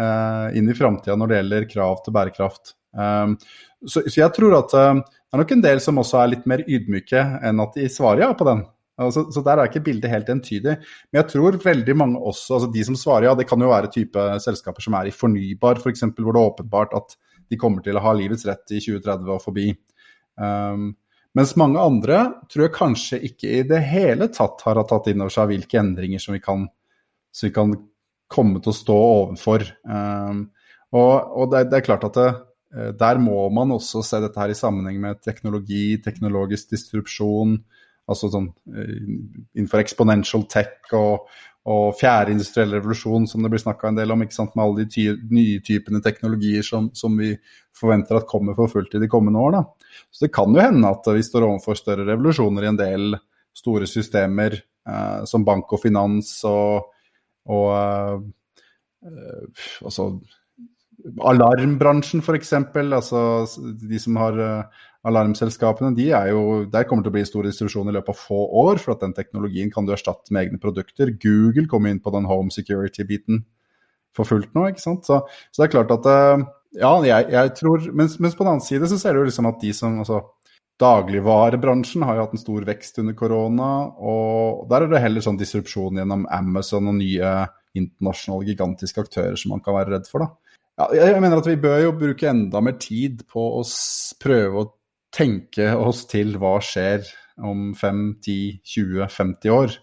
uh, 0.00 0.48
inn 0.56 0.70
i 0.70 0.76
framtida 0.76 1.16
når 1.18 1.30
det 1.30 1.40
gjelder 1.40 1.68
krav 1.70 2.02
til 2.04 2.16
bærekraft? 2.16 2.76
Um, 2.94 3.34
så, 3.82 4.04
så, 4.06 4.20
jeg 4.20 4.30
tror 4.36 4.60
at 4.60 4.76
uh, 4.78 5.02
det 5.02 5.34
er 5.34 5.42
nok 5.42 5.56
en 5.56 5.64
del 5.64 5.82
som 5.82 5.98
også 5.98 6.20
er 6.20 6.32
litt 6.36 6.46
mer 6.50 6.62
ydmyke 6.62 7.24
enn 7.42 7.62
at 7.64 7.76
de 7.78 7.90
svarer 7.90 8.26
ja 8.26 8.32
på 8.38 8.46
den. 8.46 8.62
Altså, 8.94 9.24
så 9.34 9.42
der 9.42 9.58
er 9.58 9.66
ikke 9.66 9.82
bildet 9.88 10.12
helt 10.12 10.28
entydig. 10.30 10.76
Men 11.10 11.18
jeg 11.18 11.30
tror 11.32 11.58
veldig 11.62 11.96
mange 11.98 12.20
også, 12.20 12.58
altså 12.58 12.70
de 12.70 12.84
som 12.86 12.98
svarer 12.98 13.26
ja, 13.26 13.34
det 13.34 13.48
kan 13.50 13.62
jo 13.62 13.72
være 13.72 13.90
type 13.90 14.26
selskaper 14.44 14.84
som 14.84 14.94
er 14.98 15.10
i 15.10 15.14
fornybar, 15.14 15.80
f.eks., 15.82 16.04
for 16.06 16.22
hvor 16.22 16.36
det 16.36 16.42
er 16.42 16.52
åpenbart 16.52 16.94
at 16.94 17.16
de 17.50 17.58
kommer 17.60 17.82
til 17.84 17.98
å 17.98 18.04
ha 18.04 18.12
livets 18.16 18.46
rett 18.48 18.70
i 18.70 18.78
2030 18.78 19.34
og 19.34 19.42
forbi. 19.42 19.72
Um, 20.38 20.92
Mens 21.34 21.56
mange 21.58 21.82
andre 21.82 22.20
tror 22.50 22.68
jeg 22.68 22.74
kanskje 22.76 23.18
ikke 23.26 23.50
i 23.58 23.62
det 23.66 23.80
hele 23.90 24.28
tatt 24.32 24.62
har 24.66 24.78
tatt 24.86 25.10
inn 25.10 25.24
over 25.24 25.34
seg 25.34 25.50
hvilke 25.50 25.80
endringer 25.80 26.22
som 26.22 26.36
vi 26.36 26.40
kan, 26.42 26.68
som 27.34 27.48
vi 27.48 27.54
kan 27.54 27.74
komme 28.30 28.62
til 28.62 28.70
å 28.70 28.76
stå 28.76 28.98
overfor. 28.98 29.64
Um, 29.82 30.44
og, 30.94 31.14
og 31.34 31.50
det, 31.52 31.64
det, 31.72 31.80
er 31.80 31.86
klart 31.88 32.06
at 32.06 32.18
det, 32.18 32.28
eh, 32.74 32.92
der 32.98 33.18
må 33.22 33.48
man 33.54 33.74
også 33.74 34.04
se 34.06 34.20
dette 34.22 34.38
her 34.38 34.52
i 34.52 34.58
sammenheng 34.58 35.00
med 35.02 35.22
teknologi, 35.26 35.98
teknologisk 36.04 36.70
distrupsjon, 36.70 37.56
altså 38.06 38.30
sånn 38.30 38.48
uh, 38.70 38.94
innenfor 39.56 39.82
exponential 39.82 40.46
tech 40.50 40.94
og, 40.94 41.26
og 41.64 41.94
fjerde 41.96 42.34
industrielle 42.34 42.76
revolusjon, 42.76 43.24
som 43.28 43.44
det 43.44 43.50
blir 43.52 43.62
snakka 43.62 43.88
en 43.88 43.96
del 43.96 44.12
om, 44.12 44.20
ikke 44.24 44.36
sant, 44.36 44.52
med 44.52 44.66
alle 44.66 44.84
de 44.84 44.90
ty 44.92 45.06
nye 45.32 45.62
typene 45.64 46.02
teknologier 46.04 46.66
som, 46.66 46.90
som, 46.96 47.16
vi 47.16 47.32
forventer 47.74 48.18
at 48.18 48.28
kommer 48.28 48.56
for 48.58 48.68
fullt 48.68 48.98
i 48.98 49.00
de 49.00 49.08
kommende 49.10 49.40
år. 49.40 49.56
Da. 49.56 49.62
Så 50.12 50.26
det 50.26 50.34
kan 50.36 50.52
jo 50.52 50.60
hende 50.60 50.90
at 50.92 51.08
vi 51.08 51.24
står 51.24 51.48
overfor 51.48 51.80
større 51.80 52.04
revolusjoner 52.10 52.66
i 52.66 52.70
en 52.72 52.80
del 52.80 53.16
store 53.56 53.88
systemer, 53.88 54.58
eh, 54.60 55.24
som 55.30 55.46
bank 55.46 55.72
og 55.72 55.80
finans 55.80 56.36
og, 56.50 56.90
og 57.48 57.68
eh, 57.72 59.24
altså 59.88 60.10
alarmbransjen 61.04 62.22
f.eks. 62.24 62.52
Altså 62.56 63.22
de 63.80 64.00
som 64.00 64.18
har 64.20 64.38
uh, 64.40 64.84
alarmselskapene, 65.04 65.92
de 65.96 66.08
er 66.16 66.30
jo, 66.32 66.64
der 66.70 66.86
kommer 66.88 67.04
det 67.04 67.10
til 67.10 67.14
å 67.14 67.16
bli 67.18 67.24
stor 67.28 67.48
distribusjon 67.48 67.90
i 67.90 67.96
løpet 67.96 68.14
av 68.14 68.20
få 68.20 68.44
år, 68.64 68.80
for 68.82 68.94
at 68.94 69.04
den 69.04 69.16
teknologien 69.16 69.72
kan 69.72 69.86
du 69.86 69.92
erstatte 69.94 70.32
med 70.34 70.46
egne 70.46 70.60
produkter. 70.62 71.12
Google 71.20 71.68
kommer 71.70 71.92
inn 71.92 72.02
på 72.04 72.12
den 72.14 72.28
home 72.30 72.54
security-biten 72.54 73.44
for 74.14 74.28
fullt 74.28 74.54
nå, 74.56 74.68
ikke 74.70 74.84
sant. 74.84 75.08
Så, 75.08 75.20
så, 75.50 75.58
det 75.60 75.68
er 75.68 75.74
klart 75.76 75.92
at 75.98 76.08
uh, 76.08 76.46
Ja, 76.74 76.94
jeg, 77.06 77.28
jeg 77.30 77.52
tror 77.58 77.84
mens, 77.94 78.16
mens, 78.18 78.34
på 78.34 78.46
den 78.46 78.56
annen 78.56 78.64
side 78.64 78.88
så 78.90 78.98
ser 78.98 79.14
du 79.14 79.26
liksom 79.26 79.46
at 79.50 79.60
de 79.62 79.74
som 79.76 80.00
altså, 80.02 80.24
Dagligvarebransjen 80.82 82.02
har 82.02 82.16
jo 82.16 82.24
hatt 82.24 82.32
en 82.34 82.40
stor 82.40 82.64
vekst 82.66 82.96
under 82.98 83.14
korona, 83.14 83.68
og 83.94 84.64
der 84.72 84.82
er 84.82 84.90
det 84.90 85.02
heller 85.04 85.22
sånn 85.22 85.38
disrupsjon 85.38 86.00
gjennom 86.00 86.24
Amazon 86.34 86.90
og 86.90 86.96
nye 86.98 87.34
internasjonale 87.78 88.48
gigantiske 88.48 89.04
aktører 89.04 89.38
som 89.38 89.54
man 89.54 89.62
kan 89.62 89.76
være 89.76 89.94
redd 89.94 90.10
for, 90.10 90.24
da. 90.24 90.43
Ja, 90.74 90.88
jeg 90.90 91.20
mener 91.22 91.38
at 91.38 91.46
vi 91.46 91.54
bør 91.62 91.76
jo 91.84 91.92
bruke 91.94 92.26
enda 92.26 92.58
mer 92.64 92.74
tid 92.82 93.22
på 93.30 93.42
å 93.60 93.62
prøve 94.22 94.64
å 94.64 94.70
tenke 95.14 95.68
oss 95.78 96.02
til 96.10 96.34
hva 96.42 96.56
skjer 96.64 97.06
om 97.46 97.68
5, 97.78 98.00
10, 98.24 98.56
20, 98.74 99.04
50 99.06 99.54
år. 99.54 99.76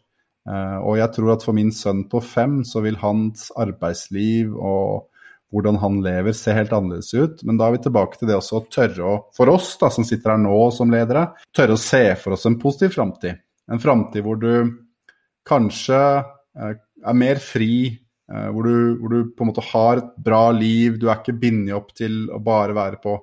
Uh, 0.50 0.82
og 0.82 0.98
jeg 0.98 1.14
tror 1.16 1.36
at 1.36 1.46
for 1.46 1.56
min 1.56 1.72
sønn 1.76 2.04
på 2.12 2.20
fem 2.26 2.60
så 2.68 2.82
vil 2.84 3.00
hans 3.00 3.52
arbeidsliv 3.62 4.52
og 4.58 5.08
hvordan 5.52 5.78
han 5.82 6.00
lever 6.04 6.36
se 6.36 6.56
helt 6.56 6.74
annerledes 6.76 7.14
ut. 7.16 7.44
Men 7.48 7.60
da 7.60 7.70
er 7.70 7.78
vi 7.78 7.84
tilbake 7.86 8.20
til 8.20 8.32
det 8.32 8.40
også 8.40 8.60
å 8.60 8.68
tørre 8.72 9.08
å, 9.08 9.16
for 9.36 9.52
oss 9.54 9.74
da, 9.80 9.92
som 9.94 10.08
sitter 10.08 10.34
her 10.34 10.44
nå 10.44 10.60
som 10.76 10.92
ledere, 10.92 11.30
tørre 11.56 11.78
å 11.78 11.82
se 11.82 12.04
for 12.20 12.36
oss 12.36 12.48
en 12.50 12.60
positiv 12.60 12.96
framtid. 12.98 13.40
En 13.72 13.80
framtid 13.80 14.26
hvor 14.26 14.40
du 14.42 14.52
kanskje 15.48 16.02
uh, 16.20 16.74
er 16.76 17.16
mer 17.16 17.40
fri, 17.44 17.94
hvor, 18.32 18.68
du, 18.68 18.76
hvor, 19.02 19.12
du, 19.12 19.32
på 19.36 19.44
en 19.44 19.50
måte 19.50 19.66
har 19.72 20.00
et 20.00 20.14
bra 20.24 20.46
liv, 20.56 20.96
du 21.00 21.10
er 21.10 21.20
ikke 21.20 21.36
bindet 21.42 21.76
opp 21.76 21.92
til 21.98 22.24
å 22.32 22.40
bare 22.44 22.76
være 22.78 23.02
på 23.04 23.18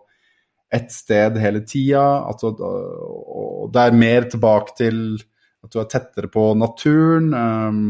ett 0.74 0.92
sted 0.92 1.38
hele 1.40 1.62
tida. 1.64 2.04
og 2.28 3.70
det 3.72 3.84
er 3.84 3.96
mer 3.96 4.28
tilbake 4.28 4.76
til 4.76 4.98
at 5.64 5.72
du 5.72 5.80
er 5.80 5.88
tettere 5.90 6.30
på 6.32 6.50
naturen. 6.58 7.32
Um, 7.34 7.84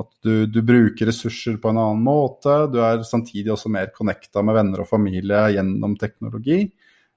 at 0.00 0.10
du, 0.26 0.46
du, 0.50 0.58
bruker 0.66 1.06
ressurser 1.06 1.58
på 1.62 1.70
en 1.70 1.78
annen 1.78 2.02
måte. 2.02 2.64
Du 2.72 2.80
er 2.82 3.04
samtidig 3.06 3.52
også 3.54 3.70
mer 3.70 3.92
connecta 3.94 4.42
med 4.42 4.56
venner 4.56 4.82
og 4.82 4.90
familie 4.90 5.44
gjennom 5.54 5.94
teknologi. 6.00 6.64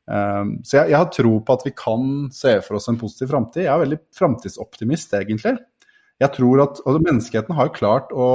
Um, 0.07 0.59
så 0.63 0.81
jeg, 0.81 0.91
jeg, 0.93 0.99
har 0.99 1.09
tro 1.11 1.31
på 1.43 1.55
at 1.57 1.65
vi 1.65 1.73
kan 1.75 2.11
se 2.35 2.53
for 2.63 2.77
oss 2.77 2.87
en 2.91 2.99
positiv 3.01 3.31
framtid. 3.33 3.65
Jeg 3.65 3.73
er 3.73 3.81
veldig 3.81 3.99
framtidsoptimist, 4.15 5.17
egentlig. 5.17 5.57
Jeg 6.21 6.33
tror 6.37 6.63
at 6.67 6.79
altså, 6.83 7.01
Menneskeheten 7.01 7.57
har 7.57 7.73
klart 7.73 8.13
å, 8.13 8.29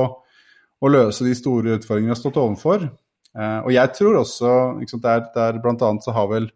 å, 0.82 0.90
løse 0.90 1.26
de 1.26 1.34
store 1.38 1.78
utfordringene 1.78 2.10
vi 2.10 2.16
har 2.16 2.20
stått 2.20 2.40
overfor. 2.42 2.88
Uh, 3.32 3.60
og 3.64 3.70
jeg 3.72 3.94
tror 3.96 4.18
også 4.20 4.50
liksom, 4.80 5.00
der, 5.04 5.24
der 5.34 5.60
blant 5.62 5.84
annet 5.86 6.04
så 6.04 6.14
har 6.16 6.28
vel 6.32 6.50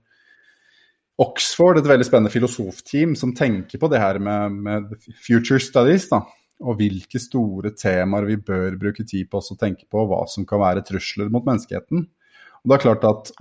Oxford, 1.23 1.79
et 1.81 1.87
veldig 1.89 2.05
spennende 2.05 2.33
filosofteam 2.33 3.15
som 3.17 3.33
tenker 3.37 3.81
på 3.81 3.89
det 3.89 4.03
her 4.03 4.19
med, 4.21 4.59
med 4.67 4.91
future 5.25 5.63
studies. 5.63 6.11
da, 6.11 6.21
Og 6.61 6.77
hvilke 6.77 7.21
store 7.23 7.73
temaer 7.73 8.29
vi 8.29 8.37
bør 8.37 8.77
bruke 8.81 9.07
tid 9.09 9.31
på 9.33 9.41
å 9.41 9.57
tenke 9.57 9.89
på, 9.89 10.05
hva 10.05 10.27
som 10.29 10.45
kan 10.49 10.61
være 10.61 10.85
trusler 10.85 11.33
mot 11.33 11.47
menneskeheten. 11.47 12.05
Og 12.05 12.69
det 12.69 12.77
er 12.77 12.85
klart 12.85 13.09
at, 13.09 13.33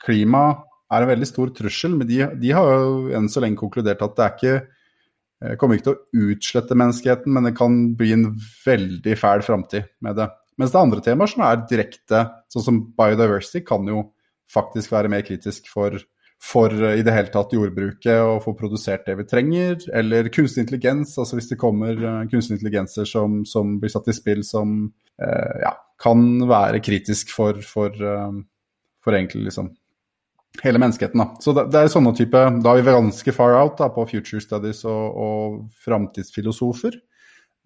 Klima 0.00 0.44
er 0.88 1.04
en 1.04 1.10
veldig 1.10 1.26
stor 1.28 1.50
trussel, 1.52 1.92
men 1.92 2.08
de, 2.08 2.22
de 2.40 2.52
har 2.56 2.70
jo 2.72 3.10
enn 3.12 3.26
så 3.28 3.42
lenge 3.44 3.60
konkludert 3.60 4.00
at 4.00 4.14
det 4.16 4.24
er 4.24 4.36
ikke 4.38 4.54
eh, 4.56 4.78
kommer 5.60 5.78
ikke 5.78 5.86
til 5.88 5.96
å 5.96 6.28
utslette 6.30 6.76
menneskeheten, 6.76 7.32
men 7.32 7.48
det 7.48 7.56
kan 7.56 7.80
bli 7.96 8.12
en 8.16 8.26
veldig 8.66 9.16
fæl 9.16 9.44
framtid 9.46 9.88
med 10.04 10.18
det. 10.20 10.28
Mens 10.60 10.72
det 10.72 10.76
er 10.76 10.86
andre 10.86 11.04
temaer 11.04 11.32
som 11.32 11.44
er 11.46 11.62
direkte, 11.70 12.24
sånn 12.52 12.66
som 12.66 12.80
biodiversity, 12.98 13.62
kan 13.64 13.88
jo 13.88 14.10
faktisk 14.52 14.92
være 14.92 15.12
mer 15.12 15.24
kritisk 15.24 15.70
for 15.72 15.96
for 16.40 16.72
eh, 16.72 16.98
i 17.00 17.04
det 17.04 17.14
hele 17.14 17.32
tatt 17.32 17.52
jordbruket 17.54 18.22
å 18.24 18.38
få 18.42 18.54
produsert 18.58 19.04
det 19.08 19.18
vi 19.20 19.28
trenger. 19.28 19.76
Eller 19.96 20.30
kunstig 20.32 20.64
intelligens, 20.64 21.16
altså 21.20 21.38
hvis 21.38 21.50
det 21.52 21.60
kommer 21.60 21.92
kunstige 21.94 22.30
kunstig 22.32 22.56
intelligenser 22.56 23.08
som, 23.08 23.42
som, 23.48 23.76
blir 23.80 23.92
satt 23.92 24.08
i 24.08 24.16
spill 24.16 24.42
som 24.46 24.78
eh, 25.20 25.56
ja, 25.66 25.74
kan 26.00 26.24
være 26.48 26.80
kritisk 26.84 27.34
for, 27.34 27.60
for, 27.66 27.92
uh, 27.92 28.32
for, 29.04 29.16
egentlig 29.16 29.50
liksom 29.50 29.68
hele 30.62 30.80
menneskeheten. 30.82 31.20
Da. 31.22 31.28
Så 31.42 31.54
det, 31.56 31.68
det, 31.72 31.82
er 31.84 31.92
sånne 31.92 32.12
type 32.18 32.40
Da 32.64 32.72
er 32.74 32.82
vi 32.82 32.94
ganske 32.94 33.34
far 33.36 33.54
out 33.58 33.78
da, 33.78 33.90
på 33.94 34.06
future 34.10 34.42
studies 34.42 34.82
og, 34.88 35.04
og 35.26 35.60
framtidsfilosofer. 35.84 36.98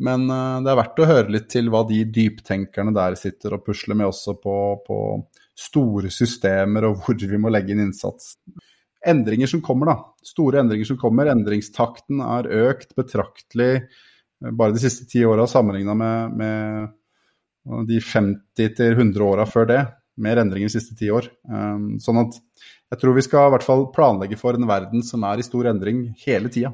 Men 0.04 0.26
det 0.26 0.72
er 0.72 0.78
verdt 0.80 1.00
å 1.00 1.06
høre 1.06 1.30
litt 1.30 1.46
til 1.52 1.68
hva 1.70 1.84
de 1.86 2.00
dyptenkerne 2.10 2.90
der 2.96 3.14
sitter 3.14 3.54
og 3.54 3.62
pusler 3.62 3.94
med 3.94 4.08
også 4.08 4.34
på, 4.42 4.56
på 4.82 4.96
store 5.54 6.10
systemer 6.10 6.88
og 6.88 7.04
hvor 7.04 7.18
vi 7.18 7.38
må 7.40 7.52
legge 7.52 7.74
inn 7.74 7.84
innsats. 7.86 8.34
Endringer 9.06 9.50
som 9.50 9.62
kommer, 9.64 9.92
da. 9.92 9.96
Store 10.24 10.62
endringer 10.62 10.88
som 10.88 10.98
kommer. 11.00 11.28
Endringstakten 11.30 12.22
er 12.24 12.50
økt 12.70 12.94
betraktelig 12.96 13.72
eh, 13.76 14.50
bare 14.50 14.74
de 14.74 14.82
siste 14.82 15.06
ti 15.10 15.24
åra 15.28 15.46
sammenligna 15.50 15.96
med, 15.98 16.38
med 16.40 17.84
de 17.88 18.00
50-100 18.00 19.20
åra 19.24 19.46
før 19.48 19.68
det. 19.70 19.82
Mer 20.20 20.38
endringer 20.42 20.70
de 20.70 20.76
siste 20.76 20.94
ti 20.98 21.08
år. 21.10 21.26
Um, 21.50 21.96
sånn 22.02 22.20
at 22.22 22.38
jeg 22.92 23.00
tror 23.00 23.16
vi 23.16 23.24
skal 23.26 23.48
i 23.48 23.54
hvert 23.54 23.66
fall 23.66 23.88
planlegge 23.94 24.38
for 24.38 24.54
en 24.54 24.68
verden 24.68 25.02
som 25.06 25.24
er 25.26 25.40
i 25.40 25.46
stor 25.46 25.66
endring 25.72 26.06
hele 26.22 26.52
tida. 26.52 26.70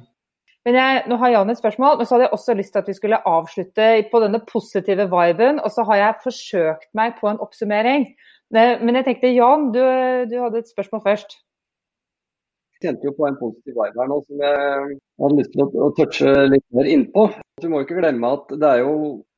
Men 0.68 0.76
jeg, 0.76 1.04
nå 1.08 1.16
har 1.22 1.32
Jan 1.32 1.50
et 1.52 1.58
spørsmål, 1.60 1.96
men 1.96 2.06
så 2.06 2.14
hadde 2.14 2.26
jeg 2.26 2.36
også 2.36 2.54
lyst 2.58 2.74
til 2.74 2.82
at 2.82 2.88
vi 2.90 2.96
skulle 2.98 3.20
avslutte 3.28 3.86
på 4.10 4.20
denne 4.20 4.42
positive 4.44 5.06
viben. 5.08 5.60
Og 5.64 5.72
så 5.72 5.86
har 5.88 6.02
jeg 6.02 6.24
forsøkt 6.26 6.90
meg 6.98 7.14
på 7.20 7.30
en 7.30 7.40
oppsummering. 7.40 8.10
Men 8.52 8.98
jeg 8.98 9.06
tenkte 9.06 9.30
Jan, 9.32 9.70
du, 9.72 9.80
du 10.28 10.36
hadde 10.42 10.60
et 10.60 10.68
spørsmål 10.68 11.04
først. 11.06 11.38
Jeg 12.76 12.88
kjente 12.88 13.08
jo 13.08 13.14
på 13.16 13.26
en 13.28 13.40
positiv 13.40 13.76
vibe 13.76 14.00
her 14.00 14.08
nå 14.08 14.20
som 14.24 14.44
jeg 14.44 15.00
hadde 15.22 15.38
lyst 15.38 15.50
til 15.54 15.64
å, 15.64 15.68
å 15.86 15.90
touche 15.96 16.30
litt 16.48 16.64
mer 16.76 16.88
innpå. 16.92 17.26
Du 17.60 17.68
må 17.72 17.82
ikke 17.84 17.98
glemme 18.00 18.34
at 18.36 18.52
det 18.60 18.70
er 18.70 18.82
jo 18.84 18.94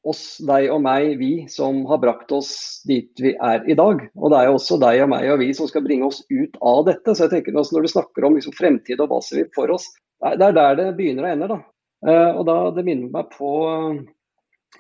oss, 0.09 0.23
deg 0.43 0.69
og 0.75 0.81
meg, 0.85 1.17
vi 1.21 1.33
som 1.51 1.83
har 1.91 2.01
brakt 2.03 2.33
oss 2.35 2.53
dit 2.89 3.23
vi 3.23 3.35
er 3.37 3.67
i 3.71 3.77
dag. 3.79 4.01
Og 4.19 4.33
det 4.33 4.39
er 4.39 4.49
jo 4.49 4.57
også 4.59 4.79
deg 4.83 5.03
og 5.05 5.13
meg 5.15 5.29
og 5.31 5.43
vi 5.43 5.51
som 5.57 5.69
skal 5.71 5.85
bringe 5.87 6.09
oss 6.09 6.23
ut 6.31 6.59
av 6.59 6.83
dette. 6.89 7.15
Så 7.15 7.27
jeg 7.27 7.35
tenker 7.37 7.59
også 7.59 7.77
Når 7.77 7.87
du 7.87 7.93
snakker 7.93 8.27
om 8.27 8.39
liksom 8.39 8.57
fremtid 8.57 9.03
og 9.03 9.13
hva 9.13 9.21
ser 9.25 9.43
vi 9.43 9.51
for 9.55 9.75
oss, 9.75 9.91
det 10.23 10.49
er 10.49 10.59
der 10.59 10.79
det 10.79 10.89
begynner 10.99 11.29
og 11.29 11.37
ender. 11.37 11.55
da. 11.55 11.61
Uh, 12.03 12.31
og 12.41 12.43
da, 12.49 12.57
Det 12.75 12.87
minner 12.87 13.13
meg 13.15 13.31
på 13.31 13.53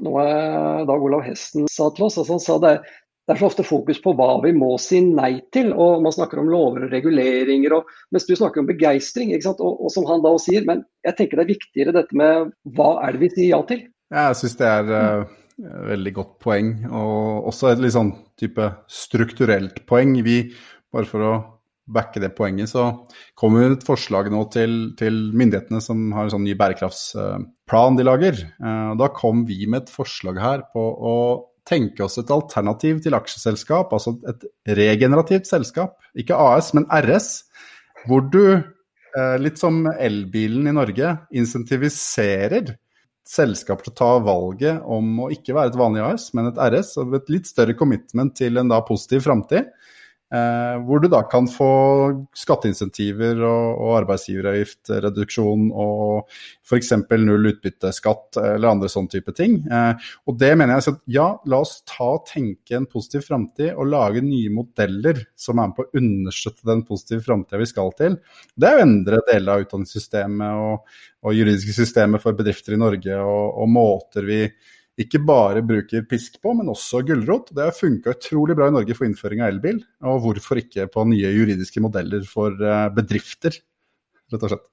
noe 0.03 0.25
Dag 0.89 1.05
Olav 1.05 1.23
Hesten 1.27 1.69
sa 1.71 1.91
til 1.95 2.09
oss. 2.09 2.19
altså 2.19 2.35
Han 2.35 2.43
sa 2.43 2.59
det, 2.63 2.75
det 3.29 3.37
er 3.37 3.39
så 3.39 3.47
ofte 3.47 3.67
fokus 3.67 4.01
på 4.03 4.15
hva 4.19 4.41
vi 4.43 4.51
må 4.57 4.73
si 4.83 4.99
nei 5.05 5.37
til, 5.55 5.71
og 5.71 6.03
man 6.03 6.15
snakker 6.15 6.41
om 6.43 6.51
lover 6.51 6.89
og 6.89 6.95
reguleringer. 6.95 7.77
Og, 7.77 7.91
mens 8.11 8.27
du 8.27 8.35
snakker 8.35 8.63
om 8.63 8.71
begeistring, 8.71 9.31
og, 9.39 9.63
og, 9.63 9.91
som 9.95 10.09
han 10.09 10.25
da 10.25 10.35
sier. 10.43 10.67
Men 10.67 10.83
jeg 11.07 11.19
tenker 11.19 11.39
det 11.39 11.47
er 11.47 11.53
viktigere 11.53 11.95
dette 11.95 12.19
med 12.19 12.51
hva 12.75 12.97
er 13.07 13.15
det 13.15 13.23
vi 13.23 13.31
sier 13.37 13.53
ja 13.53 13.63
til? 13.69 13.85
Jeg 14.13 14.37
syns 14.39 14.59
det 14.61 14.69
er 14.69 14.91
uh, 14.93 15.31
veldig 15.89 16.13
godt 16.17 16.35
poeng, 16.45 16.75
og 16.93 17.49
også 17.53 17.73
et 17.73 17.83
litt 17.83 17.95
sånn 17.97 18.13
type 18.41 18.69
strukturelt 18.91 19.83
poeng. 19.89 20.19
Vi, 20.25 20.43
bare 20.93 21.09
for 21.09 21.27
å 21.27 21.33
backe 21.93 22.21
det 22.23 22.33
poenget, 22.37 22.71
så 22.71 23.07
kommer 23.39 23.65
det 23.65 23.79
et 23.81 23.87
forslag 23.87 24.29
nå 24.33 24.45
til, 24.53 24.93
til 24.99 25.17
myndighetene 25.37 25.81
som 25.83 26.13
har 26.15 26.29
en 26.29 26.35
sånn 26.37 26.45
ny 26.47 26.55
bærekraftsplan 26.61 27.99
de 27.99 28.07
lager. 28.07 28.45
Uh, 28.63 28.93
da 29.01 29.09
kom 29.17 29.47
vi 29.49 29.65
med 29.67 29.87
et 29.87 29.95
forslag 29.95 30.41
her 30.43 30.67
på 30.75 30.85
å 30.85 31.17
tenke 31.69 32.05
oss 32.05 32.19
et 32.19 32.31
alternativ 32.35 33.01
til 33.05 33.17
aksjeselskap, 33.17 33.93
altså 33.95 34.17
et 34.29 34.47
regenerativt 34.79 35.49
selskap, 35.49 35.97
ikke 36.19 36.39
AS, 36.39 36.73
men 36.77 36.89
RS, 36.91 37.29
hvor 38.09 38.25
du, 38.33 38.59
eh, 38.59 39.37
litt 39.39 39.61
som 39.61 39.85
elbilen 39.93 40.67
i 40.67 40.75
Norge, 40.75 41.13
insentiviserer 41.31 42.75
selskaper 43.29 43.87
til 43.87 43.95
å 43.95 43.99
ta 43.99 44.11
valget 44.25 44.83
om 44.89 45.25
å 45.25 45.31
ikke 45.33 45.55
være 45.57 45.73
et 45.73 45.79
vanlig 45.79 46.03
AS, 46.05 46.31
men 46.37 46.51
et 46.51 46.61
RS, 46.61 46.97
og 47.03 47.17
et 47.19 47.31
litt 47.33 47.49
større 47.51 47.77
commitment 47.79 48.35
til 48.39 48.59
en 48.61 48.73
da 48.73 48.81
positiv 48.87 49.25
framtid. 49.27 49.71
Eh, 50.33 50.77
hvor 50.87 51.03
du 51.03 51.11
da 51.13 51.19
kan 51.29 51.45
få 51.51 51.69
skatteinsentiver 52.41 53.43
og, 53.45 53.67
og 53.85 53.91
arbeidsgiveravgiftreduksjon 53.99 55.67
og 55.77 56.31
f.eks. 56.65 56.93
null 57.21 57.51
utbytteskatt 57.51 58.39
eller 58.41 58.71
andre 58.71 58.89
sånne 58.89 59.13
type 59.13 59.35
ting. 59.37 59.59
Eh, 59.69 60.09
og 60.25 60.39
det 60.41 60.55
mener 60.57 60.79
jeg, 60.79 60.95
at 60.95 61.05
ja, 61.19 61.29
la 61.53 61.61
oss 61.67 61.83
ta 61.85 62.15
og 62.17 62.25
tenke 62.31 62.79
en 62.79 62.89
positiv 62.89 63.27
framtid 63.29 63.75
og 63.75 63.93
lage 63.93 64.25
nye 64.25 64.49
modeller 64.57 65.21
som 65.37 65.61
er 65.61 65.69
med 65.69 65.77
på 65.77 65.85
å 65.85 66.01
understøtte 66.01 66.71
den 66.71 66.85
positive 66.89 67.27
framtida 67.29 67.61
vi 67.61 67.69
skal 67.69 67.93
til. 68.01 68.21
Det 68.57 68.71
er 68.71 68.81
å 68.81 68.87
endre 68.87 69.21
deler 69.29 69.53
av 69.59 69.67
utdanningssystemet 69.67 70.63
og, 70.65 71.01
og 71.29 71.37
juridiske 71.37 71.77
systemet 71.77 72.25
for 72.25 72.39
bedrifter 72.39 72.79
i 72.79 72.81
Norge 72.81 73.21
og, 73.21 73.59
og 73.61 73.69
måter 73.77 74.25
vi 74.33 74.47
ikke 75.01 75.23
bare 75.25 75.63
bruker 75.65 76.05
pisk 76.09 76.37
på, 76.43 76.53
men 76.59 76.69
også 76.73 77.01
gulrot. 77.09 77.53
Det 77.55 77.65
har 77.65 77.77
funka 77.77 78.13
utrolig 78.13 78.57
bra 78.59 78.69
i 78.69 78.75
Norge 78.75 78.97
for 78.99 79.09
innføring 79.09 79.41
av 79.41 79.55
elbil, 79.55 79.81
og 80.05 80.21
hvorfor 80.27 80.61
ikke 80.61 80.89
på 80.93 81.07
nye 81.09 81.33
juridiske 81.33 81.81
modeller 81.85 82.27
for 82.29 82.57
eh, 82.61 82.89
bedrifter, 82.97 83.57
rett 84.33 84.45
og 84.45 84.53
slett. 84.53 84.67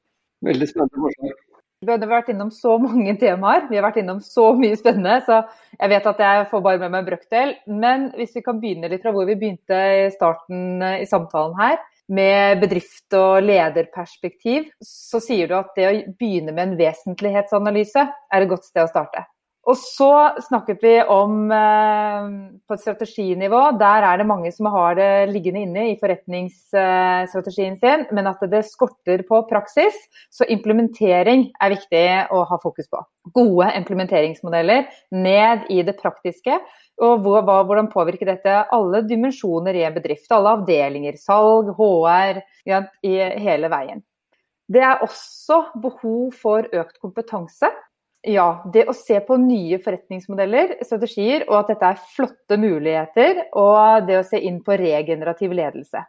Veldig 0.49 0.67
spennende 0.67 1.05
forslag. 1.05 1.37
Vi 1.79 1.87
har 1.87 2.01
vært 2.11 2.33
innom 2.33 2.49
så 2.51 2.73
mange 2.75 3.13
temaer, 3.21 3.69
vi 3.69 3.77
har 3.79 3.85
vært 3.85 4.01
innom 4.01 4.17
så 4.19 4.49
mye 4.59 4.75
spennende, 4.75 5.21
så 5.23 5.37
jeg 5.77 5.91
vet 5.93 6.09
at 6.11 6.19
jeg 6.25 6.49
får 6.51 6.65
bare 6.65 6.81
med 6.81 6.91
meg 6.91 7.05
en 7.05 7.07
brøkdel. 7.07 7.53
Men 7.71 8.09
hvis 8.19 8.35
vi 8.35 8.43
kan 8.43 8.59
begynne 8.59 8.91
litt 8.91 9.05
fra 9.05 9.15
hvor 9.15 9.29
vi 9.29 9.37
begynte 9.39 9.79
i 10.01 10.09
starten 10.11 10.83
eh, 10.83 10.99
i 11.05 11.07
samtalen 11.07 11.55
her, 11.59 11.79
med 12.09 12.59
bedrift- 12.59 13.13
og 13.13 13.43
lederperspektiv, 13.45 14.71
så 14.81 15.21
sier 15.21 15.47
du 15.47 15.53
at 15.59 15.75
det 15.77 15.85
å 15.85 15.97
begynne 16.17 16.51
med 16.51 16.63
en 16.63 16.79
vesentlighetsanalyse 16.79 18.01
er 18.01 18.43
et 18.43 18.49
godt 18.49 18.65
sted 18.65 18.81
å 18.83 18.89
starte. 18.89 19.27
Og 19.69 19.77
så 19.77 20.09
snakket 20.47 20.81
vi 20.81 20.95
om 21.13 21.51
eh, 21.53 22.29
på 22.65 22.73
et 22.73 22.81
strateginivå, 22.81 23.59
der 23.77 24.05
er 24.07 24.17
det 24.17 24.25
mange 24.25 24.49
som 24.55 24.65
har 24.73 24.95
det 24.97 25.29
liggende 25.29 25.61
inne 25.67 25.83
i 25.91 25.97
forretningsstrategien 25.99 27.75
sin, 27.77 28.07
men 28.15 28.29
at 28.31 28.41
det 28.49 28.63
skorter 28.65 29.21
på 29.27 29.43
praksis. 29.51 29.93
Så 30.33 30.47
implementering 30.49 31.51
er 31.61 31.75
viktig 31.75 32.05
å 32.33 32.41
ha 32.49 32.57
fokus 32.63 32.89
på. 32.89 33.03
Gode 33.35 33.69
implementeringsmodeller 33.77 34.87
ned 35.13 35.67
i 35.69 35.83
det 35.85 35.99
praktiske. 35.99 36.57
Og 37.05 37.21
hvordan 37.21 37.91
påvirker 37.93 38.31
dette 38.31 38.55
alle 38.73 39.03
dimensjoner 39.05 39.77
i 39.77 39.85
en 39.85 39.93
bedrift, 39.95 40.31
alle 40.33 40.55
avdelinger, 40.57 41.19
salg, 41.21 41.69
HR, 41.77 42.41
ja, 42.67 42.81
hele 43.05 43.69
veien. 43.69 44.01
Det 44.69 44.81
er 44.85 45.05
også 45.05 45.61
behov 45.81 46.33
for 46.41 46.65
økt 46.73 46.97
kompetanse 47.01 47.69
ja, 48.27 48.47
det 48.73 48.85
å 48.89 48.95
se 48.95 49.19
på 49.23 49.37
nye 49.39 49.79
forretningsmodeller, 49.79 50.77
strategier, 50.83 51.45
og 51.47 51.61
at 51.61 51.73
dette 51.73 51.91
er 51.93 52.05
flotte 52.15 52.57
muligheter, 52.59 53.45
og 53.57 54.07
det 54.09 54.17
å 54.19 54.25
se 54.27 54.41
inn 54.43 54.59
på 54.65 54.75
regenerativ 54.79 55.53
ledelse. 55.55 56.03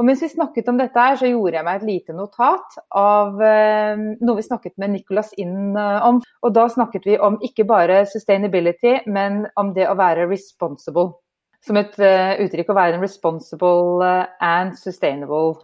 Og 0.00 0.06
mens 0.08 0.22
vi 0.24 0.30
snakket 0.32 0.70
om 0.72 0.78
dette, 0.80 0.96
her, 0.96 1.18
så 1.20 1.28
gjorde 1.28 1.58
jeg 1.58 1.66
meg 1.66 1.82
et 1.82 1.88
lite 1.88 2.14
notat 2.16 2.78
av 2.96 3.42
eh, 3.44 4.00
noe 4.24 4.38
vi 4.38 4.46
snakket 4.46 4.78
med 4.80 4.94
Nicolas 4.94 5.34
Inn 5.36 5.76
eh, 5.76 6.06
om. 6.08 6.22
Og 6.42 6.54
da 6.56 6.64
snakket 6.72 7.04
vi 7.10 7.18
om 7.20 7.36
ikke 7.44 7.68
bare 7.68 8.06
sustainability, 8.08 9.02
men 9.12 9.44
om 9.60 9.74
det 9.76 9.90
å 9.90 9.98
være 10.00 10.30
responsible. 10.32 11.18
Som 11.62 11.76
et 11.78 11.92
uh, 12.02 12.32
uttrykk 12.42 12.72
å 12.72 12.74
være 12.74 12.96
en 12.96 13.04
responsible 13.04 14.08
and 14.42 14.72
sustainable. 14.74 15.60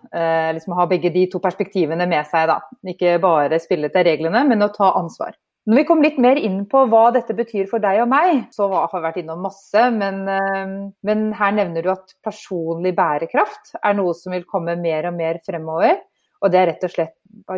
Liksom 0.54 0.76
ha 0.78 0.84
begge 0.86 1.10
de 1.10 1.24
to 1.32 1.40
perspektivene 1.42 2.06
med 2.06 2.28
seg, 2.30 2.46
da. 2.52 2.60
Ikke 2.86 3.16
bare 3.18 3.58
spille 3.58 3.90
til 3.90 4.06
reglene, 4.06 4.44
men 4.46 4.62
å 4.62 4.70
ta 4.70 4.92
ansvar. 5.00 5.34
Når 5.68 5.76
vi 5.76 5.84
kom 5.84 6.00
litt 6.00 6.16
mer 6.16 6.38
inn 6.40 6.62
på 6.64 6.80
hva 6.88 7.10
dette 7.12 7.34
betyr 7.36 7.66
for 7.68 7.82
deg 7.84 7.98
og 8.00 8.06
meg, 8.08 8.46
så 8.56 8.70
har 8.72 8.88
vi 8.88 9.02
vært 9.04 9.18
innom 9.20 9.42
masse, 9.44 9.82
men, 9.92 10.22
eh, 10.32 10.70
men, 11.04 11.26
her 11.36 11.52
nevner 11.52 11.84
du 11.84 11.90
at 11.92 12.14
personlig 12.24 12.94
bærekraft 12.96 13.74
er 13.82 13.98
noe 13.98 14.14
som 14.16 14.32
vil 14.32 14.46
komme 14.48 14.78
mer 14.80 15.10
og 15.10 15.18
mer 15.18 15.42
fremover. 15.44 16.00
Og 16.40 16.54
det 16.54 16.60
er 16.60 16.70
rett 16.70 16.86
og 16.88 16.94
slett 16.94 17.14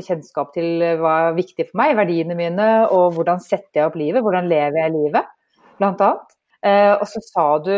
kjennskap 0.08 0.50
til 0.56 0.82
hva 0.98 1.14
er 1.28 1.38
viktig 1.38 1.68
for 1.68 1.78
meg, 1.84 1.94
verdiene 2.00 2.34
mine, 2.34 2.68
og 2.90 3.14
hvordan 3.14 3.38
setter 3.44 3.84
jeg 3.84 3.92
opp 3.92 3.98
livet, 4.00 4.24
hvordan 4.26 4.50
lever 4.50 4.80
jeg 4.80 4.96
livet, 4.96 5.30
blant 5.78 6.02
annet. 6.02 6.36
Eh, 6.66 6.92
og 6.96 7.06
så 7.08 7.22
sa 7.24 7.46
du 7.62 7.72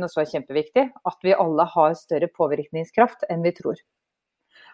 noe 0.00 0.08
som 0.08 0.24
er 0.24 0.32
kjempeviktig, 0.32 0.88
at 0.88 1.26
vi 1.26 1.36
alle 1.36 1.68
har 1.76 1.98
større 2.00 2.32
påvirkningskraft 2.32 3.28
enn 3.28 3.44
vi 3.44 3.52
tror. 3.60 3.76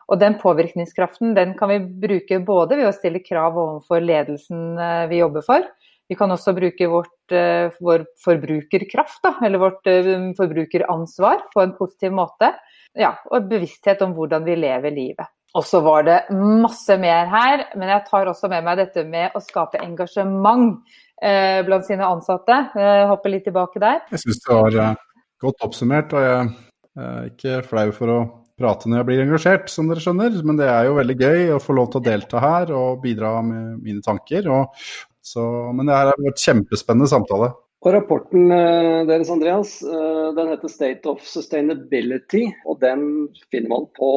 Og 0.06 0.20
den 0.20 0.36
påvirkningskraften 0.38 1.34
den 1.34 1.56
kan 1.58 1.72
vi 1.72 1.80
bruke 2.06 2.38
både 2.46 2.78
ved 2.78 2.88
å 2.90 2.94
stille 2.94 3.24
krav 3.24 3.56
overfor 3.58 4.04
ledelsen 4.04 4.78
eh, 4.78 5.06
vi 5.10 5.22
jobber 5.22 5.44
for. 5.46 5.66
Vi 6.06 6.14
kan 6.14 6.30
også 6.30 6.54
bruke 6.54 6.86
vårt, 6.90 7.32
eh, 7.34 7.72
vår 7.82 8.04
forbrukerkraft, 8.22 9.18
da, 9.24 9.32
eller 9.46 9.58
vårt 9.58 9.88
eh, 9.90 10.12
forbrukeransvar, 10.38 11.48
på 11.54 11.64
en 11.64 11.74
positiv 11.78 12.14
måte. 12.14 12.52
Ja, 12.96 13.16
og 13.32 13.48
bevissthet 13.50 14.04
om 14.06 14.14
hvordan 14.16 14.46
vi 14.46 14.54
lever 14.60 14.94
livet. 14.94 15.32
Og 15.56 15.64
så 15.66 15.80
var 15.82 16.04
det 16.06 16.20
masse 16.36 16.98
mer 17.00 17.26
her, 17.32 17.66
men 17.80 17.90
jeg 17.90 18.06
tar 18.10 18.30
også 18.30 18.50
med 18.52 18.64
meg 18.66 18.78
dette 18.78 19.02
med 19.08 19.34
å 19.34 19.42
skape 19.42 19.80
engasjement 19.82 20.76
eh, 21.18 21.64
blant 21.66 21.88
sine 21.88 22.06
ansatte. 22.06 22.60
Jeg 22.76 23.10
hopper 23.10 23.32
litt 23.32 23.46
tilbake 23.48 23.82
der. 23.82 24.02
Jeg 24.12 24.22
syns 24.22 24.42
det 24.44 24.54
var 24.54 24.98
godt 25.42 25.66
oppsummert, 25.66 26.14
og 26.14 26.26
jeg 26.26 26.50
er 26.96 27.30
ikke 27.32 27.62
flau 27.66 27.88
for 27.96 28.12
å 28.12 28.20
prate 28.56 28.88
når 28.88 29.00
jeg 29.00 29.08
blir 29.10 29.22
engasjert, 29.24 29.68
som 29.72 29.90
dere 29.90 30.02
skjønner. 30.02 30.40
Men 30.46 30.58
det 30.60 30.70
er 30.70 30.88
jo 30.88 30.96
veldig 30.98 31.18
gøy 31.20 31.52
å 31.56 31.60
få 31.62 31.76
lov 31.76 31.92
til 31.92 32.02
å 32.02 32.06
delta 32.06 32.42
her 32.42 32.72
og 32.76 33.04
bidra 33.04 33.36
med 33.46 33.84
mine 33.84 34.02
tanker. 34.04 34.48
Og, 34.52 34.88
så, 35.24 35.44
men 35.76 35.88
det 35.88 35.96
her 35.96 36.12
har 36.12 36.26
vært 36.28 36.42
kjempespennende 36.42 37.10
samtale. 37.12 37.52
Og 37.86 37.92
Rapporten 37.94 38.50
eh, 38.50 39.04
deres 39.06 39.30
Andreas, 39.30 39.76
eh, 39.84 40.28
den 40.34 40.50
heter 40.50 40.72
'State 40.72 41.06
of 41.10 41.22
Sustainability', 41.22 42.48
og 42.66 42.80
den 42.82 43.28
finner 43.52 43.70
man 43.76 43.86
på 43.94 44.10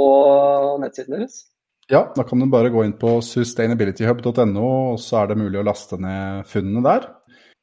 nettsiden 0.82 1.20
deres? 1.20 1.44
Ja, 1.90 2.08
da 2.16 2.24
kan 2.24 2.40
du 2.40 2.46
bare 2.50 2.70
gå 2.70 2.84
inn 2.86 2.96
på 2.98 3.18
sustainabilityhub.no, 3.26 4.66
og 4.94 5.00
så 5.02 5.24
er 5.24 5.32
det 5.32 5.40
mulig 5.42 5.60
å 5.60 5.66
laste 5.66 5.98
ned 6.02 6.46
funnene 6.50 6.86
der. 6.86 7.08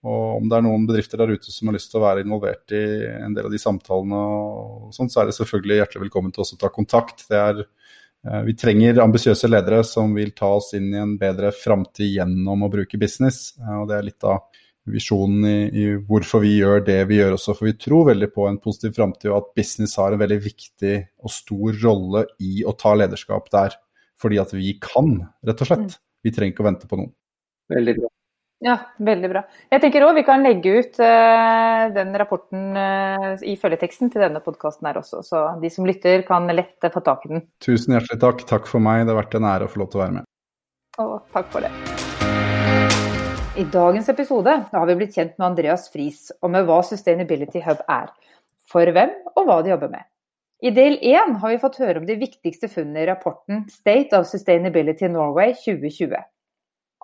Og 0.06 0.40
om 0.40 0.50
det 0.50 0.58
er 0.58 0.64
noen 0.66 0.84
bedrifter 0.86 1.18
der 1.18 1.32
ute 1.34 1.52
som 1.52 1.70
har 1.70 1.76
lyst 1.76 1.90
til 1.90 1.98
å 1.98 2.04
være 2.04 2.22
involvert 2.22 2.74
i 2.76 2.82
en 3.24 3.34
del 3.34 3.48
av 3.48 3.54
de 3.54 3.60
samtalene, 3.60 4.20
og 4.20 4.92
sånt, 4.94 5.12
så 5.12 5.22
er 5.22 5.30
det 5.30 5.38
selvfølgelig 5.38 5.80
hjertelig 5.80 6.04
velkommen 6.04 6.34
til 6.34 6.44
å 6.44 6.60
ta 6.60 6.70
kontakt. 6.70 7.24
Er, 7.34 7.64
eh, 8.26 8.42
vi 8.46 8.54
trenger 8.58 9.02
ambisiøse 9.02 9.50
ledere 9.50 9.82
som 9.86 10.14
vil 10.14 10.30
ta 10.36 10.52
oss 10.60 10.72
inn 10.78 10.92
i 10.94 11.02
en 11.02 11.16
bedre 11.18 11.50
framtid 11.54 12.12
gjennom 12.20 12.62
å 12.62 12.70
bruke 12.70 13.00
business. 13.02 13.56
Eh, 13.58 13.74
og 13.80 13.90
Det 13.90 13.98
er 13.98 14.08
litt 14.10 14.28
av 14.30 14.62
visjonen 14.86 15.46
i, 15.50 15.58
i, 15.74 15.86
hvorfor 16.06 16.44
vi 16.44 16.54
gjør 16.60 16.84
det 16.86 17.00
vi 17.10 17.18
gjør 17.18 17.34
også. 17.34 17.56
For 17.58 17.66
vi 17.72 17.76
tror 17.80 18.12
veldig 18.12 18.30
på 18.34 18.46
en 18.46 18.60
positiv 18.62 18.94
framtid, 19.00 19.30
og 19.32 19.40
at 19.40 19.54
business 19.58 19.96
har 19.98 20.14
en 20.14 20.22
veldig 20.22 20.38
viktig 20.44 20.96
og 21.18 21.34
stor 21.34 21.80
rolle 21.82 22.26
i 22.38 22.62
å 22.62 22.76
ta 22.78 22.94
lederskap 22.94 23.50
der. 23.50 23.74
Fordi 24.22 24.38
at 24.40 24.54
vi 24.54 24.76
kan, 24.80 25.18
rett 25.44 25.66
og 25.66 25.72
slett. 25.72 25.88
Mm. 25.90 26.02
Vi 26.22 26.34
trenger 26.34 26.54
ikke 26.54 26.64
å 26.64 26.70
vente 26.70 26.90
på 26.90 27.00
noen. 27.00 27.12
Veldig 27.74 27.98
bra. 27.98 28.15
Ja, 28.64 28.76
veldig 29.04 29.28
bra. 29.28 29.42
Jeg 29.68 29.82
tenker 29.82 30.06
òg 30.06 30.14
vi 30.16 30.24
kan 30.24 30.40
legge 30.44 30.78
ut 30.78 30.94
uh, 31.02 31.82
den 31.92 32.14
rapporten 32.16 32.70
uh, 32.72 33.34
i 33.44 33.52
følgeteksten 33.60 34.08
til 34.12 34.24
denne 34.24 34.40
podkasten 34.40 34.88
her 34.88 34.96
også, 35.02 35.20
så 35.26 35.42
de 35.60 35.68
som 35.72 35.84
lytter 35.88 36.24
kan 36.28 36.48
lett 36.48 36.88
få 36.92 37.02
tak 37.04 37.26
i 37.28 37.34
den. 37.34 37.44
Tusen 37.64 37.92
hjertelig 37.92 38.16
takk. 38.22 38.46
Takk 38.48 38.70
for 38.70 38.80
meg. 38.80 39.04
Det 39.04 39.12
har 39.12 39.20
vært 39.20 39.36
en 39.36 39.48
ære 39.50 39.68
å 39.68 39.72
få 39.72 39.82
lov 39.82 39.90
til 39.92 40.00
å 40.00 40.04
være 40.06 40.16
med. 40.20 40.28
Og 41.04 41.18
takk 41.36 41.52
for 41.52 41.66
det. 41.66 41.72
I 43.56 43.64
dagens 43.72 44.08
episode 44.12 44.52
har 44.72 44.88
vi 44.88 44.96
blitt 44.96 45.14
kjent 45.16 45.36
med 45.36 45.50
Andreas 45.50 45.86
Friis 45.92 46.30
og 46.40 46.52
med 46.52 46.64
hva 46.68 46.82
Sustainability 46.84 47.60
Hub 47.64 47.82
er. 47.92 48.08
For 48.72 48.88
hvem 48.92 49.12
og 49.34 49.42
hva 49.44 49.60
de 49.64 49.72
jobber 49.74 49.92
med. 49.92 50.08
I 50.64 50.72
del 50.72 50.96
én 51.04 51.36
har 51.42 51.52
vi 51.52 51.60
fått 51.60 51.76
høre 51.82 52.00
om 52.00 52.08
de 52.08 52.16
viktigste 52.16 52.68
funnene 52.72 53.04
i 53.04 53.08
rapporten 53.10 53.66
State 53.72 54.16
of 54.16 54.28
Sustainability 54.28 55.08
Norway 55.12 55.52
2020. 55.60 56.16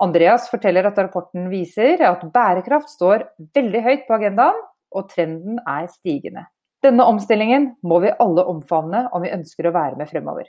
Andreas 0.01 0.49
forteller 0.51 0.89
at 0.89 0.99
rapporten 0.99 1.51
viser 1.53 2.01
at 2.07 2.25
bærekraft 2.33 2.91
står 2.95 3.27
veldig 3.55 3.83
høyt 3.85 4.07
på 4.09 4.17
agendaen, 4.17 4.59
og 4.93 5.09
trenden 5.09 5.61
er 5.69 5.87
stigende. 5.93 6.47
Denne 6.83 7.05
omstillingen 7.07 7.69
må 7.87 8.01
vi 8.03 8.11
alle 8.21 8.45
omfavne 8.51 9.07
om 9.15 9.23
vi 9.23 9.33
ønsker 9.33 9.69
å 9.69 9.75
være 9.75 9.97
med 10.01 10.11
fremover. 10.11 10.49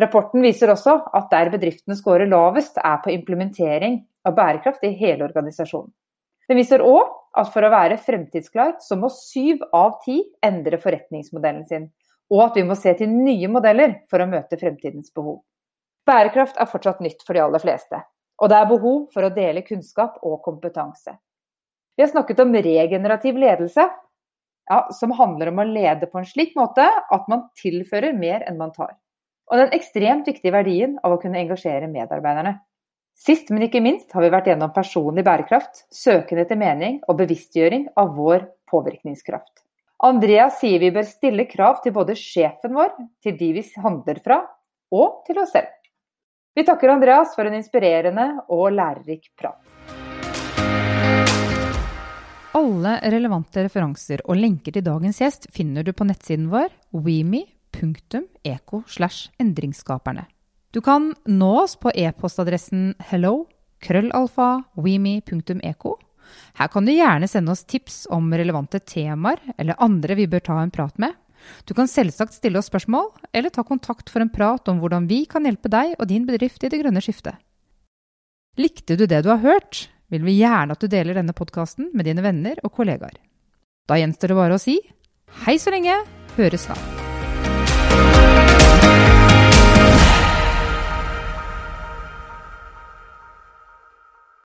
Rapporten 0.00 0.42
viser 0.42 0.72
også 0.72 0.96
at 1.14 1.28
der 1.30 1.52
bedriftene 1.52 1.94
scorer 1.96 2.26
lavest, 2.26 2.80
er 2.82 2.98
på 3.04 3.12
implementering 3.14 4.00
av 4.26 4.34
bærekraft 4.34 4.82
i 4.84 4.94
hele 4.98 5.28
organisasjonen. 5.28 5.92
Den 6.50 6.58
viser 6.58 6.82
òg 6.84 7.12
at 7.38 7.52
for 7.54 7.64
å 7.64 7.72
være 7.72 8.00
fremtidsklar, 8.02 8.74
så 8.82 8.98
må 8.98 9.08
syv 9.14 9.62
av 9.72 10.00
ti 10.04 10.18
endre 10.44 10.80
forretningsmodellen 10.82 11.64
sin, 11.68 11.86
og 12.32 12.42
at 12.48 12.58
vi 12.58 12.66
må 12.66 12.76
se 12.76 12.92
til 12.98 13.12
nye 13.12 13.48
modeller 13.48 14.00
for 14.10 14.20
å 14.20 14.28
møte 14.28 14.58
fremtidens 14.60 15.14
behov. 15.14 15.40
Bærekraft 16.04 16.58
er 16.60 16.68
fortsatt 16.68 17.00
nytt 17.04 17.22
for 17.24 17.36
de 17.36 17.44
aller 17.46 17.62
fleste, 17.62 18.02
og 18.42 18.50
det 18.50 18.58
er 18.58 18.70
behov 18.70 18.98
for 19.14 19.26
å 19.26 19.32
dele 19.34 19.64
kunnskap 19.66 20.18
og 20.26 20.40
kompetanse. 20.44 21.14
Vi 21.94 22.02
har 22.02 22.10
snakket 22.10 22.42
om 22.42 22.54
regenerativ 22.54 23.38
ledelse, 23.38 23.86
ja, 24.70 24.78
som 24.96 25.14
handler 25.14 25.52
om 25.52 25.60
å 25.60 25.68
lede 25.68 26.08
på 26.10 26.18
en 26.18 26.26
slik 26.26 26.54
måte 26.58 26.84
at 26.84 27.26
man 27.30 27.46
tilfører 27.60 28.16
mer 28.16 28.42
enn 28.48 28.58
man 28.58 28.72
tar. 28.74 28.96
Og 29.52 29.60
den 29.60 29.74
ekstremt 29.76 30.26
viktige 30.26 30.54
verdien 30.54 30.96
av 31.04 31.14
å 31.14 31.18
kunne 31.20 31.38
engasjere 31.42 31.90
medarbeiderne. 31.90 32.56
Sist, 33.14 33.52
men 33.52 33.68
ikke 33.68 33.82
minst 33.84 34.10
har 34.16 34.24
vi 34.24 34.32
vært 34.32 34.48
gjennom 34.50 34.72
personlig 34.74 35.22
bærekraft, 35.26 35.84
søken 35.94 36.40
etter 36.42 36.58
mening 36.58 36.98
og 37.06 37.20
bevisstgjøring 37.20 37.86
av 38.00 38.16
vår 38.16 38.48
påvirkningskraft. 38.72 39.62
Andreas 40.04 40.58
sier 40.58 40.82
vi 40.82 40.90
bør 40.92 41.06
stille 41.06 41.46
krav 41.46 41.78
til 41.84 41.94
både 41.94 42.16
sjefen 42.18 42.74
vår, 42.74 42.90
til 43.22 43.38
de 43.38 43.52
vi 43.60 43.62
handler 43.84 44.18
fra, 44.24 44.40
og 44.90 45.22
til 45.28 45.38
oss 45.44 45.54
selv. 45.54 45.70
Vi 46.54 46.64
takker 46.64 46.88
Andreas 46.88 47.34
for 47.34 47.48
en 47.48 47.56
inspirerende 47.58 48.24
og 48.48 48.68
lærerik 48.72 49.32
prat. 49.38 49.58
Alle 52.54 52.92
relevante 53.10 53.64
referanser 53.66 54.22
og 54.28 54.38
lenker 54.38 54.76
til 54.76 54.84
dagens 54.86 55.18
gjest 55.18 55.48
finner 55.54 55.82
du 55.82 55.90
på 55.92 56.06
nettsiden 56.06 56.46
vår 56.52 56.70
weme.eco. 56.94 58.82
Du 60.70 60.80
kan 60.80 61.10
nå 61.26 61.50
oss 61.64 61.74
på 61.74 61.90
e-postadressen 61.90 62.94
hello 63.10 63.34
krøllalfa 63.82 64.50
weme.eco 64.78 65.98
her 66.54 66.68
kan 66.68 66.86
du 66.86 66.92
gjerne 66.92 67.28
sende 67.28 67.52
oss 67.52 67.64
tips 67.64 68.06
om 68.10 68.32
relevante 68.34 68.80
temaer 68.80 69.40
eller 69.58 69.80
andre 69.82 70.16
vi 70.18 70.26
bør 70.30 70.44
ta 70.44 70.60
en 70.62 70.72
prat 70.74 70.98
med. 70.98 71.12
Du 71.68 71.74
kan 71.76 71.90
selvsagt 71.90 72.36
stille 72.36 72.60
oss 72.60 72.70
spørsmål, 72.70 73.10
eller 73.32 73.52
ta 73.52 73.64
kontakt 73.66 74.12
for 74.12 74.24
en 74.24 74.32
prat 74.32 74.68
om 74.70 74.80
hvordan 74.82 75.08
vi 75.10 75.24
kan 75.30 75.46
hjelpe 75.46 75.72
deg 75.72 75.96
og 75.98 76.08
din 76.10 76.26
bedrift 76.28 76.64
i 76.64 76.72
det 76.72 76.82
grønne 76.82 77.02
skiftet. 77.04 77.38
Likte 78.60 78.96
du 78.96 79.06
det 79.10 79.24
du 79.26 79.32
har 79.32 79.42
hørt, 79.42 79.88
vil 80.12 80.26
vi 80.26 80.38
gjerne 80.38 80.76
at 80.76 80.82
du 80.82 80.90
deler 80.90 81.18
denne 81.18 81.34
podkasten 81.34 81.90
med 81.94 82.06
dine 82.06 82.22
venner 82.22 82.60
og 82.62 82.76
kollegaer. 82.76 83.16
Da 83.88 83.98
gjenstår 84.00 84.32
det 84.32 84.40
bare 84.40 84.58
å 84.58 84.62
si 84.62 84.78
hei 85.44 85.58
så 85.60 85.74
lenge, 85.74 85.96
høres 86.38 86.68
snart. 86.68 87.03